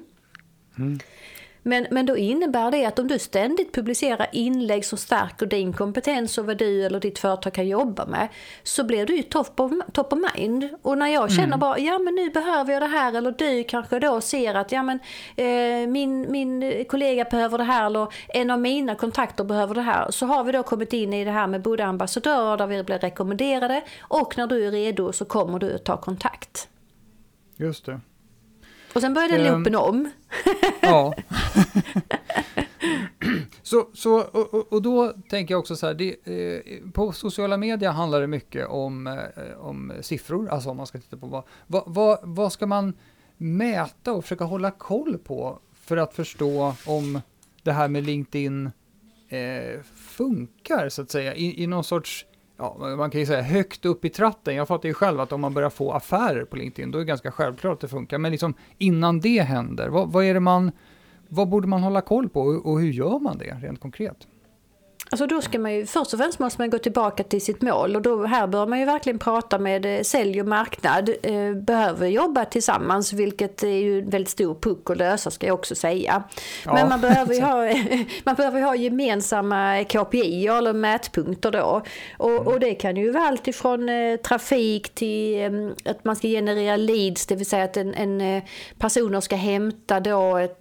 Mm. 0.77 0.99
Men, 1.63 1.88
men 1.91 2.06
då 2.06 2.17
innebär 2.17 2.71
det 2.71 2.86
att 2.86 3.00
om 3.00 3.08
du 3.08 3.19
ständigt 3.19 3.74
publicerar 3.74 4.28
inlägg 4.32 4.86
som 4.86 4.97
stärker 4.97 5.45
din 5.45 5.74
kompetens 5.74 6.38
och 6.38 6.45
vad 6.45 6.58
du 6.58 6.86
eller 6.86 7.00
ditt 7.00 7.19
företag 7.19 7.54
kan 7.54 7.67
jobba 7.67 8.06
med 8.06 8.28
så 8.63 8.84
blir 8.84 9.06
du 9.06 9.15
ju 9.15 9.24
top 9.24 9.60
of, 9.60 9.71
top 9.93 10.13
of 10.13 10.19
mind. 10.36 10.69
Och 10.82 10.97
när 10.97 11.08
jag 11.08 11.32
känner 11.32 11.47
mm. 11.47 11.60
bara, 11.60 11.80
ja 11.80 12.00
men 12.00 12.15
nu 12.15 12.30
behöver 12.30 12.74
jag 12.74 12.82
det 12.82 12.88
här 12.88 13.13
eller 13.17 13.32
du 13.32 13.63
kanske 13.63 14.00
då 14.00 14.21
ser 14.21 14.56
att 14.56 14.71
ja 14.71 14.84
men 14.84 15.00
eh, 15.36 15.88
min, 15.88 16.32
min 16.32 16.86
kollega 16.86 17.24
behöver 17.24 17.58
det 17.58 17.63
här 17.63 17.86
eller 17.86 18.08
en 18.28 18.50
av 18.50 18.60
mina 18.60 18.95
kontakter 18.95 19.43
behöver 19.43 19.76
det 19.76 19.82
här. 19.82 20.12
Så 20.12 20.26
har 20.26 20.43
vi 20.43 20.52
då 20.52 20.63
kommit 20.63 20.93
in 20.93 21.13
i 21.13 21.26
det 21.26 21.32
här 21.32 21.47
med 21.47 21.62
både 21.62 21.86
ambassadörer 21.86 22.58
där 22.58 22.67
vi 22.67 22.84
blir 22.84 23.00
rekommenderade 23.00 23.84
och 24.02 24.38
när 24.38 24.47
du 24.47 24.67
är 24.67 24.71
redo 24.71 25.13
så 25.13 25.26
kommer 25.26 25.60
du 25.60 25.76
att 25.76 25.86
ta 25.86 25.97
kontakt. 25.97 26.67
Just 27.58 27.86
det. 27.86 28.00
Och 28.93 29.01
sen 29.01 29.13
började 29.13 29.49
um, 29.49 29.56
loopen 29.56 29.75
om. 29.75 30.12
ja. 30.82 31.13
så, 33.62 33.88
så, 33.93 34.21
och, 34.21 34.73
och, 34.73 34.82
då 34.82 35.13
tänker 35.30 35.54
jag 35.54 35.60
också 35.60 35.75
så 35.75 35.88
här, 35.88 35.93
det, 35.93 36.15
eh, 36.23 36.91
på 36.91 37.12
sociala 37.12 37.58
medier 37.58 37.91
handlar 37.91 38.21
det 38.21 38.27
mycket 38.27 38.67
om, 38.67 39.08
eh, 39.08 39.60
om 39.60 39.93
siffror, 40.01 40.49
alltså 40.49 40.69
om 40.69 40.77
man 40.77 40.88
ska 40.88 40.99
titta 40.99 41.17
på 41.17 41.27
vad, 41.27 41.43
vad, 41.67 41.84
vad, 41.86 42.19
vad 42.23 42.54
ska 42.54 42.67
man 42.67 42.93
mäta 43.38 44.13
och 44.13 44.23
försöka 44.23 44.43
hålla 44.43 44.71
koll 44.71 45.17
på 45.17 45.60
för 45.73 45.97
att 45.97 46.13
förstå 46.13 46.75
om 46.86 47.21
det 47.63 47.71
här 47.71 47.88
med 47.88 48.04
LinkedIn 48.04 48.71
eh, 49.30 49.82
funkar 49.95 50.89
så 50.89 51.01
att 51.01 51.12
säga 51.12 51.36
i, 51.36 51.63
i 51.63 51.67
någon 51.67 51.84
sorts 51.84 52.25
ja, 52.62 52.95
man 52.97 53.10
kan 53.10 53.19
ju 53.19 53.26
säga 53.26 53.41
högt 53.41 53.86
upp 53.86 54.06
i 54.06 54.10
tratten. 54.10 54.56
Jag 54.56 54.67
fattar 54.67 54.89
ju 54.89 54.93
själv 54.93 55.19
att 55.19 55.32
om 55.32 55.41
man 55.41 55.54
börjar 55.54 55.69
få 55.69 55.91
affärer 55.91 56.45
på 56.45 56.56
LinkedIn, 56.56 56.91
då 56.91 56.97
är 56.97 57.00
det 57.00 57.08
ganska 57.08 57.32
självklart 57.32 57.74
att 57.74 57.80
det 57.80 57.88
funkar. 57.88 58.17
Men 58.17 58.32
liksom 58.32 58.54
innan 58.78 59.19
det 59.19 59.41
händer, 59.41 59.89
vad, 59.89 60.12
vad 60.12 60.26
är 60.26 60.34
det 60.34 60.39
man, 60.39 60.71
vad 61.28 61.50
borde 61.50 61.67
man 61.67 61.84
hålla 61.84 62.02
koll 62.02 62.30
på 62.30 62.41
och, 62.41 62.65
och 62.65 62.80
hur 62.80 62.91
gör 62.91 63.19
man 63.19 63.38
det 63.38 63.58
rent 63.62 63.80
konkret? 63.80 64.28
Alltså 65.13 65.28
då 65.28 65.41
ska 65.41 65.60
man 65.60 65.74
ju, 65.74 65.86
först 65.86 66.13
och 66.13 66.19
främst 66.19 66.39
måste 66.39 66.62
man 66.62 66.69
gå 66.69 66.78
tillbaka 66.78 67.24
till 67.24 67.41
sitt 67.41 67.62
mål 67.62 67.95
och 67.95 68.02
då, 68.02 68.26
här 68.26 68.47
bör 68.47 68.67
man 68.67 68.80
ju 68.80 68.86
verkligen 68.86 69.19
prata 69.19 69.60
med 69.60 69.86
eh, 69.86 70.02
sälj 70.02 70.41
och 70.41 70.47
marknad. 70.47 71.10
Eh, 71.24 71.54
behöver 71.54 72.08
jobba 72.08 72.45
tillsammans 72.45 73.13
vilket 73.13 73.63
är 73.63 73.67
ju 73.67 74.00
en 74.00 74.10
väldigt 74.10 74.30
stor 74.30 74.56
puck 74.56 74.89
att 74.89 74.97
lösa 74.97 75.32
ska 75.32 75.47
jag 75.47 75.54
också 75.54 75.76
säga. 75.76 76.24
Ja. 76.65 76.74
Men 76.74 76.89
man 76.89 77.02
behöver 77.02 77.34
ju 77.34 77.41
ha, 77.52 77.74
man 78.24 78.36
behöver 78.36 78.62
ha 78.62 78.76
gemensamma 78.76 79.84
KPI 79.84 80.47
eller 80.47 80.74
mätpunkter 80.74 81.52
då. 81.52 81.82
Och, 82.17 82.30
mm. 82.30 82.47
och 82.47 82.60
det 82.60 82.76
kan 82.76 82.97
ju 82.97 83.12
vara 83.12 83.28
allt 83.28 83.47
ifrån 83.47 83.89
eh, 83.89 84.17
trafik 84.17 84.95
till 84.95 85.41
eh, 85.41 85.91
att 85.91 86.06
man 86.06 86.15
ska 86.15 86.28
generera 86.28 86.78
leads, 86.78 87.28
det 87.28 87.36
vill 87.36 87.45
säga 87.45 87.63
att 87.63 87.78
en, 87.78 87.93
en 87.93 88.41
personer 88.78 89.21
ska 89.21 89.36
hämta 89.36 90.00
då 90.00 90.38
ett 90.38 90.61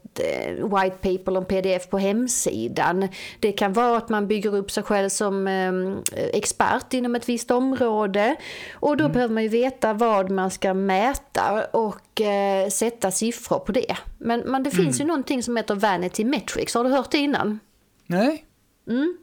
white 0.73 0.97
paper 1.01 1.37
och 1.37 1.49
pdf 1.49 1.89
på 1.89 1.99
hemsidan. 1.99 3.09
Det 3.41 3.53
kan 3.53 3.73
vara 3.73 3.97
att 3.97 4.09
man 4.09 4.29
bygger 4.29 4.57
upp 4.57 4.71
sig 4.71 4.83
själv 4.83 5.09
som 5.09 5.47
ehm, 5.47 6.03
expert 6.13 6.95
inom 6.95 7.15
ett 7.15 7.29
visst 7.29 7.51
område. 7.51 8.37
Och 8.73 8.97
då 8.97 9.05
mm. 9.05 9.13
behöver 9.13 9.35
man 9.35 9.43
ju 9.43 9.49
veta 9.49 9.93
vad 9.93 10.31
man 10.31 10.51
ska 10.51 10.75
mäta 10.75 11.67
och 11.73 12.21
eh, 12.21 12.69
sätta 12.69 13.11
siffror 13.11 13.59
på 13.59 13.73
det. 13.73 13.97
Men, 14.19 14.41
men 14.41 14.63
det 14.63 14.71
finns 14.71 14.97
mm. 14.97 14.99
ju 14.99 15.05
någonting 15.07 15.43
som 15.43 15.57
heter 15.57 15.75
Vanity 15.75 16.25
Metrics. 16.25 16.75
Har 16.75 16.85
du 16.85 16.91
hört 16.91 17.11
det 17.11 17.19
innan? 17.19 17.61
Nej. 18.07 18.45
Mm. 18.89 19.17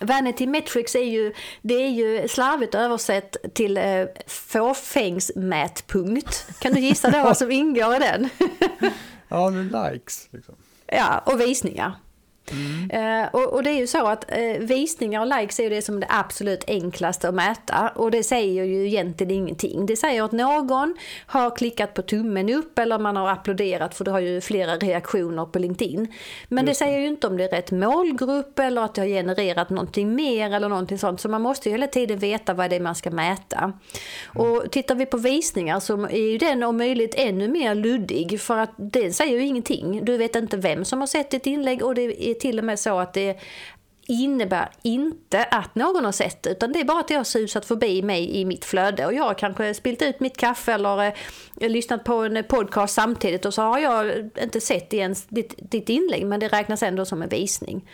Vanity 0.00 0.46
Metrics 0.46 0.94
är 0.94 1.04
ju, 1.04 1.32
det 1.62 1.74
är 1.74 1.88
ju 1.88 2.28
slarvigt 2.28 2.74
översatt 2.74 3.36
till 3.54 3.76
eh, 3.76 4.04
fåfängsmätpunkt. 4.26 6.46
Kan 6.58 6.72
du 6.72 6.80
gissa 6.80 7.10
då 7.10 7.18
vad 7.24 7.36
som 7.36 7.50
ingår 7.50 7.96
i 7.96 7.98
den? 7.98 8.28
Ja, 9.28 9.50
likes. 9.50 10.28
Liksom. 10.30 10.54
Ja, 10.86 11.22
och 11.26 11.40
visningar. 11.40 11.94
Mm. 12.52 13.22
Eh, 13.22 13.28
och, 13.32 13.52
och, 13.52 13.62
det 13.62 13.70
är 13.70 13.78
ju 13.78 13.86
så 13.86 14.06
att 14.06 14.24
eh, 14.28 14.58
visningar 14.58 15.20
och 15.20 15.40
likes 15.40 15.58
är 15.58 15.62
ju 15.64 15.70
det 15.70 15.82
som 15.82 15.96
är 15.96 16.00
det 16.00 16.06
absolut 16.10 16.64
enklaste 16.66 17.28
att 17.28 17.34
mäta. 17.34 17.92
Och 17.94 18.10
det 18.10 18.22
säger 18.22 18.64
ju 18.64 18.86
egentligen 18.86 19.30
ingenting. 19.30 19.86
Det 19.86 19.96
säger 19.96 20.22
att 20.22 20.32
någon 20.32 20.96
har 21.26 21.56
klickat 21.56 21.94
på 21.94 22.02
tummen 22.02 22.50
upp 22.50 22.78
eller 22.78 22.98
man 22.98 23.16
har 23.16 23.28
applåderat 23.28 23.94
för 23.94 24.04
du 24.04 24.10
har 24.10 24.20
ju 24.20 24.40
flera 24.40 24.76
reaktioner 24.76 25.44
på 25.44 25.58
LinkedIn. 25.58 26.12
Men 26.48 26.66
Just 26.66 26.80
det 26.80 26.84
säger 26.84 26.98
ju 26.98 27.06
inte 27.06 27.26
om 27.26 27.36
det 27.36 27.44
är 27.44 27.48
rätt 27.48 27.70
målgrupp 27.70 28.58
eller 28.58 28.82
att 28.82 28.94
det 28.94 29.00
har 29.00 29.08
genererat 29.08 29.70
någonting 29.70 30.14
mer 30.14 30.54
eller 30.54 30.68
någonting 30.68 30.98
sånt. 30.98 31.20
Så 31.20 31.28
man 31.28 31.42
måste 31.42 31.68
ju 31.68 31.72
hela 31.72 31.86
tiden 31.86 32.18
veta 32.18 32.54
vad 32.54 32.70
det 32.70 32.76
är 32.76 32.80
man 32.80 32.94
ska 32.94 33.10
mäta. 33.10 33.58
Mm. 33.58 33.76
Och 34.34 34.70
tittar 34.70 34.94
vi 34.94 35.06
på 35.06 35.16
visningar 35.16 35.80
så 35.80 36.02
är 36.06 36.30
ju 36.30 36.38
den 36.38 36.62
om 36.62 36.76
möjligt 36.76 37.14
ännu 37.16 37.48
mer 37.48 37.74
luddig 37.74 38.40
för 38.40 38.58
att 38.58 38.74
den 38.76 39.12
säger 39.12 39.38
ju 39.38 39.46
ingenting. 39.46 40.04
Du 40.04 40.16
vet 40.16 40.36
inte 40.36 40.56
vem 40.56 40.84
som 40.84 41.00
har 41.00 41.06
sett 41.06 41.30
ditt 41.30 41.46
inlägg 41.46 41.84
och 41.84 41.94
det 41.94 42.30
är 42.30 42.34
till 42.40 42.58
och 42.58 42.64
med 42.64 42.78
så 42.78 42.98
att 42.98 43.14
det 43.14 43.36
innebär 44.08 44.68
inte 44.82 45.44
att 45.44 45.74
någon 45.74 46.04
har 46.04 46.12
sett 46.12 46.42
det 46.42 46.50
utan 46.50 46.72
det 46.72 46.80
är 46.80 46.84
bara 46.84 47.00
att 47.00 47.08
det 47.08 47.14
har 47.14 47.24
susat 47.24 47.64
förbi 47.64 48.02
mig 48.02 48.36
i 48.36 48.44
mitt 48.44 48.64
flöde 48.64 49.06
och 49.06 49.14
jag 49.14 49.24
har 49.24 49.34
kanske 49.34 49.74
spilt 49.74 50.02
ut 50.02 50.20
mitt 50.20 50.36
kaffe 50.36 50.72
eller 50.72 51.06
eh, 51.60 51.70
lyssnat 51.70 52.04
på 52.04 52.14
en 52.14 52.44
podcast 52.44 52.94
samtidigt 52.94 53.44
och 53.44 53.54
så 53.54 53.62
har 53.62 53.78
jag 53.78 54.30
inte 54.42 54.60
sett 54.60 54.94
ens 54.94 55.26
ditt, 55.26 55.54
ditt 55.70 55.88
inlägg 55.88 56.26
men 56.26 56.40
det 56.40 56.48
räknas 56.48 56.82
ändå 56.82 57.04
som 57.04 57.22
en 57.22 57.28
visning. 57.28 57.88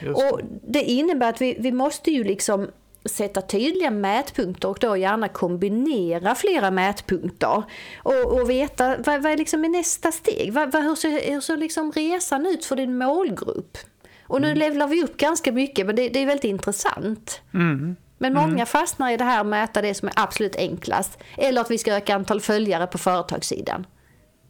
Det. 0.00 0.10
Och 0.10 0.40
det 0.68 0.82
innebär 0.82 1.28
att 1.28 1.40
vi, 1.40 1.56
vi 1.58 1.72
måste 1.72 2.10
ju 2.10 2.24
liksom 2.24 2.70
sätta 3.08 3.42
tydliga 3.42 3.90
mätpunkter 3.90 4.68
och 4.68 4.78
då 4.80 4.96
gärna 4.96 5.28
kombinera 5.28 6.34
flera 6.34 6.70
mätpunkter. 6.70 7.62
Och, 7.96 8.32
och 8.32 8.50
veta 8.50 8.96
vad, 8.96 9.22
vad 9.22 9.32
är 9.32 9.36
liksom 9.36 9.62
nästa 9.62 10.12
steg? 10.12 10.52
Vad, 10.52 10.72
vad, 10.72 10.84
hur 10.84 10.94
ser, 10.94 11.32
hur 11.32 11.40
ser 11.40 11.56
liksom 11.56 11.92
resan 11.92 12.46
ut 12.46 12.64
för 12.64 12.76
din 12.76 12.98
målgrupp? 12.98 13.78
Och 14.22 14.40
nu 14.40 14.46
mm. 14.46 14.58
levlar 14.58 14.88
vi 14.88 15.04
upp 15.04 15.16
ganska 15.16 15.52
mycket 15.52 15.86
men 15.86 15.96
det, 15.96 16.08
det 16.08 16.18
är 16.18 16.26
väldigt 16.26 16.44
intressant. 16.44 17.40
Mm. 17.54 17.96
Men 18.18 18.34
många 18.34 18.52
mm. 18.52 18.66
fastnar 18.66 19.10
i 19.10 19.16
det 19.16 19.24
här 19.24 19.40
att 19.40 19.46
mäta 19.46 19.82
det 19.82 19.94
som 19.94 20.08
är 20.08 20.14
absolut 20.16 20.56
enklast. 20.56 21.18
Eller 21.36 21.60
att 21.60 21.70
vi 21.70 21.78
ska 21.78 21.94
öka 21.94 22.14
antal 22.14 22.40
följare 22.40 22.86
på 22.86 22.98
företagssidan. 22.98 23.86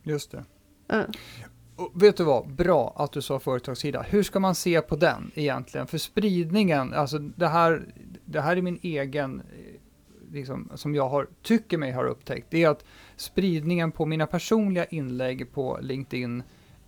Just 0.03 0.31
det. 0.31 0.45
Mm. 0.93 1.11
Och 1.79 2.03
vet 2.03 2.17
du 2.17 2.25
vad, 2.25 2.49
bra 2.49 2.95
att 2.97 3.13
du 3.13 3.23
sa 3.23 3.39
företagssida. 3.39 4.03
Hur 4.03 4.23
ska 4.23 4.41
man 4.41 4.55
se 4.55 4.81
på 4.81 4.97
den 4.97 5.31
egentligen? 5.35 5.87
För 5.87 5.99
spridningen, 5.99 6.95
alltså 6.95 7.19
det 7.19 7.49
här, 7.49 7.95
det 8.25 8.41
här 8.41 8.57
är 8.57 8.63
min 8.63 8.79
egen, 8.83 9.41
eh, 9.41 10.33
liksom, 10.33 10.71
som 10.75 10.95
jag 10.95 11.09
har, 11.09 11.27
tycker 11.43 11.79
mig 11.79 11.93
har 11.93 12.05
upptäckt, 12.05 12.47
det 12.51 12.65
är 12.65 12.69
att 12.69 12.85
spridningen 13.17 13.93
på 13.93 14.07
mina 14.07 14.27
personliga 14.27 14.85
inlägg 14.85 15.53
på 15.53 15.79
LinkedIn 15.83 16.43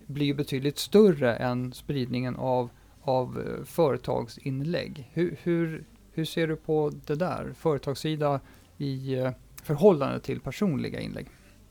blir 0.05 0.33
betydligt 0.33 0.77
större 0.77 1.35
än 1.35 1.73
spridningen 1.73 2.35
av, 2.35 2.69
av 3.01 3.39
eh, 3.39 3.65
företagsinlägg. 3.65 5.09
Hur, 5.13 5.37
hur, 5.43 5.83
hur 6.11 6.25
ser 6.25 6.47
du 6.47 6.55
på 6.55 6.91
det 7.05 7.15
där? 7.15 7.53
Företagssida 7.57 8.39
i 8.77 9.13
eh, 9.15 9.31
förhållande 9.63 10.19
till 10.19 10.39
personliga 10.39 10.99
inlägg? 10.99 11.27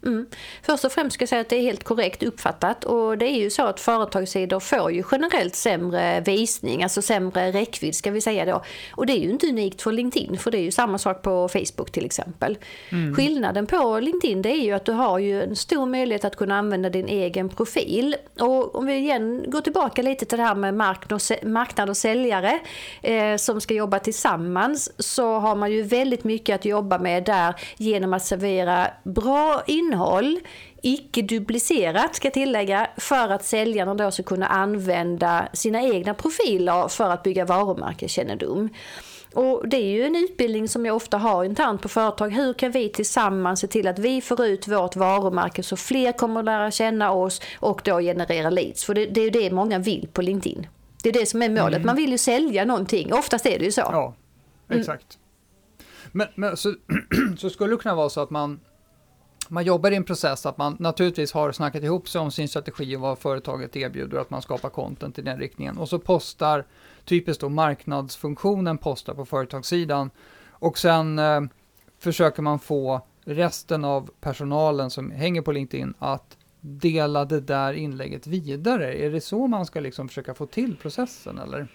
Mm. 0.06 0.26
Först 0.62 0.84
och 0.84 0.92
främst 0.92 1.14
ska 1.14 1.22
jag 1.22 1.28
säga 1.28 1.40
att 1.40 1.48
det 1.48 1.56
är 1.56 1.62
helt 1.62 1.84
korrekt 1.84 2.22
uppfattat 2.22 2.84
och 2.84 3.18
det 3.18 3.26
är 3.26 3.38
ju 3.38 3.50
så 3.50 3.62
att 3.62 3.80
företagssidor 3.80 4.60
får 4.60 4.92
ju 4.92 5.04
generellt 5.12 5.56
sämre 5.56 6.20
visning, 6.20 6.82
alltså 6.82 7.02
sämre 7.02 7.52
räckvidd 7.52 7.94
ska 7.94 8.10
vi 8.10 8.20
säga 8.20 8.44
då. 8.44 8.62
Och 8.92 9.06
det 9.06 9.12
är 9.12 9.18
ju 9.18 9.30
inte 9.30 9.46
unikt 9.46 9.82
för 9.82 9.92
LinkedIn 9.92 10.38
för 10.38 10.50
det 10.50 10.58
är 10.58 10.62
ju 10.62 10.70
samma 10.70 10.98
sak 10.98 11.22
på 11.22 11.48
Facebook 11.48 11.90
till 11.92 12.04
exempel. 12.04 12.58
Mm. 12.92 13.14
Skillnaden 13.14 13.66
på 13.66 14.00
LinkedIn 14.00 14.42
det 14.42 14.50
är 14.50 14.64
ju 14.64 14.72
att 14.72 14.84
du 14.84 14.92
har 14.92 15.18
ju 15.18 15.42
en 15.42 15.56
stor 15.56 15.86
möjlighet 15.86 16.24
att 16.24 16.36
kunna 16.36 16.58
använda 16.58 16.90
din 16.90 17.08
egen 17.08 17.48
profil. 17.48 18.16
Och 18.40 18.74
om 18.74 18.86
vi 18.86 18.94
igen 18.94 19.44
går 19.46 19.60
tillbaka 19.60 20.02
lite 20.02 20.24
till 20.24 20.38
det 20.38 20.44
här 20.44 20.54
med 20.54 20.74
marknad 21.44 21.90
och 21.90 21.96
säljare 21.96 22.60
eh, 23.02 23.36
som 23.36 23.60
ska 23.60 23.74
jobba 23.74 23.98
tillsammans 23.98 24.92
så 24.98 25.38
har 25.38 25.56
man 25.56 25.72
ju 25.72 25.82
väldigt 25.82 26.24
mycket 26.24 26.54
att 26.54 26.64
jobba 26.64 26.98
med 26.98 27.24
där 27.24 27.54
genom 27.76 28.12
att 28.12 28.24
servera 28.24 28.86
bra 29.04 29.62
innehåll 29.66 29.89
innehåll, 29.90 30.40
icke 30.82 31.22
duplicerat 31.22 32.14
ska 32.14 32.26
jag 32.26 32.34
tillägga, 32.34 32.90
för 32.96 33.28
att 33.28 33.44
säljarna 33.44 33.94
då 33.94 34.10
ska 34.10 34.22
kunna 34.22 34.46
använda 34.46 35.48
sina 35.52 35.82
egna 35.82 36.14
profiler 36.14 36.88
för 36.88 37.10
att 37.10 37.22
bygga 37.22 37.44
varumärkeskännedom. 37.44 38.68
Och 39.34 39.68
det 39.68 39.76
är 39.76 39.90
ju 39.90 40.04
en 40.04 40.16
utbildning 40.16 40.68
som 40.68 40.86
jag 40.86 40.96
ofta 40.96 41.18
har 41.18 41.44
internt 41.44 41.82
på 41.82 41.88
företag. 41.88 42.30
Hur 42.30 42.52
kan 42.52 42.70
vi 42.70 42.88
tillsammans 42.88 43.60
se 43.60 43.66
till 43.66 43.86
att 43.86 43.98
vi 43.98 44.20
får 44.20 44.44
ut 44.44 44.68
vårt 44.68 44.96
varumärke 44.96 45.62
så 45.62 45.76
fler 45.76 46.12
kommer 46.12 46.40
att 46.40 46.44
lära 46.44 46.70
känna 46.70 47.12
oss 47.12 47.40
och 47.60 47.80
då 47.84 47.98
generera 48.00 48.50
leads? 48.50 48.84
För 48.84 48.94
det, 48.94 49.06
det 49.06 49.20
är 49.20 49.24
ju 49.24 49.30
det 49.30 49.50
många 49.50 49.78
vill 49.78 50.08
på 50.12 50.22
LinkedIn. 50.22 50.66
Det 51.02 51.08
är 51.08 51.12
det 51.12 51.26
som 51.26 51.42
är 51.42 51.48
målet. 51.48 51.76
Mm. 51.76 51.86
Man 51.86 51.96
vill 51.96 52.10
ju 52.10 52.18
sälja 52.18 52.64
någonting. 52.64 53.12
Oftast 53.12 53.46
är 53.46 53.58
det 53.58 53.64
ju 53.64 53.72
så. 53.72 53.80
Ja, 53.80 54.14
exakt. 54.68 55.18
Mm. 55.18 55.20
Men, 56.12 56.28
men 56.34 56.56
så, 56.56 56.74
så 57.38 57.50
skulle 57.50 57.74
det 57.74 57.82
kunna 57.82 57.94
vara 57.94 58.10
så 58.10 58.20
att 58.20 58.30
man 58.30 58.60
man 59.50 59.64
jobbar 59.64 59.90
i 59.90 59.96
en 59.96 60.04
process 60.04 60.46
att 60.46 60.58
man 60.58 60.76
naturligtvis 60.80 61.32
har 61.32 61.52
snackat 61.52 61.82
ihop 61.82 62.08
sig 62.08 62.20
om 62.20 62.30
sin 62.30 62.48
strategi 62.48 62.96
och 62.96 63.00
vad 63.00 63.18
företaget 63.18 63.76
erbjuder, 63.76 64.18
att 64.18 64.30
man 64.30 64.42
skapar 64.42 64.68
content 64.68 65.18
i 65.18 65.22
den 65.22 65.38
riktningen. 65.38 65.78
Och 65.78 65.88
så 65.88 65.98
postar, 65.98 66.64
typiskt 67.04 67.40
då 67.40 67.48
marknadsfunktionen 67.48 68.78
postar 68.78 69.14
på 69.14 69.24
företagssidan. 69.24 70.10
Och 70.50 70.78
sen 70.78 71.18
eh, 71.18 71.40
försöker 71.98 72.42
man 72.42 72.58
få 72.58 73.00
resten 73.24 73.84
av 73.84 74.10
personalen 74.20 74.90
som 74.90 75.10
hänger 75.10 75.42
på 75.42 75.52
LinkedIn 75.52 75.94
att 75.98 76.36
dela 76.60 77.24
det 77.24 77.40
där 77.40 77.72
inlägget 77.72 78.26
vidare. 78.26 78.94
Är 78.94 79.10
det 79.10 79.20
så 79.20 79.46
man 79.46 79.66
ska 79.66 79.80
liksom 79.80 80.08
försöka 80.08 80.34
få 80.34 80.46
till 80.46 80.76
processen 80.76 81.38
eller? 81.38 81.68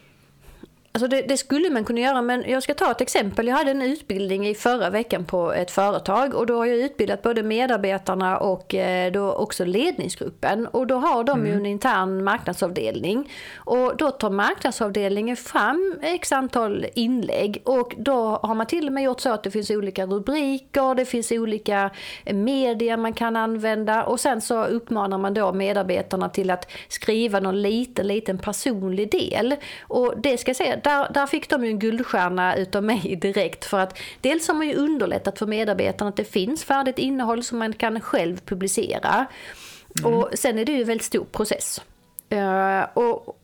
Alltså 0.96 1.08
det, 1.08 1.22
det, 1.22 1.38
skulle 1.38 1.70
man 1.70 1.86
kunna 1.86 2.00
göra, 2.00 2.22
men 2.22 2.44
jag 2.48 2.64
ska 2.64 2.74
ta 2.74 2.92
ett 2.92 3.02
exempel. 3.02 3.48
Jag 3.48 3.56
hade 3.56 3.72
en 3.72 3.82
utbildning 3.82 4.48
i 4.48 4.56
förra 4.56 4.90
veckan 4.90 5.26
på 5.26 5.54
ett 5.54 5.72
företag 5.72 6.34
och 6.34 6.46
då 6.46 6.58
har 6.58 6.66
jag 6.66 6.78
utbildat 6.78 7.22
både 7.22 7.44
medarbetarna 7.44 8.38
och 8.38 8.76
eh, 8.76 9.12
då 9.12 9.34
också 9.34 9.66
ledningsgruppen. 9.66 10.68
Och 10.68 10.88
då 10.88 10.96
har 10.96 11.24
de 11.24 11.40
mm. 11.40 11.52
ju 11.52 11.58
en 11.58 11.66
intern 11.66 12.24
marknadsavdelning. 12.24 13.32
Och 13.56 13.98
då 13.98 14.12
tar 14.12 14.30
marknadsavdelningen 14.30 15.36
fram 15.36 15.96
x 16.02 16.32
antal 16.32 16.86
inlägg 16.94 17.62
och 17.66 17.94
då 17.98 18.40
har 18.44 18.56
man 18.56 18.68
till 18.68 18.88
och 18.88 18.94
med 18.94 19.04
gjort 19.04 19.20
så 19.20 19.30
att 19.30 19.44
det 19.44 19.52
finns 19.52 19.70
olika 19.70 20.06
rubriker, 20.06 20.96
det 20.96 21.06
finns 21.06 21.32
olika 21.32 21.92
medier 22.26 22.98
man 22.98 23.14
kan 23.14 23.36
använda 23.36 24.04
och 24.04 24.20
sen 24.20 24.42
så 24.42 24.64
uppmanar 24.64 25.18
man 25.18 25.34
då 25.34 25.54
medarbetarna 25.54 26.30
till 26.30 26.50
att 26.50 26.72
skriva 26.88 27.40
någon 27.40 27.62
liten, 27.62 28.08
liten 28.08 28.38
personlig 28.38 29.12
del. 29.12 29.56
Och 29.82 30.14
det 30.18 30.38
ska 30.38 30.54
säga, 30.54 30.78
där, 30.86 31.14
där 31.14 31.28
fick 31.28 31.50
de 31.50 31.64
ju 31.64 31.70
en 31.70 31.80
guldstjärna 31.80 32.56
utav 32.56 32.84
mig 32.84 33.16
direkt 33.22 33.66
för 33.66 33.80
att 33.80 34.00
dels 34.22 34.48
har 34.48 34.56
man 34.56 34.68
ju 34.68 34.76
underlättat 34.76 35.40
för 35.40 35.46
medarbetarna 35.46 36.10
att 36.10 36.16
det 36.16 36.24
finns 36.24 36.64
färdigt 36.64 37.00
innehåll 37.00 37.44
som 37.44 37.60
man 37.60 37.74
kan 37.74 38.02
själv 38.02 38.38
publicera. 38.46 39.26
Mm. 40.00 40.14
Och 40.14 40.30
sen 40.34 40.60
är 40.60 40.66
det 40.66 40.72
ju 40.72 40.82
en 40.82 40.88
väldigt 40.88 41.06
stor 41.06 41.26
process. 41.26 41.82
Uh, 42.34 42.84
och, 42.94 43.40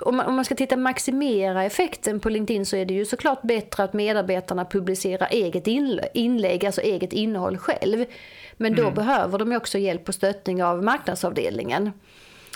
om 0.00 0.16
man, 0.16 0.26
om 0.26 0.34
man 0.34 0.44
ska 0.44 0.54
titta 0.54 0.76
maximera 0.76 1.64
effekten 1.64 2.20
på 2.20 2.28
LinkedIn 2.28 2.66
så 2.66 2.76
är 2.76 2.84
det 2.84 2.94
ju 2.94 3.04
såklart 3.04 3.42
bättre 3.42 3.84
att 3.84 3.92
medarbetarna 3.92 4.64
publicerar 4.64 5.28
eget 5.30 5.66
inlägg, 6.14 6.66
alltså 6.66 6.80
eget 6.80 7.12
innehåll 7.12 7.58
själv. 7.58 8.04
Men 8.56 8.74
då 8.74 8.82
mm. 8.82 8.94
behöver 8.94 9.38
de 9.38 9.56
också 9.56 9.78
hjälp 9.78 10.08
och 10.08 10.14
stöttning 10.14 10.64
av 10.64 10.82
marknadsavdelningen. 10.82 11.92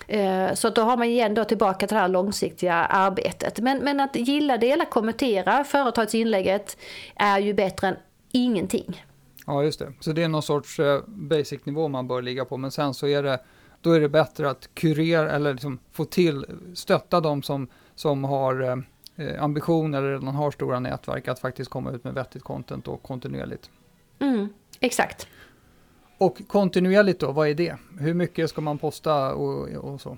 Eh, 0.09 0.54
så 0.54 0.70
då 0.70 0.82
har 0.82 0.96
man 0.96 1.06
igen 1.06 1.34
då 1.34 1.44
tillbaka 1.44 1.86
till 1.86 1.94
det 1.94 2.00
här 2.00 2.09
långsiktiga 2.09 2.74
arbetet. 2.74 3.61
Men, 3.61 3.78
men 3.78 4.00
att 4.00 4.16
gilla, 4.16 4.59
dela, 4.59 4.84
kommentera 4.84 5.64
företagsinlägget 5.64 6.76
är 7.16 7.38
ju 7.38 7.54
bättre 7.54 7.88
än 7.88 7.96
ingenting. 8.32 9.04
Ja, 9.46 9.62
just 9.62 9.78
det. 9.78 9.92
Så 10.00 10.12
det 10.12 10.22
är 10.22 10.28
någon 10.28 10.42
sorts 10.42 10.78
eh, 10.80 11.00
basic 11.06 11.64
nivå 11.64 11.88
man 11.88 12.09
bör 12.09 12.22
ligga 12.22 12.44
på, 12.44 12.56
men 12.56 12.70
sen 12.70 12.94
så 12.94 13.06
är 13.06 13.22
det 13.22 13.40
då 13.80 13.92
är 13.92 14.00
det 14.00 14.09
bättre 14.09 14.50
att 14.50 14.74
kurera 14.74 15.30
eller 15.30 15.52
liksom 15.52 15.78
få 15.92 16.04
till, 16.04 16.46
stötta 16.74 17.20
de 17.20 17.42
som, 17.42 17.68
som 17.94 18.24
har 18.24 18.84
eh, 19.16 19.42
ambition 19.42 19.94
eller 19.94 20.12
redan 20.12 20.34
har 20.34 20.50
stora 20.50 20.80
nätverk 20.80 21.28
att 21.28 21.38
faktiskt 21.38 21.70
komma 21.70 21.90
ut 21.90 22.04
med 22.04 22.14
vettigt 22.14 22.44
content 22.44 22.88
och 22.88 23.02
kontinuerligt. 23.02 23.70
Mm, 24.18 24.48
exakt. 24.80 25.28
Och 26.19 26.39
kontinuerligt 26.47 27.21
då, 27.21 27.33
vad 27.33 27.49
är 27.49 27.55
det? 27.55 27.77
Hur 28.01 28.14
mycket 28.14 28.51
ska 28.51 28.61
man 28.61 28.79
posta 28.79 29.35
och, 29.35 29.69
och 29.69 30.01
så? 30.01 30.16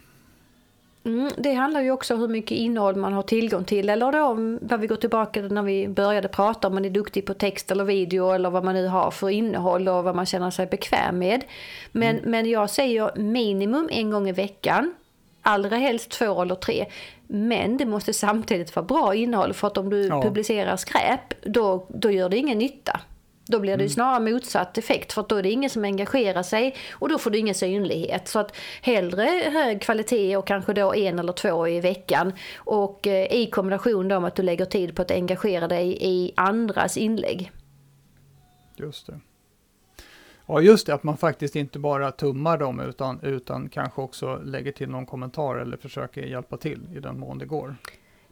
Mm, 1.04 1.30
det 1.36 1.52
handlar 1.52 1.80
ju 1.80 1.90
också 1.90 2.14
om 2.14 2.20
hur 2.20 2.28
mycket 2.28 2.58
innehåll 2.58 2.96
man 2.96 3.12
har 3.12 3.22
tillgång 3.22 3.64
till. 3.64 3.88
Eller 3.88 4.12
då, 4.12 4.34
när 4.66 4.78
vi 4.78 4.86
går 4.86 4.96
tillbaka 4.96 5.42
när 5.42 5.62
vi 5.62 5.88
började 5.88 6.28
prata 6.28 6.68
om 6.68 6.74
man 6.74 6.84
är 6.84 6.90
duktig 6.90 7.26
på 7.26 7.34
text 7.34 7.70
eller 7.70 7.84
video 7.84 8.30
eller 8.30 8.50
vad 8.50 8.64
man 8.64 8.74
nu 8.74 8.86
har 8.86 9.10
för 9.10 9.30
innehåll 9.30 9.88
och 9.88 10.04
vad 10.04 10.16
man 10.16 10.26
känner 10.26 10.50
sig 10.50 10.66
bekväm 10.66 11.18
med. 11.18 11.44
Men, 11.92 12.18
mm. 12.18 12.30
men 12.30 12.50
jag 12.50 12.70
säger 12.70 13.12
minimum 13.16 13.88
en 13.92 14.10
gång 14.10 14.28
i 14.28 14.32
veckan. 14.32 14.94
Allra 15.42 15.76
helst 15.76 16.10
två 16.10 16.42
eller 16.42 16.54
tre. 16.54 16.86
Men 17.26 17.76
det 17.76 17.86
måste 17.86 18.12
samtidigt 18.12 18.76
vara 18.76 18.86
bra 18.86 19.14
innehåll 19.14 19.52
för 19.52 19.66
att 19.66 19.78
om 19.78 19.90
du 19.90 20.06
ja. 20.06 20.22
publicerar 20.22 20.76
skräp 20.76 21.42
då, 21.42 21.86
då 21.88 22.10
gör 22.10 22.28
det 22.28 22.36
ingen 22.36 22.58
nytta. 22.58 23.00
Då 23.50 23.60
blir 23.60 23.76
det 23.76 23.82
ju 23.82 23.86
mm. 23.86 23.94
snarare 23.94 24.32
motsatt 24.32 24.78
effekt 24.78 25.12
för 25.12 25.24
då 25.28 25.36
är 25.36 25.42
det 25.42 25.50
ingen 25.50 25.70
som 25.70 25.84
engagerar 25.84 26.42
sig 26.42 26.76
och 26.92 27.08
då 27.08 27.18
får 27.18 27.30
du 27.30 27.38
ingen 27.38 27.54
synlighet. 27.54 28.28
Så 28.28 28.38
att 28.38 28.56
hellre 28.82 29.50
hög 29.52 29.82
kvalitet 29.82 30.36
och 30.36 30.46
kanske 30.46 30.72
då 30.72 30.94
en 30.94 31.18
eller 31.18 31.32
två 31.32 31.68
i 31.68 31.80
veckan 31.80 32.32
och 32.56 33.06
eh, 33.06 33.32
i 33.32 33.50
kombination 33.50 34.08
då 34.08 34.20
med 34.20 34.28
att 34.28 34.36
du 34.36 34.42
lägger 34.42 34.64
tid 34.64 34.96
på 34.96 35.02
att 35.02 35.10
engagera 35.10 35.68
dig 35.68 35.98
i 36.00 36.32
andras 36.36 36.96
inlägg. 36.96 37.52
Just 38.76 39.06
det. 39.06 39.20
Ja, 40.46 40.60
just 40.60 40.86
det, 40.86 40.94
att 40.94 41.02
man 41.02 41.16
faktiskt 41.16 41.56
inte 41.56 41.78
bara 41.78 42.10
tummar 42.10 42.58
dem 42.58 42.80
utan, 42.80 43.20
utan 43.22 43.68
kanske 43.68 44.00
också 44.00 44.40
lägger 44.44 44.72
till 44.72 44.88
någon 44.88 45.06
kommentar 45.06 45.56
eller 45.56 45.76
försöker 45.76 46.22
hjälpa 46.22 46.56
till 46.56 46.80
i 46.96 47.00
den 47.00 47.18
mån 47.18 47.38
det 47.38 47.46
går. 47.46 47.76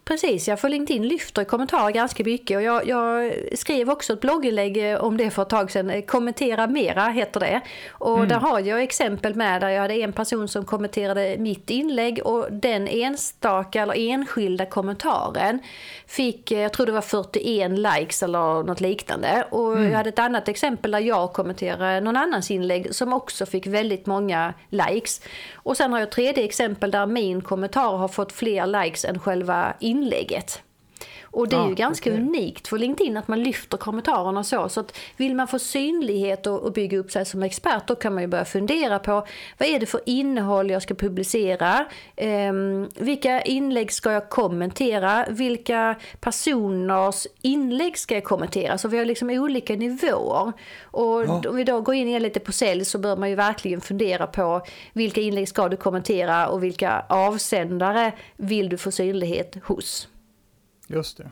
Precis, 0.08 0.48
ja, 0.48 0.56
för 0.56 0.68
LinkedIn 0.68 1.08
lyfter 1.08 1.42
i 1.42 1.44
kommentarer 1.44 1.90
ganska 1.90 2.24
mycket 2.24 2.56
och 2.56 2.62
jag, 2.62 2.86
jag, 2.86 3.32
skrev 3.54 3.90
också 3.90 4.12
ett 4.12 4.20
blogginlägg 4.20 4.96
om 5.00 5.16
det 5.16 5.30
för 5.30 5.42
ett 5.42 5.48
tag 5.48 5.70
sedan. 5.70 6.02
Kommentera 6.02 6.66
mera 6.66 7.08
heter 7.08 7.40
det. 7.40 7.60
Och 7.90 8.16
mm. 8.16 8.28
där 8.28 8.36
har 8.36 8.60
jag 8.60 8.82
exempel 8.82 9.34
med 9.34 9.60
där 9.60 9.68
jag 9.68 9.82
hade 9.82 9.94
en 9.94 10.12
person 10.12 10.48
som 10.48 10.64
kommenterade 10.64 11.36
mitt 11.38 11.70
inlägg 11.70 12.20
och 12.24 12.46
den 12.52 12.88
enstaka 12.88 13.82
eller 13.82 13.94
enskilda 13.98 14.66
kommentaren 14.66 15.58
fick, 16.06 16.50
jag 16.50 16.72
tror 16.72 16.86
det 16.86 16.92
var 16.92 17.00
41 17.00 17.70
likes 17.70 18.22
eller 18.22 18.62
något 18.62 18.80
liknande. 18.80 19.44
Och 19.50 19.72
mm. 19.72 19.90
jag 19.90 19.96
hade 19.96 20.08
ett 20.08 20.18
annat 20.18 20.48
exempel 20.48 20.90
där 20.90 20.98
jag 20.98 21.32
kommenterade 21.32 22.00
någon 22.00 22.16
annans 22.16 22.50
inlägg 22.50 22.94
som 22.94 23.12
också 23.12 23.46
fick 23.46 23.66
väldigt 23.66 24.06
många 24.06 24.54
likes. 24.68 25.20
Och 25.54 25.76
sen 25.76 25.92
har 25.92 25.98
jag 25.98 26.06
ett 26.06 26.14
tredje 26.14 26.44
exempel 26.44 26.90
där 26.90 27.06
min 27.06 27.40
kommentar 27.40 27.96
har 27.96 28.08
fått 28.08 28.32
fler 28.32 28.66
likes 28.66 29.04
än 29.04 29.18
själva 29.18 29.74
inlägget 29.80 29.97
inlägget. 30.02 30.62
Och 31.38 31.48
det 31.48 31.56
är 31.56 31.68
ju 31.68 31.74
ganska 31.74 32.10
okay. 32.10 32.22
unikt 32.22 32.68
för 32.68 32.78
LinkedIn 32.78 33.16
att 33.16 33.28
man 33.28 33.42
lyfter 33.42 33.78
kommentarerna 33.78 34.44
så. 34.44 34.68
Så 34.68 34.80
att 34.80 34.98
vill 35.16 35.34
man 35.34 35.48
få 35.48 35.58
synlighet 35.58 36.46
och, 36.46 36.60
och, 36.60 36.72
bygga 36.72 36.98
upp 36.98 37.10
sig 37.12 37.24
som 37.24 37.42
expert 37.42 37.86
då 37.86 37.94
kan 37.94 38.14
man 38.14 38.22
ju 38.22 38.26
börja 38.26 38.44
fundera 38.44 38.98
på 38.98 39.26
vad 39.58 39.68
är 39.68 39.80
det 39.80 39.86
för 39.86 40.00
innehåll 40.06 40.70
jag 40.70 40.82
ska 40.82 40.94
publicera? 40.94 41.86
Eh, 42.16 42.52
vilka 42.96 43.42
inlägg 43.42 43.92
ska 43.92 44.12
jag 44.12 44.28
kommentera? 44.28 45.26
Vilka 45.30 45.94
personers 46.20 47.26
inlägg 47.42 47.98
ska 47.98 48.14
jag 48.14 48.24
kommentera? 48.24 48.78
Så 48.78 48.88
vi 48.88 48.98
har 48.98 49.04
liksom 49.04 49.30
olika 49.30 49.76
nivåer. 49.76 50.52
Och 50.82 51.24
ja. 51.24 51.42
om 51.48 51.56
vi 51.56 51.64
då 51.64 51.80
går 51.80 51.94
in 51.94 52.22
lite 52.22 52.40
på 52.40 52.52
sälj 52.52 52.84
så 52.84 52.98
bör 52.98 53.16
man 53.16 53.30
ju 53.30 53.34
verkligen 53.34 53.80
fundera 53.80 54.26
på 54.26 54.62
vilka 54.92 55.20
inlägg 55.20 55.48
ska 55.48 55.68
du 55.68 55.76
kommentera 55.76 56.48
och 56.48 56.64
vilka 56.64 57.04
avsändare 57.08 58.12
vill 58.36 58.68
du 58.68 58.78
få 58.78 58.90
synlighet 58.90 59.56
hos? 59.64 60.08
Just 60.88 61.16
det. 61.16 61.30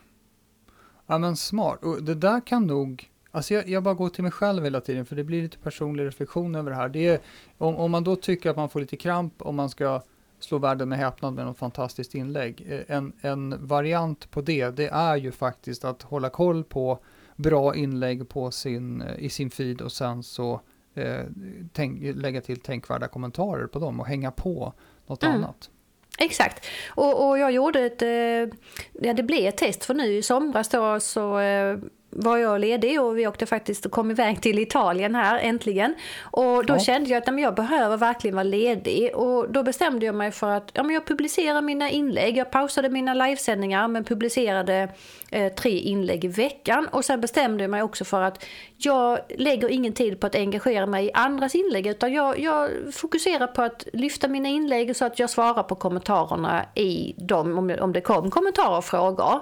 Ja 1.06 1.18
men 1.18 1.36
smart. 1.36 1.84
Och 1.84 2.02
det 2.02 2.14
där 2.14 2.40
kan 2.40 2.66
nog, 2.66 3.10
alltså 3.30 3.54
jag, 3.54 3.68
jag, 3.68 3.82
bara 3.82 3.94
går 3.94 4.08
till 4.08 4.22
mig 4.22 4.32
själv 4.32 4.64
hela 4.64 4.80
tiden 4.80 5.06
för 5.06 5.16
det 5.16 5.24
blir 5.24 5.42
lite 5.42 5.58
personlig 5.58 6.04
reflektion 6.04 6.54
över 6.54 6.70
det 6.70 6.76
här. 6.76 6.88
Det 6.88 7.08
är, 7.08 7.20
om, 7.58 7.76
om 7.76 7.90
man 7.90 8.04
då 8.04 8.16
tycker 8.16 8.50
att 8.50 8.56
man 8.56 8.68
får 8.68 8.80
lite 8.80 8.96
kramp 8.96 9.34
om 9.38 9.56
man 9.56 9.70
ska 9.70 10.02
slå 10.38 10.58
världen 10.58 10.88
med 10.88 10.98
häpnad 10.98 11.34
med 11.34 11.46
något 11.46 11.58
fantastiskt 11.58 12.14
inlägg. 12.14 12.66
Eh, 12.68 12.96
en, 12.96 13.12
en 13.20 13.66
variant 13.66 14.30
på 14.30 14.40
det, 14.40 14.70
det 14.70 14.88
är 14.88 15.16
ju 15.16 15.32
faktiskt 15.32 15.84
att 15.84 16.02
hålla 16.02 16.28
koll 16.28 16.64
på 16.64 16.98
bra 17.36 17.74
inlägg 17.74 18.28
på 18.28 18.50
sin, 18.50 19.02
eh, 19.02 19.18
i 19.18 19.28
sin 19.28 19.50
feed 19.50 19.80
och 19.80 19.92
sen 19.92 20.22
så 20.22 20.60
eh, 20.94 21.24
tänk, 21.72 22.16
lägga 22.16 22.40
till 22.40 22.60
tänkvärda 22.60 23.08
kommentarer 23.08 23.66
på 23.66 23.78
dem 23.78 24.00
och 24.00 24.06
hänga 24.06 24.30
på 24.30 24.72
något 25.06 25.22
mm. 25.22 25.36
annat. 25.36 25.70
Exakt. 26.18 26.66
Och, 26.88 27.28
och 27.28 27.38
jag 27.38 27.52
gjorde 27.52 27.80
ett, 27.80 28.02
eh, 28.02 28.58
ja 29.06 29.14
det 29.14 29.22
blev 29.22 29.48
ett 29.48 29.56
test 29.56 29.84
för 29.84 29.94
nu 29.94 30.14
i 30.16 30.22
somras 30.22 30.68
då 30.68 31.00
så 31.00 31.38
eh, 31.38 31.78
var 32.18 32.36
jag 32.36 32.60
ledig 32.60 33.00
och 33.00 33.18
vi 33.18 33.26
åkte 33.26 33.46
faktiskt 33.46 33.86
och 33.86 33.92
kom 33.92 34.10
iväg 34.10 34.42
till 34.42 34.58
Italien 34.58 35.14
här 35.14 35.38
äntligen. 35.38 35.94
Och 36.22 36.66
då 36.66 36.74
ja. 36.74 36.78
kände 36.78 37.10
jag 37.10 37.28
att 37.28 37.40
jag 37.40 37.54
behöver 37.54 37.96
verkligen 37.96 38.34
vara 38.36 38.44
ledig 38.44 39.16
och 39.16 39.50
då 39.50 39.62
bestämde 39.62 40.06
jag 40.06 40.14
mig 40.14 40.30
för 40.30 40.50
att 40.50 40.70
ja, 40.72 40.82
men 40.82 40.94
jag 40.94 41.06
publicerar 41.06 41.62
mina 41.62 41.90
inlägg. 41.90 42.36
Jag 42.36 42.50
pausade 42.50 42.88
mina 42.88 43.14
livesändningar 43.14 43.88
men 43.88 44.04
publicerade 44.04 44.88
eh, 45.30 45.52
tre 45.52 45.78
inlägg 45.78 46.24
i 46.24 46.28
veckan 46.28 46.88
och 46.92 47.04
sen 47.04 47.20
bestämde 47.20 47.64
jag 47.64 47.70
mig 47.70 47.82
också 47.82 48.04
för 48.04 48.22
att 48.22 48.44
jag 48.76 49.18
lägger 49.38 49.68
ingen 49.68 49.92
tid 49.92 50.20
på 50.20 50.26
att 50.26 50.34
engagera 50.34 50.86
mig 50.86 51.06
i 51.06 51.12
andras 51.12 51.54
inlägg 51.54 51.86
utan 51.86 52.12
jag, 52.12 52.38
jag 52.38 52.70
fokuserar 52.92 53.46
på 53.46 53.62
att 53.62 53.84
lyfta 53.92 54.28
mina 54.28 54.48
inlägg 54.48 54.96
så 54.96 55.04
att 55.04 55.18
jag 55.18 55.30
svarar 55.30 55.62
på 55.62 55.74
kommentarerna 55.74 56.64
i 56.74 57.14
dem 57.16 57.58
om, 57.58 57.76
om 57.80 57.92
det 57.92 58.00
kom 58.00 58.30
kommentarer 58.30 58.76
och 58.76 58.84
frågor. 58.84 59.40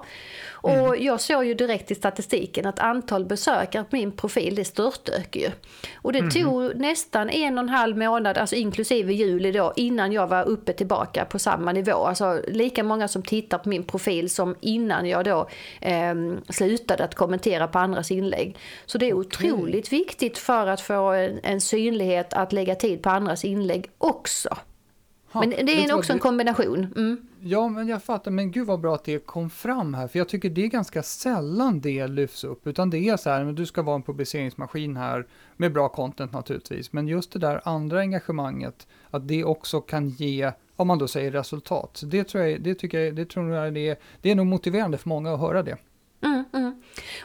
Mm. 0.65 0.81
Och 0.81 0.97
jag 0.97 1.21
såg 1.21 1.45
ju 1.45 1.55
direkt 1.55 1.91
i 1.91 1.95
statistiken 1.95 2.67
att 2.67 2.79
antal 2.79 3.25
besökare 3.25 3.85
på 3.85 3.97
min 3.97 4.13
profil 4.13 4.55
det 4.55 4.65
störtökar 4.65 5.41
ju. 5.41 5.51
Och 5.95 6.13
det 6.13 6.19
mm. 6.19 6.31
tog 6.31 6.77
nästan 6.77 7.31
en 7.31 7.59
och 7.59 7.63
en 7.65 7.69
halv 7.69 7.99
månad, 7.99 8.39
alltså 8.39 8.57
inklusive 8.57 9.13
juli 9.13 9.53
då, 9.53 9.73
innan 9.77 10.13
jag 10.13 10.27
var 10.27 10.45
uppe 10.45 10.73
tillbaka 10.73 11.25
på 11.25 11.39
samma 11.39 11.73
nivå. 11.73 12.07
Alltså 12.07 12.43
lika 12.49 12.85
många 12.85 13.09
som 13.09 13.23
tittar 13.23 13.59
på 13.59 13.69
min 13.69 13.85
profil 13.85 14.31
som 14.31 14.57
innan 14.61 15.07
jag 15.07 15.25
då 15.25 15.49
eh, 15.81 16.15
slutade 16.49 17.05
att 17.05 17.15
kommentera 17.15 17.69
på 17.69 17.79
andras 17.79 18.11
inlägg. 18.11 18.57
Så 18.87 18.99
det 18.99 19.09
är 19.09 19.15
otroligt 19.15 19.87
okay. 19.87 19.99
viktigt 19.99 20.39
för 20.39 20.67
att 20.67 20.81
få 20.81 21.13
en, 21.13 21.41
en 21.43 21.61
synlighet 21.61 22.33
att 22.33 22.53
lägga 22.53 22.75
tid 22.75 23.03
på 23.03 23.11
andras 23.11 23.45
inlägg 23.45 23.91
också. 23.99 24.57
Ha, 25.35 25.41
men 25.41 25.67
det 25.67 25.85
är 25.85 25.95
också 25.95 26.13
en 26.13 26.19
kombination. 26.19 26.87
Mm. 26.97 27.27
Ja, 27.41 27.69
men 27.69 27.89
jag 27.89 28.03
fattar. 28.03 28.31
Men 28.31 28.51
gud 28.51 28.67
vad 28.67 28.81
bra 28.81 28.95
att 28.95 29.05
det 29.05 29.27
kom 29.27 29.51
fram 29.51 29.95
här. 29.95 30.09
För 30.09 30.19
jag 30.19 30.29
tycker 30.29 30.51
det 30.51 30.65
är 30.65 30.69
ganska 30.69 31.03
sällan 31.03 31.81
det 31.81 32.07
lyfts 32.07 32.45
upp. 32.45 32.67
Utan 32.67 32.91
det 32.91 32.99
är 32.99 33.17
så 33.17 33.31
här, 33.31 33.45
men 33.45 33.55
du 33.55 33.67
ska 33.67 33.83
vara 33.83 33.97
en 33.97 34.03
publiceringsmaskin 34.03 34.97
här. 34.97 35.27
Med 35.57 35.73
bra 35.73 35.89
content 35.89 36.33
naturligtvis. 36.33 36.93
Men 36.93 37.09
just 37.09 37.33
det 37.33 37.39
där 37.39 37.61
andra 37.65 38.01
engagemanget. 38.01 38.87
Att 39.11 39.29
det 39.29 39.45
också 39.45 39.81
kan 39.81 40.09
ge, 40.09 40.53
om 40.77 40.87
man 40.89 40.99
då 40.99 41.09
säger 41.09 41.31
resultat. 41.31 42.03
Det 42.05 42.25
tror 42.25 42.45
jag, 42.45 42.63
det 42.63 42.75
tycker 42.75 43.01
jag, 43.01 43.15
det 43.15 43.25
tror 43.25 43.51
jag 43.51 43.75
det 43.75 43.89
är, 43.89 43.97
det 44.23 44.31
är 44.31 44.35
nog 44.35 44.47
motiverande 44.47 44.99
för 44.99 45.09
många 45.09 45.35
att 45.35 45.41
höra 45.41 45.63
det. 45.63 45.77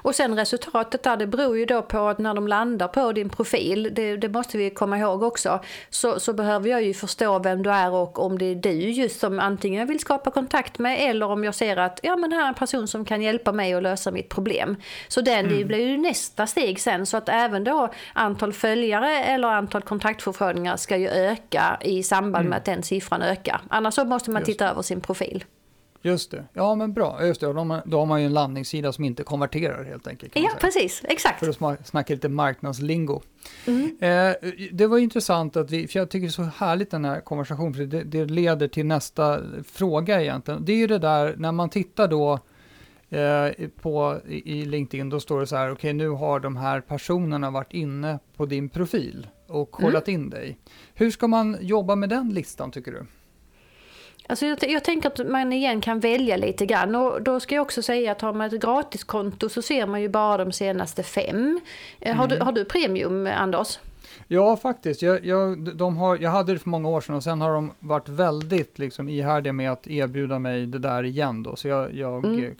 Och 0.01 0.15
sen 0.15 0.35
resultatet 0.35 1.03
där, 1.03 1.17
det 1.17 1.27
beror 1.27 1.57
ju 1.57 1.65
då 1.65 1.81
på 1.81 2.07
att 2.07 2.19
när 2.19 2.33
de 2.33 2.47
landar 2.47 2.87
på 2.87 3.11
din 3.11 3.29
profil, 3.29 3.89
det, 3.91 4.17
det, 4.17 4.29
måste 4.29 4.57
vi 4.57 4.69
komma 4.69 4.97
ihåg 4.97 5.23
också, 5.23 5.59
så, 5.89 6.19
så 6.19 6.33
behöver 6.33 6.69
jag 6.69 6.83
ju 6.83 6.93
förstå 6.93 7.39
vem 7.39 7.63
du 7.63 7.71
är 7.71 7.91
och 7.91 8.19
om 8.19 8.37
det 8.37 8.45
är 8.45 8.55
du 8.55 8.69
just 8.71 9.19
som 9.19 9.39
antingen 9.39 9.87
vill 9.87 9.99
skapa 9.99 10.31
kontakt 10.31 10.79
med 10.79 11.09
eller 11.09 11.25
om 11.25 11.43
jag 11.43 11.55
ser 11.55 11.77
att 11.77 11.99
ja 12.03 12.15
men 12.15 12.31
här 12.31 12.43
är 12.43 12.47
en 12.47 12.53
person 12.53 12.87
som 12.87 13.05
kan 13.05 13.21
hjälpa 13.21 13.51
mig 13.51 13.73
att 13.73 13.83
lösa 13.83 14.11
mitt 14.11 14.29
problem. 14.29 14.75
Så 15.07 15.21
den, 15.21 15.45
mm. 15.45 15.57
det 15.57 15.65
blir 15.65 15.87
ju 15.87 15.97
nästa 15.97 16.47
steg 16.47 16.79
sen, 16.79 17.05
så 17.05 17.17
att 17.17 17.29
även 17.29 17.63
då 17.63 17.89
antal 18.13 18.53
följare 18.53 19.23
eller 19.23 19.47
antal 19.47 19.81
kontaktförfrågningar 19.81 20.77
ska 20.77 20.97
ju 20.97 21.09
öka 21.09 21.77
i 21.81 22.03
samband 22.03 22.43
med 22.43 22.57
mm. 22.57 22.57
att 22.57 22.65
den 22.65 22.83
siffran 22.83 23.21
ökar. 23.21 23.61
Annars 23.69 23.93
så 23.93 24.05
måste 24.05 24.31
man 24.31 24.43
titta 24.43 24.69
över 24.69 24.81
sin 24.81 25.01
profil. 25.01 25.43
Just 26.01 26.31
det. 26.31 26.45
Ja, 26.53 26.75
men 26.75 26.93
bra. 26.93 27.25
Just 27.25 27.41
det. 27.41 27.47
Då, 27.47 27.53
har 27.53 27.65
man, 27.65 27.81
då 27.85 27.99
har 27.99 28.05
man 28.05 28.19
ju 28.19 28.25
en 28.25 28.33
landningssida 28.33 28.91
som 28.91 29.03
inte 29.03 29.23
konverterar 29.23 29.83
helt 29.83 30.07
enkelt. 30.07 30.31
Ja, 30.35 30.51
precis. 30.59 31.01
Exakt. 31.03 31.39
För 31.39 31.71
att 31.71 31.87
snacka 31.87 32.13
lite 32.13 32.29
marknadslingo. 32.29 33.21
Mm. 33.65 33.97
Eh, 33.99 34.35
det 34.71 34.87
var 34.87 34.97
intressant 34.97 35.57
att 35.57 35.71
vi, 35.71 35.87
för 35.87 35.99
jag 35.99 36.09
tycker 36.09 36.27
det 36.27 36.29
är 36.29 36.31
så 36.31 36.43
härligt 36.43 36.91
den 36.91 37.05
här 37.05 37.21
konversationen, 37.21 37.73
för 37.73 37.83
det, 37.83 38.03
det 38.03 38.25
leder 38.25 38.67
till 38.67 38.85
nästa 38.85 39.41
fråga 39.67 40.21
egentligen. 40.21 40.65
Det 40.65 40.71
är 40.71 40.77
ju 40.77 40.87
det 40.87 40.99
där 40.99 41.35
när 41.37 41.51
man 41.51 41.69
tittar 41.69 42.07
då 42.07 42.39
eh, 43.09 43.67
på, 43.81 44.21
i, 44.27 44.59
i 44.59 44.65
LinkedIn, 44.65 45.09
då 45.09 45.19
står 45.19 45.39
det 45.39 45.47
så 45.47 45.55
här, 45.55 45.65
okej 45.65 45.73
okay, 45.73 45.93
nu 45.93 46.09
har 46.09 46.39
de 46.39 46.57
här 46.57 46.81
personerna 46.81 47.51
varit 47.51 47.73
inne 47.73 48.19
på 48.35 48.45
din 48.45 48.69
profil 48.69 49.27
och 49.47 49.71
kollat 49.71 50.07
mm. 50.07 50.21
in 50.21 50.29
dig. 50.29 50.57
Hur 50.93 51.11
ska 51.11 51.27
man 51.27 51.57
jobba 51.61 51.95
med 51.95 52.09
den 52.09 52.29
listan 52.29 52.71
tycker 52.71 52.91
du? 52.91 53.05
Alltså 54.29 54.45
jag, 54.45 54.69
jag, 54.69 54.83
tänker 54.83 55.09
att 55.09 55.27
man 55.27 55.53
igen 55.53 55.81
kan 55.81 55.99
välja 55.99 56.37
lite 56.37 56.65
grann. 56.65 56.95
Och 56.95 57.21
då 57.21 57.39
ska 57.39 57.55
jag 57.55 57.61
också 57.61 57.81
säga 57.81 58.11
att 58.11 58.21
har 58.21 58.33
man 58.33 58.47
ett 58.47 58.61
gratiskonto 58.61 59.49
så 59.49 59.61
ser 59.61 59.87
man 59.87 60.01
ju 60.01 60.09
bara 60.09 60.45
de 60.45 60.51
senaste 60.51 61.03
fem. 61.03 61.59
Mm. 62.01 62.17
Har, 62.17 62.27
du, 62.27 62.35
mm. 62.35 62.45
har 62.45 62.53
du 62.53 62.65
premium, 62.65 63.27
Anders? 63.27 63.79
Ja, 64.27 64.57
faktiskt. 64.57 65.01
Jag, 65.01 65.25
jag, 65.25 65.75
de 65.75 65.97
har, 65.97 66.17
jag 66.17 66.29
hade 66.29 66.53
det 66.53 66.59
för 66.59 66.69
många 66.69 66.89
år 66.89 67.01
sedan 67.01 67.15
och 67.15 67.23
sen 67.23 67.41
har 67.41 67.53
de 67.53 67.71
varit 67.79 68.09
väldigt 68.09 68.79
liksom, 68.79 69.09
ihärdiga 69.09 69.53
med 69.53 69.71
att 69.71 69.87
erbjuda 69.87 70.39
mig 70.39 70.65
det 70.65 70.79
där 70.79 71.03
igen. 71.03 71.43
Då. 71.43 71.55
Så 71.55 71.67
jag, 71.67 71.93
jag, 71.93 72.25
mm. 72.25 72.55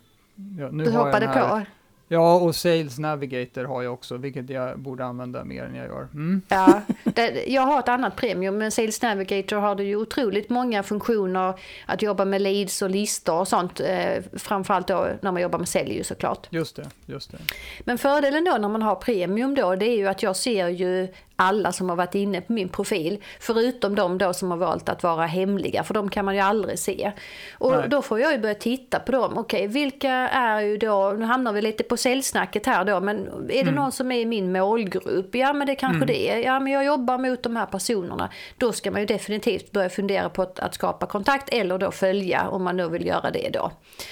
jag 0.59 0.73
nu 0.73 0.83
du 0.83 0.91
hoppade 0.91 1.27
här, 1.27 1.49
på? 1.49 1.65
Ja, 2.11 2.35
och 2.35 2.55
Sales 2.55 2.99
Navigator 2.99 3.63
har 3.63 3.83
jag 3.83 3.93
också, 3.93 4.17
vilket 4.17 4.49
jag 4.49 4.79
borde 4.79 5.05
använda 5.05 5.43
mer 5.43 5.63
än 5.63 5.75
jag 5.75 5.87
gör. 5.87 6.07
Mm. 6.13 6.41
Ja, 6.47 6.81
det, 7.03 7.45
jag 7.47 7.61
har 7.61 7.79
ett 7.79 7.87
annat 7.87 8.15
premium, 8.15 8.57
men 8.57 8.71
Sales 8.71 9.01
Navigator 9.01 9.57
har 9.57 9.75
det 9.75 9.83
ju 9.83 9.95
otroligt 9.95 10.49
många 10.49 10.83
funktioner 10.83 11.53
att 11.85 12.01
jobba 12.01 12.25
med 12.25 12.41
leads 12.41 12.81
och 12.81 12.89
listor 12.89 13.39
och 13.39 13.47
sånt. 13.47 13.79
Eh, 13.79 14.23
framförallt 14.33 14.87
då 14.87 15.07
när 15.21 15.31
man 15.31 15.41
jobbar 15.41 15.59
med 15.59 15.69
sälj 15.69 15.93
ju 15.93 16.03
såklart. 16.03 16.47
Just 16.49 16.75
det, 16.75 16.89
just 17.05 17.31
det. 17.31 17.37
Men 17.79 17.97
fördelen 17.97 18.43
då 18.43 18.57
när 18.57 18.69
man 18.69 18.81
har 18.81 18.95
premium 18.95 19.55
då, 19.55 19.75
det 19.75 19.85
är 19.85 19.97
ju 19.97 20.07
att 20.07 20.23
jag 20.23 20.35
ser 20.35 20.67
ju 20.67 21.07
alla 21.39 21.71
som 21.71 21.89
har 21.89 21.95
varit 21.95 22.15
inne 22.15 22.41
på 22.41 22.53
min 22.53 22.69
profil. 22.69 23.23
Förutom 23.39 23.95
de 23.95 24.17
då 24.17 24.33
som 24.33 24.51
har 24.51 24.57
valt 24.57 24.89
att 24.89 25.03
vara 25.03 25.25
hemliga, 25.25 25.83
för 25.83 25.93
de 25.93 26.09
kan 26.09 26.25
man 26.25 26.35
ju 26.35 26.41
aldrig 26.41 26.79
se. 26.79 27.11
Och 27.57 27.71
Nej. 27.71 27.89
då 27.89 28.01
får 28.01 28.19
jag 28.19 28.31
ju 28.31 28.37
börja 28.37 28.55
titta 28.55 28.99
på 28.99 29.11
dem. 29.11 29.37
Okej, 29.37 29.67
vilka 29.67 30.11
är 30.29 30.61
ju 30.61 30.77
då, 30.77 31.15
nu 31.17 31.25
hamnar 31.25 31.53
vi 31.53 31.61
lite 31.61 31.83
på 31.83 31.97
säljsnacket 31.97 32.65
här 32.65 32.85
då, 32.85 32.99
men 32.99 33.27
är 33.27 33.47
det 33.47 33.59
mm. 33.59 33.75
någon 33.75 33.91
som 33.91 34.11
är 34.11 34.19
i 34.19 34.25
min 34.25 34.51
målgrupp? 34.51 35.35
Ja, 35.35 35.53
men 35.53 35.67
det 35.67 35.75
kanske 35.75 35.95
mm. 35.95 36.07
det 36.07 36.29
är. 36.29 36.37
Ja, 36.37 36.59
men 36.59 36.73
jag 36.73 36.85
jobbar 36.85 37.17
mot 37.17 37.43
de 37.43 37.55
här 37.55 37.65
personerna. 37.65 38.29
Då 38.57 38.71
ska 38.71 38.91
man 38.91 39.01
ju 39.01 39.07
definitivt 39.07 39.71
börja 39.71 39.89
fundera 39.89 40.29
på 40.29 40.41
att, 40.41 40.59
att 40.59 40.73
skapa 40.73 41.05
kontakt 41.05 41.49
eller 41.53 41.77
då 41.77 41.91
följa 41.91 42.49
om 42.49 42.63
man 42.63 42.77
nu 42.77 42.89
vill 42.89 43.05
göra 43.05 43.31
det 43.31 43.49
då. 43.53 43.71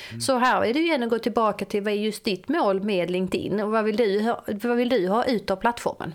Mm. 0.10 0.22
Så 0.22 0.38
här 0.38 0.66
är 0.66 0.74
det 0.74 0.80
ju 0.80 0.86
igen 0.86 1.04
att 1.04 1.10
gå 1.10 1.20
tillbaka 1.20 1.66
till 1.66 1.84
vad 1.84 1.94
är 1.94 1.98
just 1.98 2.24
ditt 2.24 2.50
mål 2.50 2.84
med 2.84 3.12
LinkedIn 3.12 3.60
och 3.60 3.72
vad 3.72 3.84
vill 3.84 3.96
du, 3.98 4.36
vad 4.48 4.78
vill 4.78 4.90
du 4.90 5.08
ha 5.08 5.26
ut 5.26 5.52
av 5.52 5.56
plattformen? 5.56 6.14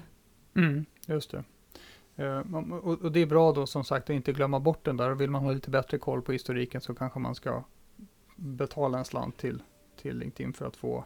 Mm. 0.57 0.85
Just 1.07 1.31
det. 1.31 1.45
Eh, 2.17 2.41
och 2.83 3.13
det 3.13 3.21
är 3.21 3.27
bra 3.27 3.53
då 3.53 3.67
som 3.67 3.85
sagt 3.85 4.11
att 4.11 4.15
inte 4.15 4.33
glömma 4.33 4.61
bort 4.61 4.85
den 4.85 4.97
där. 4.97 5.11
Vill 5.11 5.31
man 5.31 5.43
ha 5.43 5.53
lite 5.53 5.71
bättre 5.71 5.99
koll 5.99 6.23
på 6.23 6.33
historiken 6.33 6.81
så 6.81 6.95
kanske 6.95 7.19
man 7.19 7.35
ska 7.35 7.65
betala 8.37 8.99
en 8.99 9.05
slant 9.05 9.37
till, 9.37 9.63
till 9.97 10.19
LinkedIn 10.19 10.53
för 10.53 10.67
att 10.67 10.77
få, 10.77 11.05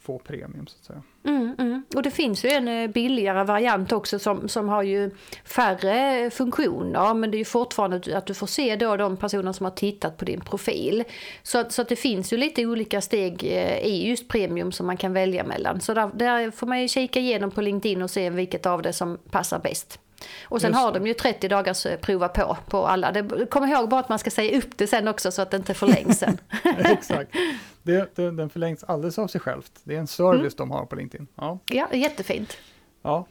få 0.00 0.18
premium 0.18 0.66
så 0.66 0.76
att 0.80 0.84
säga. 0.84 1.02
Mm, 1.24 1.54
mm. 1.58 1.82
Och 1.94 2.02
det 2.02 2.10
finns 2.10 2.44
ju 2.44 2.48
en 2.48 2.68
eh, 2.68 2.90
billigare 2.90 3.44
variant 3.44 3.92
också 3.92 4.18
som, 4.18 4.48
som 4.48 4.68
har 4.68 4.82
ju 4.82 5.10
färre 5.44 6.30
funktioner 6.30 7.14
men 7.14 7.30
det 7.30 7.36
är 7.36 7.38
ju 7.38 7.44
fortfarande 7.44 8.16
att 8.16 8.26
du 8.26 8.34
får 8.34 8.46
se 8.46 8.76
då 8.76 8.96
de 8.96 9.16
personer 9.16 9.52
som 9.52 9.64
har 9.64 9.70
tittat 9.70 10.16
på 10.16 10.24
din 10.24 10.40
profil. 10.40 11.04
Så 11.42 11.64
så 11.68 11.82
att 11.82 11.88
det 11.88 11.96
finns 11.96 12.32
ju 12.32 12.36
lite 12.36 12.66
olika 12.66 13.00
steg 13.00 13.44
eh, 13.44 13.78
i 13.78 14.08
just 14.08 14.28
premium 14.28 14.72
som 14.72 14.86
man 14.86 14.96
kan 14.96 15.12
välja 15.12 15.44
mellan. 15.44 15.80
Så 15.80 15.94
där, 15.94 16.10
där 16.14 16.50
får 16.50 16.66
man 16.66 16.80
ju 16.80 16.88
kika 16.88 17.20
igenom 17.20 17.50
på 17.50 17.60
LinkedIn 17.60 18.02
och 18.02 18.10
se 18.10 18.30
vilket 18.30 18.66
av 18.66 18.82
det 18.82 18.92
som 18.92 19.18
passar 19.30 19.58
bäst. 19.58 20.00
Och 20.42 20.60
sen 20.60 20.74
har 20.74 20.92
de 20.92 21.06
ju 21.06 21.14
30 21.14 21.48
dagars 21.48 21.86
eh, 21.86 21.98
prova 21.98 22.28
på 22.28 22.56
på 22.66 22.86
alla. 22.86 23.12
Det, 23.12 23.46
kom 23.50 23.64
ihåg 23.64 23.88
bara 23.88 24.00
att 24.00 24.08
man 24.08 24.18
ska 24.18 24.30
säga 24.30 24.58
upp 24.58 24.78
det 24.78 24.86
sen 24.86 25.08
också 25.08 25.30
så 25.30 25.42
att 25.42 25.50
det 25.50 25.56
inte 25.56 25.74
förlängs 25.74 26.18
sen. 26.18 26.38
Exakt. 26.78 27.30
Det, 27.88 28.08
det, 28.14 28.30
den 28.30 28.50
förlängs 28.50 28.84
alldeles 28.84 29.18
av 29.18 29.26
sig 29.26 29.40
självt. 29.40 29.80
Det 29.84 29.94
är 29.94 29.98
en 29.98 30.06
service 30.06 30.40
mm. 30.40 30.68
de 30.68 30.70
har 30.70 30.86
på 30.86 30.96
LinkedIn. 30.96 31.26
Ja, 31.34 31.58
ja 31.66 31.94
jättefint. 31.94 32.56
Ja, 33.02 33.26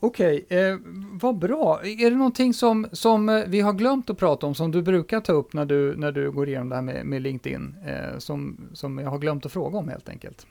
Okej, 0.00 0.44
okay. 0.44 0.58
eh, 0.58 0.78
vad 1.12 1.38
bra. 1.38 1.80
Är 1.84 2.10
det 2.10 2.16
någonting 2.16 2.54
som, 2.54 2.86
som 2.92 3.28
eh, 3.28 3.44
vi 3.46 3.60
har 3.60 3.72
glömt 3.72 4.10
att 4.10 4.18
prata 4.18 4.46
om, 4.46 4.54
som 4.54 4.70
du 4.70 4.82
brukar 4.82 5.20
ta 5.20 5.32
upp 5.32 5.52
när 5.52 5.64
du, 5.64 5.96
när 5.96 6.12
du 6.12 6.30
går 6.30 6.48
igenom 6.48 6.68
det 6.68 6.74
här 6.74 6.82
med, 6.82 7.06
med 7.06 7.22
LinkedIn, 7.22 7.76
eh, 7.86 8.18
som, 8.18 8.68
som 8.72 8.98
jag 8.98 9.10
har 9.10 9.18
glömt 9.18 9.46
att 9.46 9.52
fråga 9.52 9.78
om 9.78 9.88
helt 9.88 10.08
enkelt? 10.08 10.46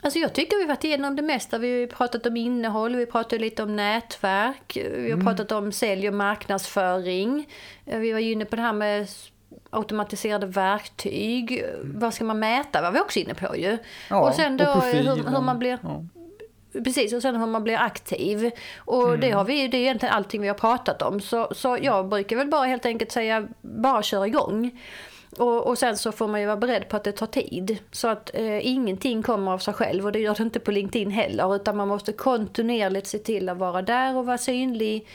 Alltså 0.00 0.18
jag 0.18 0.32
tycker 0.32 0.56
vi 0.56 0.64
varit 0.64 0.84
igenom 0.84 1.16
det 1.16 1.22
mesta. 1.22 1.58
Vi 1.58 1.80
har 1.80 1.86
pratat 1.86 2.26
om 2.26 2.36
innehåll, 2.36 2.96
vi 2.96 3.04
har 3.04 3.10
pratat 3.10 3.40
lite 3.40 3.62
om 3.62 3.76
nätverk, 3.76 4.76
vi 4.76 5.10
har 5.10 5.20
mm. 5.20 5.26
pratat 5.26 5.52
om 5.52 5.72
sälj 5.72 6.08
och 6.08 6.14
marknadsföring. 6.14 7.48
Vi 7.84 8.12
var 8.12 8.20
inne 8.20 8.44
på 8.44 8.56
det 8.56 8.62
här 8.62 8.72
med 8.72 9.08
automatiserade 9.70 10.46
verktyg. 10.46 11.52
Mm. 11.52 11.98
Vad 11.98 12.14
ska 12.14 12.24
man 12.24 12.38
mäta? 12.38 12.82
var 12.82 12.90
vi 12.90 13.00
också 13.00 13.18
inne 13.18 13.34
på 13.34 13.56
ju. 13.56 13.78
Ja, 14.10 14.28
och 14.28 14.34
sen 14.34 14.56
då 14.56 14.64
och 14.64 14.82
hur, 14.82 15.30
hur, 15.30 15.40
man 15.40 15.58
blir... 15.58 15.78
Ja. 15.82 16.04
Precis, 16.84 17.12
och 17.12 17.22
sen 17.22 17.36
hur 17.36 17.46
man 17.46 17.64
blir 17.64 17.76
aktiv. 17.76 18.50
Och 18.78 19.08
mm. 19.08 19.20
det, 19.20 19.30
har 19.30 19.44
vi, 19.44 19.68
det 19.68 19.76
är 19.76 19.80
egentligen 19.80 20.14
allting 20.14 20.42
vi 20.42 20.48
har 20.48 20.54
pratat 20.54 21.02
om. 21.02 21.20
Så, 21.20 21.48
så 21.54 21.78
jag 21.82 22.08
brukar 22.08 22.36
väl 22.36 22.48
bara 22.48 22.64
helt 22.64 22.86
enkelt 22.86 23.12
säga, 23.12 23.48
bara 23.60 24.02
kör 24.02 24.26
igång. 24.26 24.80
Och, 25.36 25.66
och 25.66 25.78
sen 25.78 25.96
så 25.96 26.12
får 26.12 26.28
man 26.28 26.40
ju 26.40 26.46
vara 26.46 26.56
beredd 26.56 26.88
på 26.88 26.96
att 26.96 27.04
det 27.04 27.12
tar 27.12 27.26
tid. 27.26 27.78
Så 27.90 28.08
att 28.08 28.30
eh, 28.34 28.66
ingenting 28.66 29.22
kommer 29.22 29.52
av 29.52 29.58
sig 29.58 29.74
själv 29.74 30.04
och 30.06 30.12
det 30.12 30.18
gör 30.18 30.34
det 30.34 30.42
inte 30.42 30.60
på 30.60 30.70
LinkedIn 30.70 31.10
heller. 31.10 31.56
Utan 31.56 31.76
man 31.76 31.88
måste 31.88 32.12
kontinuerligt 32.12 33.06
se 33.06 33.18
till 33.18 33.48
att 33.48 33.58
vara 33.58 33.82
där 33.82 34.16
och 34.16 34.26
vara 34.26 34.38
synlig. 34.38 35.06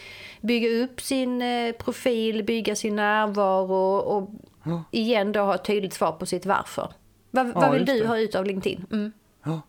Bygga 0.41 0.83
upp 0.83 1.01
sin 1.01 1.41
eh, 1.41 1.71
profil, 1.71 2.43
bygga 2.43 2.75
sin 2.75 2.95
närvaro 2.95 3.97
och 3.97 4.29
ja. 4.63 4.83
igen 4.91 5.31
då 5.31 5.39
ha 5.39 5.55
ett 5.55 5.65
tydligt 5.65 5.93
svar 5.93 6.11
på 6.11 6.25
sitt 6.25 6.45
varför. 6.45 6.89
Va, 7.31 7.51
ja, 7.55 7.59
vad 7.59 7.73
vill 7.73 7.85
du 7.85 7.99
det. 7.99 8.07
ha 8.07 8.17
ut 8.17 8.35
av 8.35 8.45
LinkedIn? 8.45 8.85
Mm. 8.91 9.11
Ja. 9.43 9.61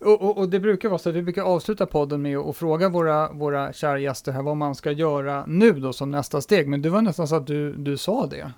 Och, 0.00 0.22
och, 0.22 0.38
och, 0.38 0.48
det 0.48 0.60
brukar 0.60 0.88
vara 0.88 0.98
så 0.98 1.08
att 1.08 1.14
vi 1.14 1.22
brukar 1.22 1.42
avsluta 1.42 1.86
podden 1.86 2.22
med 2.22 2.38
att 2.38 2.56
fråga 2.56 2.88
våra, 2.88 3.32
våra 3.32 3.72
kära 3.72 3.98
gäster 3.98 4.32
här 4.32 4.42
vad 4.42 4.56
man 4.56 4.74
ska 4.74 4.90
göra 4.90 5.44
nu 5.46 5.72
då 5.72 5.92
som 5.92 6.10
nästa 6.10 6.40
steg. 6.40 6.68
Men 6.68 6.82
det 6.82 6.90
var 6.90 7.02
nästan 7.02 7.28
så 7.28 7.36
att 7.36 7.46
du, 7.46 7.72
du 7.72 7.96
sa 7.96 8.26
det. 8.26 8.52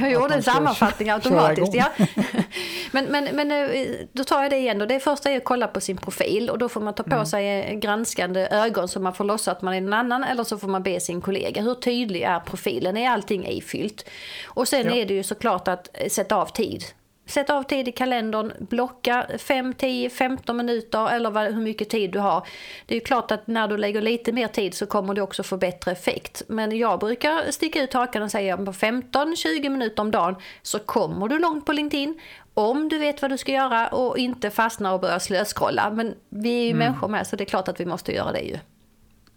Jag 0.00 0.12
gjorde 0.12 0.34
en 0.34 0.42
sammanfattning 0.42 1.10
automatiskt. 1.14 1.74
Ja. 1.74 1.86
men, 2.92 3.04
men, 3.04 3.24
men 3.24 3.52
eh, 3.52 3.86
då 4.12 4.24
tar 4.24 4.42
jag 4.42 4.50
det 4.50 4.56
igen. 4.56 4.78
Då. 4.78 4.86
Det 4.86 5.00
första 5.00 5.30
är 5.30 5.36
att 5.36 5.44
kolla 5.44 5.68
på 5.68 5.80
sin 5.80 5.96
profil 5.96 6.50
och 6.50 6.58
då 6.58 6.68
får 6.68 6.80
man 6.80 6.94
ta 6.94 7.02
på 7.02 7.14
mm. 7.14 7.26
sig 7.26 7.76
granskande 7.76 8.48
ögon 8.50 8.88
så 8.88 9.00
man 9.00 9.14
får 9.14 9.24
låtsas 9.24 9.48
att 9.48 9.62
man 9.62 9.74
är 9.74 9.78
en 9.78 9.92
annan 9.92 10.24
eller 10.24 10.44
så 10.44 10.58
får 10.58 10.68
man 10.68 10.82
be 10.82 11.00
sin 11.00 11.20
kollega. 11.20 11.62
Hur 11.62 11.74
tydlig 11.74 12.22
är 12.22 12.40
profilen? 12.40 12.96
Är 12.96 13.10
allting 13.10 13.46
ifyllt? 13.48 14.04
Och 14.46 14.68
sen 14.68 14.86
ja. 14.86 14.94
är 14.94 15.06
det 15.06 15.14
ju 15.14 15.22
såklart 15.22 15.68
att 15.68 15.88
sätta 16.08 16.36
av 16.36 16.46
tid. 16.46 16.84
Sätt 17.28 17.50
av 17.50 17.62
tid 17.62 17.88
i 17.88 17.92
kalendern, 17.92 18.52
blocka 18.58 19.26
5, 19.38 19.74
10, 19.74 20.10
15 20.10 20.56
minuter 20.56 21.08
eller 21.10 21.30
vad, 21.30 21.54
hur 21.54 21.62
mycket 21.62 21.88
tid 21.88 22.10
du 22.10 22.18
har. 22.18 22.46
Det 22.86 22.96
är 22.96 23.00
klart 23.00 23.30
att 23.30 23.46
när 23.46 23.68
du 23.68 23.76
lägger 23.76 24.00
lite 24.00 24.32
mer 24.32 24.48
tid 24.48 24.74
så 24.74 24.86
kommer 24.86 25.14
du 25.14 25.20
också 25.20 25.42
få 25.42 25.56
bättre 25.56 25.92
effekt. 25.92 26.42
Men 26.48 26.78
jag 26.78 27.00
brukar 27.00 27.50
sticka 27.50 27.82
ut 27.82 27.92
hakan 27.92 28.22
och 28.22 28.30
säga 28.30 28.56
på 28.56 28.72
15-20 28.72 29.68
minuter 29.68 30.02
om 30.02 30.10
dagen 30.10 30.36
så 30.62 30.78
kommer 30.78 31.28
du 31.28 31.38
långt 31.38 31.66
på 31.66 31.72
LinkedIn. 31.72 32.20
Om 32.54 32.88
du 32.88 32.98
vet 32.98 33.22
vad 33.22 33.30
du 33.30 33.38
ska 33.38 33.52
göra 33.52 33.88
och 33.88 34.18
inte 34.18 34.50
fastnar 34.50 34.92
och 34.92 35.00
börjar 35.00 35.18
slöskrolla. 35.18 35.90
Men 35.90 36.14
vi 36.28 36.60
är 36.60 36.64
ju 36.64 36.70
mm. 36.70 36.78
människor 36.78 37.08
med 37.08 37.26
så 37.26 37.36
det 37.36 37.44
är 37.44 37.46
klart 37.46 37.68
att 37.68 37.80
vi 37.80 37.86
måste 37.86 38.12
göra 38.12 38.32
det 38.32 38.40
ju. 38.40 38.58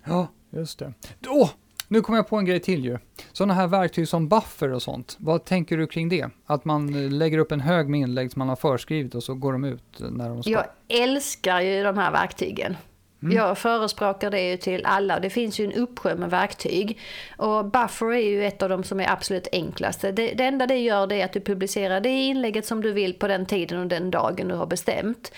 Ja, 0.04 0.28
just 0.50 0.80
det. 0.80 0.94
Åh, 1.28 1.50
nu 1.92 2.02
kommer 2.02 2.20
jag 2.20 2.28
på 2.28 2.38
en 2.38 2.46
grej 2.46 2.60
till 2.60 2.86
ju. 2.86 2.98
Sådana 3.32 3.54
här 3.54 3.68
verktyg 3.68 4.08
som 4.08 4.28
buffer 4.28 4.72
och 4.72 4.82
sånt, 4.82 5.16
vad 5.20 5.46
tänker 5.46 5.78
du 5.78 5.88
kring 5.88 6.10
det? 6.10 6.30
Att 6.46 6.66
man 6.66 7.10
lägger 7.20 7.38
upp 7.38 7.52
en 7.52 7.60
hög 7.60 7.90
med 7.90 8.00
inlägg 8.00 8.32
som 8.32 8.40
man 8.40 8.50
har 8.50 8.56
förskrivit 8.56 9.16
och 9.16 9.24
så 9.24 9.34
går 9.34 9.52
de 9.52 9.64
ut 9.64 9.84
när 10.00 10.30
de 10.30 10.44
ska. 10.44 10.52
Jag 10.52 10.66
älskar 10.88 11.62
ju 11.62 11.84
de 11.84 11.98
här 11.98 12.12
verktygen. 12.12 12.78
Mm. 13.24 13.38
Jag 13.38 13.58
förespråkar 13.58 14.32
det 14.32 14.50
ju 14.50 14.58
till 14.58 14.86
alla. 14.86 15.20
Det 15.20 15.30
finns 15.30 15.60
ju 15.60 15.66
en 15.66 15.74
uppsjö 15.74 16.16
med 16.16 16.30
verktyg. 16.30 17.00
Och 17.38 17.66
Buffer 17.66 18.12
är 18.12 18.30
ju 18.30 18.46
ett 18.46 18.64
av 18.64 18.70
de 18.70 18.84
som 18.84 19.00
är 19.00 19.12
absolut 19.12 19.48
enklaste. 19.52 20.12
Det, 20.12 20.34
det 20.34 20.44
enda 20.44 20.68
det 20.68 20.78
gör 20.78 21.08
det 21.08 21.22
är 21.22 21.26
att 21.26 21.34
du 21.34 21.42
publicerar 21.42 22.02
det 22.02 22.10
inlägget 22.10 22.66
som 22.66 22.82
du 22.82 22.92
vill 22.92 23.14
på 23.14 23.28
den 23.28 23.46
tiden 23.46 23.80
och 23.80 23.88
den 23.88 24.12
dagen 24.12 24.48
du 24.48 24.56
har 24.56 24.66
bestämt. 24.66 25.32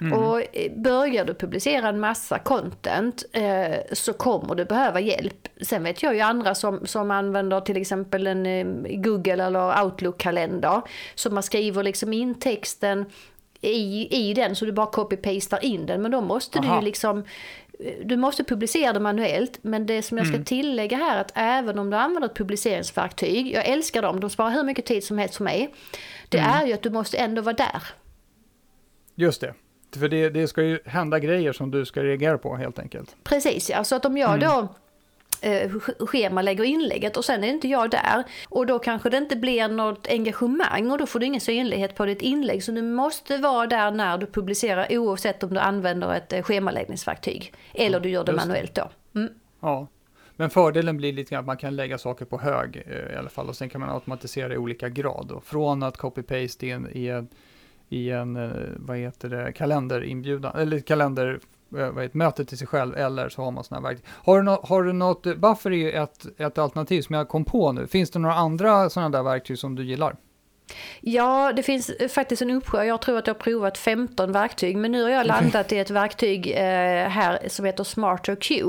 Mm. 0.00 0.12
Och 0.12 0.56
eh, 0.56 0.72
börjar 0.76 1.24
du 1.24 1.34
publicera 1.34 1.88
en 1.88 2.00
massa 2.00 2.38
content 2.38 3.24
eh, 3.32 3.76
så 3.92 4.12
kommer 4.12 4.54
du 4.54 4.64
behöva 4.64 5.00
hjälp. 5.00 5.48
Sen 5.60 5.82
vet 5.82 6.02
jag 6.02 6.14
ju 6.14 6.20
andra 6.20 6.54
som, 6.54 6.86
som 6.86 7.10
använder 7.10 7.60
till 7.60 7.76
exempel 7.76 8.26
en 8.26 8.46
eh, 8.46 8.66
Google 9.00 9.44
eller 9.44 9.84
Outlook-kalender. 9.84 10.82
Så 11.14 11.30
man 11.30 11.42
skriver 11.42 11.82
liksom 11.82 12.12
in 12.12 12.34
texten 12.34 13.04
i, 13.60 14.08
i 14.10 14.34
den 14.34 14.56
så 14.56 14.64
du 14.64 14.72
bara 14.72 14.86
copy-pastar 14.86 15.64
in 15.64 15.86
den. 15.86 16.02
Men 16.02 16.10
då 16.10 16.20
måste 16.20 16.58
Aha. 16.58 16.74
du 16.74 16.80
ju 16.80 16.84
liksom 16.84 17.24
eh, 17.80 17.94
du 18.04 18.16
måste 18.16 18.44
publicera 18.44 18.92
det 18.92 19.00
manuellt, 19.00 19.58
men 19.62 19.86
det 19.86 20.02
som 20.02 20.18
jag 20.18 20.26
ska 20.26 20.36
mm. 20.36 20.44
tillägga 20.44 20.96
här 20.96 21.16
är 21.16 21.20
att 21.20 21.32
även 21.34 21.78
om 21.78 21.90
du 21.90 21.96
använder 21.96 22.28
ett 22.28 22.36
publiceringsverktyg, 22.36 23.52
jag 23.52 23.66
älskar 23.66 24.02
dem, 24.02 24.20
de 24.20 24.30
sparar 24.30 24.50
hur 24.50 24.64
mycket 24.64 24.86
tid 24.86 25.04
som 25.04 25.18
helst 25.18 25.36
för 25.36 25.44
mig, 25.44 25.74
det 26.28 26.38
mm. 26.38 26.50
är 26.50 26.66
ju 26.66 26.72
att 26.72 26.82
du 26.82 26.90
måste 26.90 27.16
ändå 27.16 27.42
vara 27.42 27.56
där. 27.56 27.82
Just 29.14 29.40
det. 29.40 29.54
För 30.00 30.08
det, 30.08 30.28
det 30.28 30.48
ska 30.48 30.62
ju 30.62 30.78
hända 30.84 31.18
grejer 31.18 31.52
som 31.52 31.70
du 31.70 31.84
ska 31.84 32.02
reagera 32.02 32.38
på 32.38 32.56
helt 32.56 32.78
enkelt. 32.78 33.16
Precis, 33.24 33.70
ja. 33.70 33.84
Så 33.84 33.96
att 33.96 34.04
om 34.04 34.16
jag 34.16 34.34
mm. 34.34 34.48
då 34.48 34.68
eh, 35.40 35.70
schemalägger 36.06 36.64
inlägget 36.64 37.16
och 37.16 37.24
sen 37.24 37.44
är 37.44 37.48
inte 37.48 37.68
jag 37.68 37.90
där. 37.90 38.24
Och 38.48 38.66
då 38.66 38.78
kanske 38.78 39.10
det 39.10 39.16
inte 39.16 39.36
blir 39.36 39.68
något 39.68 40.06
engagemang 40.10 40.90
och 40.90 40.98
då 40.98 41.06
får 41.06 41.20
du 41.20 41.26
ingen 41.26 41.40
synlighet 41.40 41.94
på 41.94 42.06
ditt 42.06 42.22
inlägg. 42.22 42.62
Så 42.62 42.72
du 42.72 42.82
måste 42.82 43.38
vara 43.38 43.66
där 43.66 43.90
när 43.90 44.18
du 44.18 44.26
publicerar 44.26 44.86
oavsett 44.90 45.42
om 45.42 45.54
du 45.54 45.60
använder 45.60 46.14
ett 46.14 46.32
eh, 46.32 46.42
schemaläggningsverktyg. 46.42 47.52
Eller 47.74 48.00
du 48.00 48.08
gör 48.08 48.24
det 48.24 48.32
manuellt 48.32 48.74
då. 48.74 48.90
Mm. 49.14 49.32
Ja, 49.60 49.86
men 50.36 50.50
fördelen 50.50 50.96
blir 50.96 51.12
lite 51.12 51.30
grann 51.30 51.40
att 51.40 51.46
man 51.46 51.56
kan 51.56 51.76
lägga 51.76 51.98
saker 51.98 52.24
på 52.24 52.38
hög 52.38 52.82
eh, 52.86 53.14
i 53.14 53.16
alla 53.16 53.28
fall 53.28 53.48
och 53.48 53.56
sen 53.56 53.68
kan 53.68 53.80
man 53.80 53.90
automatisera 53.90 54.54
i 54.54 54.56
olika 54.56 54.88
grad. 54.88 55.26
Då. 55.28 55.40
Från 55.40 55.82
att 55.82 55.96
copy-paste 55.98 56.64
i 56.64 56.70
en, 56.70 56.88
i 56.92 57.08
i 57.88 58.10
en, 58.10 58.36
eh, 58.36 58.50
vad 58.76 58.96
heter 58.96 59.28
det, 59.28 59.52
kalenderinbjudan, 59.52 60.56
eller 60.56 60.80
kalender, 60.80 61.40
eh, 61.76 61.90
vad 61.90 62.02
heter, 62.02 62.18
möte 62.18 62.44
till 62.44 62.58
sig 62.58 62.66
själv, 62.66 62.96
eller 62.96 63.28
så 63.28 63.42
har 63.42 63.50
man 63.50 63.64
sådana 63.64 63.88
här 63.88 63.94
verktyg. 63.94 64.10
Har 64.24 64.36
du, 64.36 64.42
no, 64.42 64.58
har 64.62 64.82
du 64.82 64.92
något, 64.92 65.22
Buffer 65.22 65.70
är 65.70 65.76
ju 65.76 65.92
ett, 65.92 66.26
ett 66.40 66.58
alternativ 66.58 67.02
som 67.02 67.14
jag 67.14 67.28
kom 67.28 67.44
på 67.44 67.72
nu. 67.72 67.86
Finns 67.86 68.10
det 68.10 68.18
några 68.18 68.34
andra 68.34 68.90
sådana 68.90 69.18
där 69.18 69.22
verktyg 69.22 69.58
som 69.58 69.74
du 69.74 69.84
gillar? 69.84 70.16
Ja, 71.00 71.52
det 71.56 71.62
finns 71.62 71.90
faktiskt 72.10 72.42
en 72.42 72.50
uppsjö. 72.50 72.84
Jag 72.84 73.02
tror 73.02 73.18
att 73.18 73.26
jag 73.26 73.34
har 73.34 73.40
provat 73.40 73.78
15 73.78 74.32
verktyg. 74.32 74.76
Men 74.76 74.92
nu 74.92 75.02
har 75.02 75.10
jag 75.10 75.26
landat 75.26 75.72
i 75.72 75.78
ett 75.78 75.90
verktyg 75.90 76.50
eh, 76.50 77.08
här 77.08 77.48
som 77.48 77.64
heter 77.64 77.84
Smarter 77.84 78.36
Q. 78.36 78.64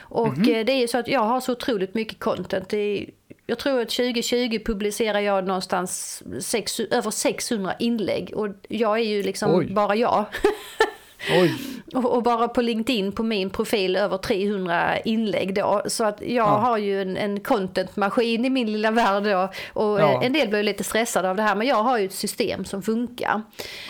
Och 0.00 0.26
mm 0.26 0.42
-hmm. 0.42 0.64
det 0.64 0.72
är 0.72 0.80
ju 0.80 0.88
så 0.88 0.98
att 0.98 1.08
jag 1.08 1.20
har 1.20 1.40
så 1.40 1.52
otroligt 1.52 1.94
mycket 1.94 2.20
content. 2.20 2.68
Det 2.68 3.10
jag 3.46 3.58
tror 3.58 3.80
att 3.80 3.88
2020 3.88 4.58
publicerar 4.64 5.20
jag 5.20 5.46
någonstans 5.46 6.22
sex, 6.40 6.80
över 6.80 7.10
600 7.10 7.74
inlägg 7.78 8.32
och 8.34 8.48
jag 8.68 8.98
är 8.98 9.04
ju 9.04 9.22
liksom 9.22 9.54
Oj. 9.54 9.66
bara 9.70 9.96
jag. 9.96 10.24
och, 11.94 12.16
och, 12.16 12.22
bara 12.22 12.48
på 12.48 12.62
LinkedIn 12.62 13.12
på 13.12 13.22
min 13.22 13.50
profil 13.50 13.96
över 13.96 14.18
300 14.18 14.98
inlägg 14.98 15.54
då. 15.54 15.82
Så 15.86 16.04
att 16.04 16.20
jag 16.20 16.30
ja. 16.30 16.44
har 16.44 16.78
ju 16.78 17.02
en, 17.02 17.16
en 17.16 17.40
contentmaskin 17.40 18.44
i 18.44 18.50
min 18.50 18.72
lilla 18.72 18.90
värld 18.90 19.22
då. 19.22 19.48
Och 19.72 20.00
ja. 20.00 20.22
en 20.22 20.32
del 20.32 20.48
blir 20.48 20.62
lite 20.62 20.84
stressade 20.84 21.30
av 21.30 21.36
det 21.36 21.42
här 21.42 21.54
men 21.54 21.66
jag 21.66 21.82
har 21.82 21.98
ju 21.98 22.06
ett 22.06 22.12
system 22.12 22.64
som 22.64 22.82
funkar. 22.82 23.42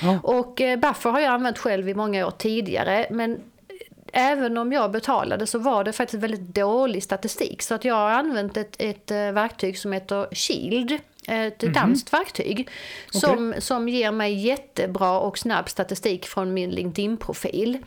Ja. 0.02 0.18
Och 0.22 0.60
eh, 0.60 0.78
Buffer 0.78 1.10
har 1.10 1.20
jag 1.20 1.32
använt 1.32 1.58
själv 1.58 1.88
i 1.88 1.94
många 1.94 2.26
år 2.26 2.30
tidigare 2.30 3.06
men 3.10 3.40
även 4.12 4.58
om 4.58 4.72
jag 4.72 4.90
betalade 4.90 5.46
så 5.46 5.58
var 5.58 5.84
det 5.84 5.92
faktiskt 5.92 6.22
väldigt 6.22 6.54
dålig 6.54 7.02
statistik. 7.02 7.62
Så 7.62 7.74
att 7.74 7.84
jag 7.84 7.94
har 7.94 8.10
använt 8.10 8.56
ett, 8.56 8.76
ett 8.78 9.10
eh, 9.10 9.32
verktyg 9.32 9.78
som 9.78 9.92
heter 9.92 10.34
Shield. 10.34 10.92
Ett 11.28 11.62
mm 11.62 11.74
-hmm. 11.74 11.74
danskt 11.74 12.12
verktyg. 12.12 12.68
Som, 13.10 13.48
okay. 13.48 13.60
som 13.60 13.88
ger 13.88 14.12
mig 14.12 14.34
jättebra 14.34 15.20
och 15.20 15.38
snabb 15.38 15.68
statistik 15.68 16.26
från 16.26 16.54
min 16.54 16.70
LinkedIn-profil. 16.70 17.78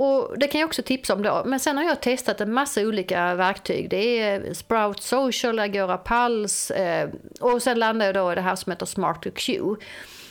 Och 0.00 0.38
det 0.38 0.46
kan 0.46 0.60
jag 0.60 0.68
också 0.68 0.82
tipsa 0.82 1.14
om 1.14 1.22
då. 1.22 1.42
Men 1.46 1.60
sen 1.60 1.76
har 1.76 1.84
jag 1.84 2.02
testat 2.02 2.40
en 2.40 2.52
massa 2.52 2.80
olika 2.80 3.34
verktyg. 3.34 3.90
Det 3.90 4.20
är 4.20 4.54
Sprout 4.54 5.02
Social, 5.02 5.58
Agora 5.58 5.98
Pulse 5.98 6.74
eh, 6.74 7.08
och 7.40 7.62
sen 7.62 7.78
landade 7.78 8.04
jag 8.04 8.14
då 8.14 8.32
i 8.32 8.34
det 8.34 8.40
här 8.40 8.56
som 8.56 8.72
heter 8.72 8.86
Smart 8.86 9.26
Q. 9.34 9.76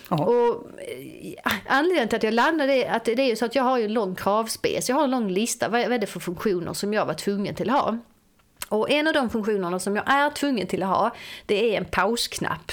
Och 0.09 0.71
eh, 0.81 1.51
anledningen 1.65 2.07
till 2.07 2.15
att 2.15 2.23
jag 2.23 2.33
landade 2.33 2.73
är 2.73 2.91
att 2.91 3.05
det 3.05 3.31
är 3.31 3.35
så 3.35 3.45
att 3.45 3.55
jag 3.55 3.63
har 3.63 3.79
en 3.79 3.93
lång 3.93 4.15
kravspec. 4.15 4.89
Jag 4.89 4.95
har 4.95 5.03
en 5.03 5.11
lång 5.11 5.29
lista. 5.29 5.69
Vad 5.69 5.81
är 5.81 5.99
det 5.99 6.07
för 6.07 6.19
funktioner 6.19 6.73
som 6.73 6.93
jag 6.93 7.05
var 7.05 7.13
tvungen 7.13 7.55
till 7.55 7.69
att 7.69 7.81
ha? 7.81 7.97
Och 8.69 8.91
en 8.91 9.07
av 9.07 9.13
de 9.13 9.29
funktionerna 9.29 9.79
som 9.79 9.95
jag 9.95 10.09
är 10.11 10.29
tvungen 10.29 10.67
till 10.67 10.83
att 10.83 10.89
ha, 10.89 11.11
det 11.45 11.75
är 11.75 11.77
en 11.77 11.85
pausknapp. 11.85 12.71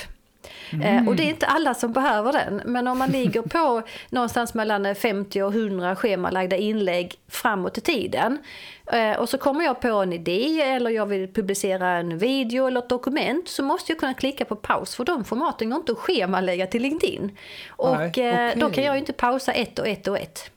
Mm. 0.72 1.08
Och 1.08 1.16
det 1.16 1.22
är 1.22 1.28
inte 1.28 1.46
alla 1.46 1.74
som 1.74 1.92
behöver 1.92 2.32
den. 2.32 2.62
Men 2.64 2.88
om 2.88 2.98
man 2.98 3.10
ligger 3.18 3.42
på 3.42 3.82
någonstans 4.10 4.54
mellan 4.54 4.94
50 4.94 5.42
och 5.42 5.52
100 5.52 5.96
schemalagda 5.96 6.56
inlägg 6.56 7.14
framåt 7.28 7.78
i 7.78 7.80
tiden. 7.80 8.38
Eh, 8.86 9.18
och 9.18 9.28
så 9.28 9.38
kommer 9.38 9.64
jag 9.64 9.80
på 9.80 9.88
en 9.88 10.12
idé 10.12 10.60
eller 10.60 10.90
jag 10.90 11.06
vill 11.06 11.32
publicera 11.32 11.90
en 11.90 12.18
video 12.18 12.66
eller 12.66 12.80
ett 12.80 12.88
dokument. 12.88 13.48
Så 13.48 13.62
måste 13.62 13.92
jag 13.92 14.00
kunna 14.00 14.14
klicka 14.14 14.44
på 14.44 14.56
paus 14.56 14.94
för 14.94 15.04
de 15.04 15.24
formaten 15.24 15.70
går 15.70 15.78
inte 15.78 15.92
att 15.92 15.98
schemalägga 15.98 16.66
till 16.66 16.82
LinkedIn. 16.82 17.36
Och 17.68 17.96
Nej, 17.96 18.08
okay. 18.08 18.54
då 18.54 18.70
kan 18.70 18.84
jag 18.84 18.94
ju 18.94 18.98
inte 18.98 19.12
pausa 19.12 19.52
ett 19.52 19.78
och 19.78 19.88
ett 19.88 20.08
och 20.08 20.18
ett. 20.18 20.50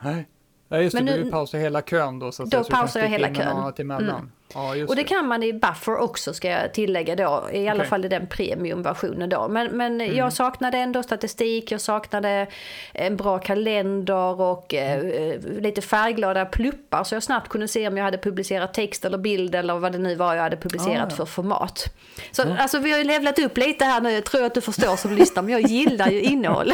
Nej. 0.00 0.26
Ja, 0.68 0.80
just 0.80 0.96
det, 0.96 1.04
Men 1.04 1.14
nu, 1.14 1.24
du 1.24 1.30
pausar 1.30 1.58
hela 1.58 1.82
kön 1.82 2.18
då. 2.18 2.32
Så 2.32 2.42
att 2.42 2.50
då 2.50 2.64
pausar 2.64 3.00
jag 3.00 3.08
hela 3.08 3.34
kön. 3.34 3.72
Mm. 3.78 4.30
Ja, 4.54 4.70
och 4.70 4.76
det, 4.76 4.94
det, 4.94 5.04
kan 5.04 5.26
man 5.26 5.42
i 5.42 5.52
Buffer 5.52 5.96
också 5.96 6.34
ska 6.34 6.48
jag 6.48 6.74
tillägga 6.74 7.16
då. 7.16 7.48
I 7.52 7.68
alla 7.68 7.76
okay. 7.76 7.88
fall 7.88 8.04
i 8.04 8.08
den 8.08 8.26
premiumversionen 8.26 9.28
då. 9.28 9.48
Men, 9.48 9.76
men 9.76 10.00
mm. 10.00 10.16
jag 10.16 10.32
saknade 10.32 10.78
ändå 10.78 11.02
statistik, 11.02 11.72
jag 11.72 11.80
saknade 11.80 12.46
en 12.92 13.16
bra 13.16 13.38
kalender 13.38 14.40
och 14.40 14.74
mm. 14.74 15.10
eh, 15.10 15.60
lite 15.60 15.82
färgglada 15.82 16.44
pluppar. 16.44 17.04
Så 17.04 17.14
jag 17.14 17.22
snabbt 17.22 17.48
kunde 17.48 17.68
se 17.68 17.88
om 17.88 17.96
jag 17.96 18.04
hade 18.04 18.18
publicerat 18.18 18.74
text 18.74 19.04
eller 19.04 19.18
bild 19.18 19.54
eller 19.54 19.78
vad 19.78 19.92
det 19.92 19.98
nu 19.98 20.14
var 20.14 20.34
jag 20.34 20.42
hade 20.42 20.56
publicerat 20.56 21.06
ah, 21.06 21.10
ja. 21.10 21.16
för 21.16 21.24
format. 21.24 21.94
Så 22.30 22.42
mm. 22.42 22.56
alltså 22.58 22.78
vi 22.78 22.90
har 22.90 22.98
ju 22.98 23.04
levlat 23.04 23.38
upp 23.38 23.56
lite 23.56 23.84
här 23.84 24.00
nu, 24.00 24.10
jag 24.10 24.24
tror 24.24 24.44
att 24.44 24.54
du 24.54 24.60
förstår 24.60 24.96
som 24.96 25.12
lyssnar. 25.12 25.42
Men 25.42 25.52
jag 25.52 25.62
gillar 25.62 26.08
ju 26.08 26.22
innehåll. 26.32 26.72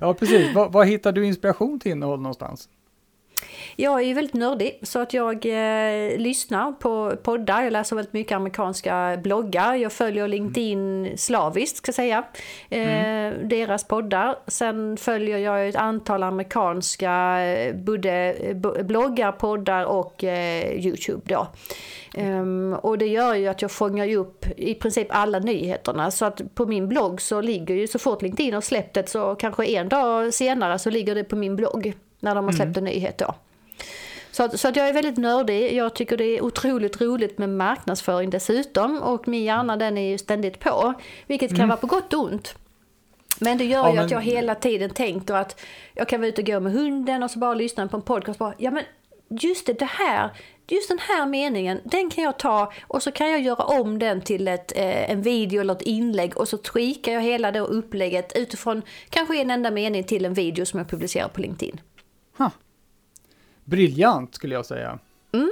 ja, 0.00 0.14
precis. 0.14 0.54
Var, 0.54 0.68
var 0.68 0.84
hittar 0.84 1.12
du 1.12 1.26
inspiration 1.26 1.80
till 1.80 1.90
innehåll 1.92 2.20
någonstans? 2.20 2.68
Jag 3.80 4.00
är 4.00 4.04
ju 4.04 4.14
väldigt 4.14 4.34
nördig 4.34 4.80
så 4.82 4.98
att 4.98 5.14
jag 5.14 5.46
eh, 5.46 6.18
lyssnar 6.18 6.72
på 6.72 7.16
poddar. 7.22 7.62
Jag 7.62 7.72
läser 7.72 7.96
väldigt 7.96 8.12
mycket 8.12 8.36
amerikanska 8.36 9.18
bloggar. 9.22 9.74
Jag 9.74 9.92
följer 9.92 10.28
LinkedIn 10.28 11.12
slaviskt 11.16 11.76
ska 11.76 11.88
jag 11.88 11.94
säga. 11.94 12.24
Eh, 12.70 13.26
mm. 13.26 13.48
Deras 13.48 13.84
poddar. 13.84 14.38
Sen 14.46 14.96
följer 14.96 15.38
jag 15.38 15.68
ett 15.68 15.76
antal 15.76 16.22
amerikanska 16.22 17.40
eh, 17.40 17.74
både 17.74 18.32
eh, 18.32 18.56
bloggar, 18.84 19.32
poddar 19.32 19.84
och 19.84 20.24
eh, 20.24 20.86
Youtube 20.86 21.22
då. 21.24 21.48
Um, 22.16 22.74
och 22.74 22.98
det 22.98 23.06
gör 23.06 23.34
ju 23.34 23.48
att 23.48 23.62
jag 23.62 23.70
fångar 23.70 24.16
upp 24.16 24.46
i 24.56 24.74
princip 24.74 25.06
alla 25.10 25.38
nyheterna. 25.38 26.10
Så 26.10 26.24
att 26.24 26.54
på 26.54 26.66
min 26.66 26.88
blogg 26.88 27.20
så 27.20 27.40
ligger 27.40 27.74
ju 27.74 27.86
så 27.86 27.98
fort 27.98 28.22
LinkedIn 28.22 28.54
har 28.54 28.60
släppt 28.60 28.94
det 28.94 29.08
så 29.08 29.34
kanske 29.34 29.66
en 29.66 29.88
dag 29.88 30.34
senare 30.34 30.78
så 30.78 30.90
ligger 30.90 31.14
det 31.14 31.24
på 31.24 31.36
min 31.36 31.56
blogg. 31.56 31.92
När 32.20 32.34
de 32.34 32.44
har 32.44 32.52
släppt 32.52 32.76
mm. 32.76 32.86
en 32.86 32.94
nyhet 32.94 33.18
då. 33.18 33.34
Så 34.38 34.44
att, 34.44 34.60
så 34.60 34.68
att 34.68 34.76
jag 34.76 34.88
är 34.88 34.92
väldigt 34.92 35.16
nördig. 35.16 35.72
Jag 35.72 35.94
tycker 35.94 36.16
det 36.16 36.24
är 36.24 36.42
otroligt 36.42 37.00
roligt 37.00 37.38
med 37.38 37.48
marknadsföring 37.48 38.30
dessutom. 38.30 39.02
Och 39.02 39.28
min 39.28 39.44
hjärna 39.44 39.76
den 39.76 39.98
är 39.98 40.10
ju 40.10 40.18
ständigt 40.18 40.60
på. 40.60 40.94
Vilket 41.26 41.50
kan 41.50 41.56
mm. 41.56 41.68
vara 41.68 41.76
på 41.76 41.86
gott 41.86 42.12
och 42.12 42.24
ont. 42.24 42.54
Men 43.40 43.58
det 43.58 43.64
gör 43.64 43.84
ja, 43.84 43.88
ju 43.88 43.94
men... 43.94 44.04
att 44.04 44.10
jag 44.10 44.20
hela 44.20 44.54
tiden 44.54 44.90
tänker 44.90 45.34
att 45.34 45.60
jag 45.94 46.08
kan 46.08 46.20
vara 46.20 46.28
ute 46.28 46.42
och 46.42 46.46
gå 46.46 46.60
med 46.60 46.72
hunden 46.72 47.22
och 47.22 47.30
så 47.30 47.38
bara 47.38 47.54
lyssna 47.54 47.88
på 47.88 47.96
en 47.96 48.02
podcast. 48.02 48.38
Bara, 48.38 48.54
ja 48.58 48.70
men 48.70 48.84
just 49.28 49.66
det, 49.66 49.78
det 49.78 49.84
här, 49.84 50.30
just 50.68 50.88
den 50.88 50.98
här 50.98 51.26
meningen, 51.26 51.80
den 51.84 52.10
kan 52.10 52.24
jag 52.24 52.38
ta 52.38 52.72
och 52.86 53.02
så 53.02 53.12
kan 53.12 53.30
jag 53.30 53.40
göra 53.40 53.64
om 53.64 53.98
den 53.98 54.20
till 54.20 54.48
ett, 54.48 54.72
eh, 54.76 55.10
en 55.10 55.22
video 55.22 55.60
eller 55.60 55.74
ett 55.74 55.82
inlägg 55.82 56.36
och 56.36 56.48
så 56.48 56.56
tweakar 56.56 57.12
jag 57.12 57.20
hela 57.20 57.52
det 57.52 57.60
upplägget 57.60 58.32
utifrån 58.36 58.82
kanske 59.10 59.40
en 59.40 59.50
enda 59.50 59.70
mening 59.70 60.04
till 60.04 60.24
en 60.24 60.34
video 60.34 60.66
som 60.66 60.78
jag 60.78 60.88
publicerar 60.88 61.28
på 61.28 61.40
LinkedIn. 61.40 61.80
Huh. 62.36 62.48
Briljant 63.68 64.34
skulle 64.34 64.54
jag 64.54 64.66
säga. 64.66 64.98
Mm. 65.32 65.50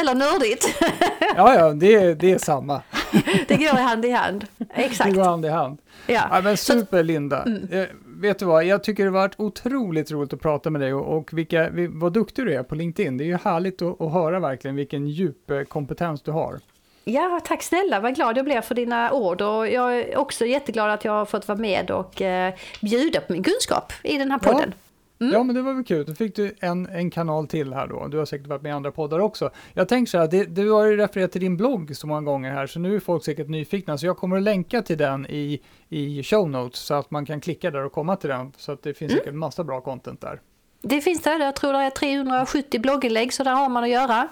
Eller 0.00 0.14
nördigt. 0.14 0.80
ja, 1.36 1.54
ja, 1.54 1.72
det, 1.72 2.14
det 2.14 2.32
är 2.32 2.38
samma. 2.38 2.82
det 3.48 3.56
går 3.56 3.78
hand 3.78 4.04
i 4.04 4.10
hand. 4.10 4.46
Exakt. 4.74 5.10
Det 5.10 5.16
går 5.16 5.24
hand 5.24 5.44
i 5.44 5.48
hand. 5.48 5.78
Ja. 6.06 6.22
ja 6.30 6.40
men 6.40 6.56
super 6.56 7.02
Linda. 7.02 7.42
Mm. 7.42 7.68
Eh, 7.72 7.86
vet 8.04 8.38
du 8.38 8.44
vad, 8.44 8.64
jag 8.64 8.84
tycker 8.84 9.04
det 9.04 9.10
har 9.10 9.18
varit 9.18 9.34
otroligt 9.40 10.10
roligt 10.10 10.32
att 10.32 10.40
prata 10.40 10.70
med 10.70 10.80
dig 10.80 10.94
och, 10.94 11.16
och 11.16 11.32
vilka, 11.32 11.68
vad 11.88 12.12
duktig 12.12 12.46
du 12.46 12.54
är 12.54 12.62
på 12.62 12.74
LinkedIn. 12.74 13.16
Det 13.16 13.24
är 13.24 13.26
ju 13.26 13.38
härligt 13.44 13.82
att, 13.82 14.00
att 14.00 14.12
höra 14.12 14.40
verkligen 14.40 14.76
vilken 14.76 15.08
djup 15.08 15.50
eh, 15.50 15.62
kompetens 15.62 16.22
du 16.22 16.30
har. 16.30 16.60
Ja, 17.04 17.40
tack 17.44 17.62
snälla, 17.62 18.00
vad 18.00 18.14
glad 18.14 18.38
jag 18.38 18.44
blev 18.44 18.60
för 18.60 18.74
dina 18.74 19.12
ord 19.12 19.42
och 19.42 19.68
jag 19.68 19.98
är 19.98 20.16
också 20.16 20.46
jätteglad 20.46 20.90
att 20.90 21.04
jag 21.04 21.12
har 21.12 21.24
fått 21.24 21.48
vara 21.48 21.58
med 21.58 21.90
och 21.90 22.22
eh, 22.22 22.54
bjuda 22.80 23.20
på 23.20 23.32
min 23.32 23.42
kunskap 23.42 23.92
i 24.02 24.18
den 24.18 24.30
här 24.30 24.38
podden. 24.38 24.74
Ja. 24.76 24.91
Mm. 25.22 25.34
Ja, 25.34 25.42
men 25.42 25.54
det 25.54 25.62
var 25.62 25.74
väl 25.74 25.84
kul. 25.84 26.04
Då 26.04 26.14
fick 26.14 26.36
du 26.36 26.54
en, 26.60 26.86
en 26.86 27.10
kanal 27.10 27.46
till 27.46 27.72
här 27.72 27.86
då. 27.86 28.08
Du 28.08 28.18
har 28.18 28.24
säkert 28.24 28.46
varit 28.46 28.62
med 28.62 28.70
i 28.70 28.72
andra 28.72 28.92
poddar 28.92 29.18
också. 29.18 29.50
Jag 29.74 29.88
tänker 29.88 30.10
så 30.10 30.18
här, 30.18 30.28
det, 30.28 30.44
du 30.44 30.70
har 30.70 30.86
ju 30.86 30.96
refererat 30.96 31.32
till 31.32 31.40
din 31.40 31.56
blogg 31.56 31.96
så 31.96 32.06
många 32.06 32.20
gånger 32.20 32.50
här, 32.50 32.66
så 32.66 32.78
nu 32.80 32.96
är 32.96 33.00
folk 33.00 33.24
säkert 33.24 33.48
nyfikna. 33.48 33.98
Så 33.98 34.06
jag 34.06 34.16
kommer 34.16 34.36
att 34.36 34.42
länka 34.42 34.82
till 34.82 34.98
den 34.98 35.26
i, 35.26 35.60
i 35.88 36.22
show 36.22 36.50
notes 36.50 36.80
så 36.80 36.94
att 36.94 37.10
man 37.10 37.26
kan 37.26 37.40
klicka 37.40 37.70
där 37.70 37.84
och 37.84 37.92
komma 37.92 38.16
till 38.16 38.30
den. 38.30 38.52
Så 38.56 38.72
att 38.72 38.82
det 38.82 38.94
finns 38.94 39.12
mm. 39.12 39.20
säkert 39.20 39.34
massa 39.34 39.64
bra 39.64 39.80
content 39.80 40.20
där. 40.20 40.40
Det 40.82 41.00
finns 41.00 41.22
det. 41.22 41.38
Jag 41.38 41.56
tror 41.56 41.72
det 41.72 41.78
är 41.78 41.90
370 41.90 42.80
blogginlägg 42.80 43.32
så 43.32 43.44
där 43.44 43.52
har 43.52 43.68
man 43.68 43.84
att 43.84 43.90
göra. 43.90 44.28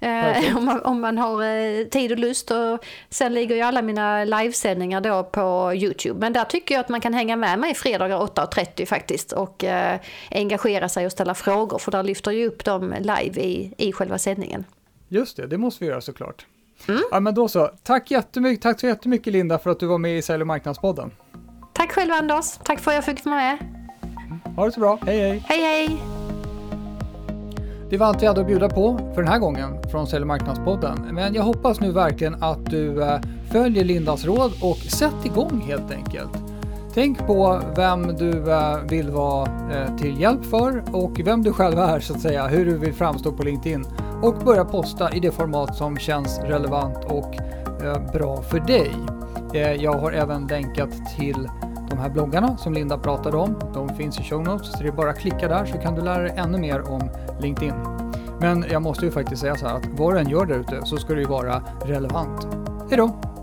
Eh, 0.00 0.56
om, 0.56 0.64
man, 0.64 0.82
om 0.82 1.00
man 1.00 1.18
har 1.18 1.42
eh, 1.42 1.84
tid 1.84 2.12
och 2.12 2.18
lust. 2.18 2.50
Och 2.50 2.84
sen 3.10 3.34
ligger 3.34 3.56
ju 3.56 3.62
alla 3.62 3.82
mina 3.82 4.24
livesändningar 4.24 5.00
då 5.00 5.24
på 5.24 5.72
Youtube. 5.74 6.20
Men 6.20 6.32
där 6.32 6.44
tycker 6.44 6.74
jag 6.74 6.80
att 6.80 6.88
man 6.88 7.00
kan 7.00 7.14
hänga 7.14 7.36
med 7.36 7.58
mig 7.58 7.74
fredagar 7.74 8.18
8.30 8.18 8.86
faktiskt. 8.86 9.32
Och 9.32 9.64
eh, 9.64 10.00
engagera 10.30 10.88
sig 10.88 11.06
och 11.06 11.12
ställa 11.12 11.34
frågor. 11.34 11.78
För 11.78 11.90
där 11.92 12.02
lyfter 12.02 12.30
ju 12.30 12.46
upp 12.46 12.64
dem 12.64 12.94
live 12.98 13.40
i, 13.40 13.74
i 13.76 13.92
själva 13.92 14.18
sändningen. 14.18 14.64
Just 15.08 15.36
det, 15.36 15.46
det 15.46 15.58
måste 15.58 15.84
vi 15.84 15.90
göra 15.90 16.00
såklart. 16.00 16.46
Mm. 16.88 17.02
Ja, 17.10 17.20
men 17.20 17.34
då 17.34 17.48
så. 17.48 17.70
Tack, 17.82 18.10
jättemycket, 18.10 18.62
tack 18.62 18.80
så 18.80 18.86
jättemycket 18.86 19.32
Linda 19.32 19.58
för 19.58 19.70
att 19.70 19.80
du 19.80 19.86
var 19.86 19.98
med 19.98 20.18
i 20.18 20.22
Sälj 20.22 20.40
och 20.40 20.46
marknadspodden. 20.46 21.10
Tack 21.72 21.92
själv 21.92 22.12
Anders. 22.12 22.58
Tack 22.64 22.80
för 22.80 22.90
att 22.90 22.94
jag 22.94 23.04
fick 23.04 23.24
vara 23.24 23.36
med. 23.36 23.79
Ha 24.56 24.64
det 24.64 24.72
så 24.72 24.80
bra. 24.80 24.98
Hej 25.06 25.18
hej! 25.18 25.44
Hej 25.46 25.60
hej! 25.60 26.02
Det 27.90 27.98
var 27.98 28.06
allt 28.06 28.22
vi 28.22 28.26
hade 28.26 28.40
att 28.40 28.46
bjuda 28.46 28.68
på 28.68 28.98
för 29.14 29.22
den 29.22 29.32
här 29.32 29.38
gången 29.38 29.82
från 29.90 30.06
Sälj 30.06 30.24
marknadspodden. 30.24 31.08
Men 31.12 31.34
jag 31.34 31.42
hoppas 31.42 31.80
nu 31.80 31.92
verkligen 31.92 32.42
att 32.42 32.66
du 32.66 33.02
eh, 33.02 33.20
följer 33.52 33.84
Lindas 33.84 34.24
råd 34.24 34.52
och 34.62 34.76
sätt 34.76 35.24
igång 35.24 35.60
helt 35.66 35.90
enkelt. 35.90 36.30
Tänk 36.94 37.26
på 37.26 37.60
vem 37.76 38.16
du 38.16 38.52
eh, 38.52 38.78
vill 38.88 39.10
vara 39.10 39.48
eh, 39.72 39.96
till 39.96 40.20
hjälp 40.20 40.44
för 40.44 40.82
och 40.92 41.20
vem 41.24 41.42
du 41.42 41.52
själv 41.52 41.78
är 41.78 42.00
så 42.00 42.14
att 42.14 42.20
säga, 42.20 42.46
hur 42.46 42.66
du 42.66 42.78
vill 42.78 42.94
framstå 42.94 43.32
på 43.32 43.42
LinkedIn 43.42 43.84
och 44.22 44.34
börja 44.44 44.64
posta 44.64 45.12
i 45.12 45.20
det 45.20 45.30
format 45.30 45.76
som 45.76 45.98
känns 45.98 46.38
relevant 46.38 47.04
och 47.04 47.36
bra 48.12 48.42
för 48.42 48.60
dig. 48.60 48.90
Jag 49.78 49.92
har 49.92 50.12
även 50.12 50.46
länkat 50.46 50.90
till 51.18 51.48
de 51.90 51.98
här 51.98 52.10
bloggarna 52.10 52.56
som 52.56 52.72
Linda 52.72 52.98
pratade 52.98 53.36
om, 53.36 53.54
de 53.74 53.88
finns 53.88 54.20
i 54.20 54.22
show 54.22 54.42
notes, 54.44 54.72
så 54.72 54.82
det 54.82 54.88
är 54.88 54.92
bara 54.92 55.10
att 55.10 55.18
klicka 55.18 55.48
där 55.48 55.64
så 55.64 55.78
kan 55.78 55.94
du 55.94 56.02
lära 56.02 56.22
dig 56.22 56.32
ännu 56.36 56.58
mer 56.58 56.90
om 56.90 57.10
LinkedIn. 57.40 57.74
Men 58.40 58.64
jag 58.70 58.82
måste 58.82 59.04
ju 59.04 59.10
faktiskt 59.10 59.40
säga 59.40 59.56
så 59.56 59.66
här 59.66 59.76
att 59.76 59.86
vad 59.98 60.14
du 60.14 60.18
än 60.18 60.28
gör 60.28 60.46
där 60.46 60.58
ute 60.58 60.80
så 60.84 60.96
ska 60.96 61.14
det 61.14 61.20
ju 61.20 61.26
vara 61.26 61.62
relevant. 61.84 62.48
Hejdå! 62.90 63.39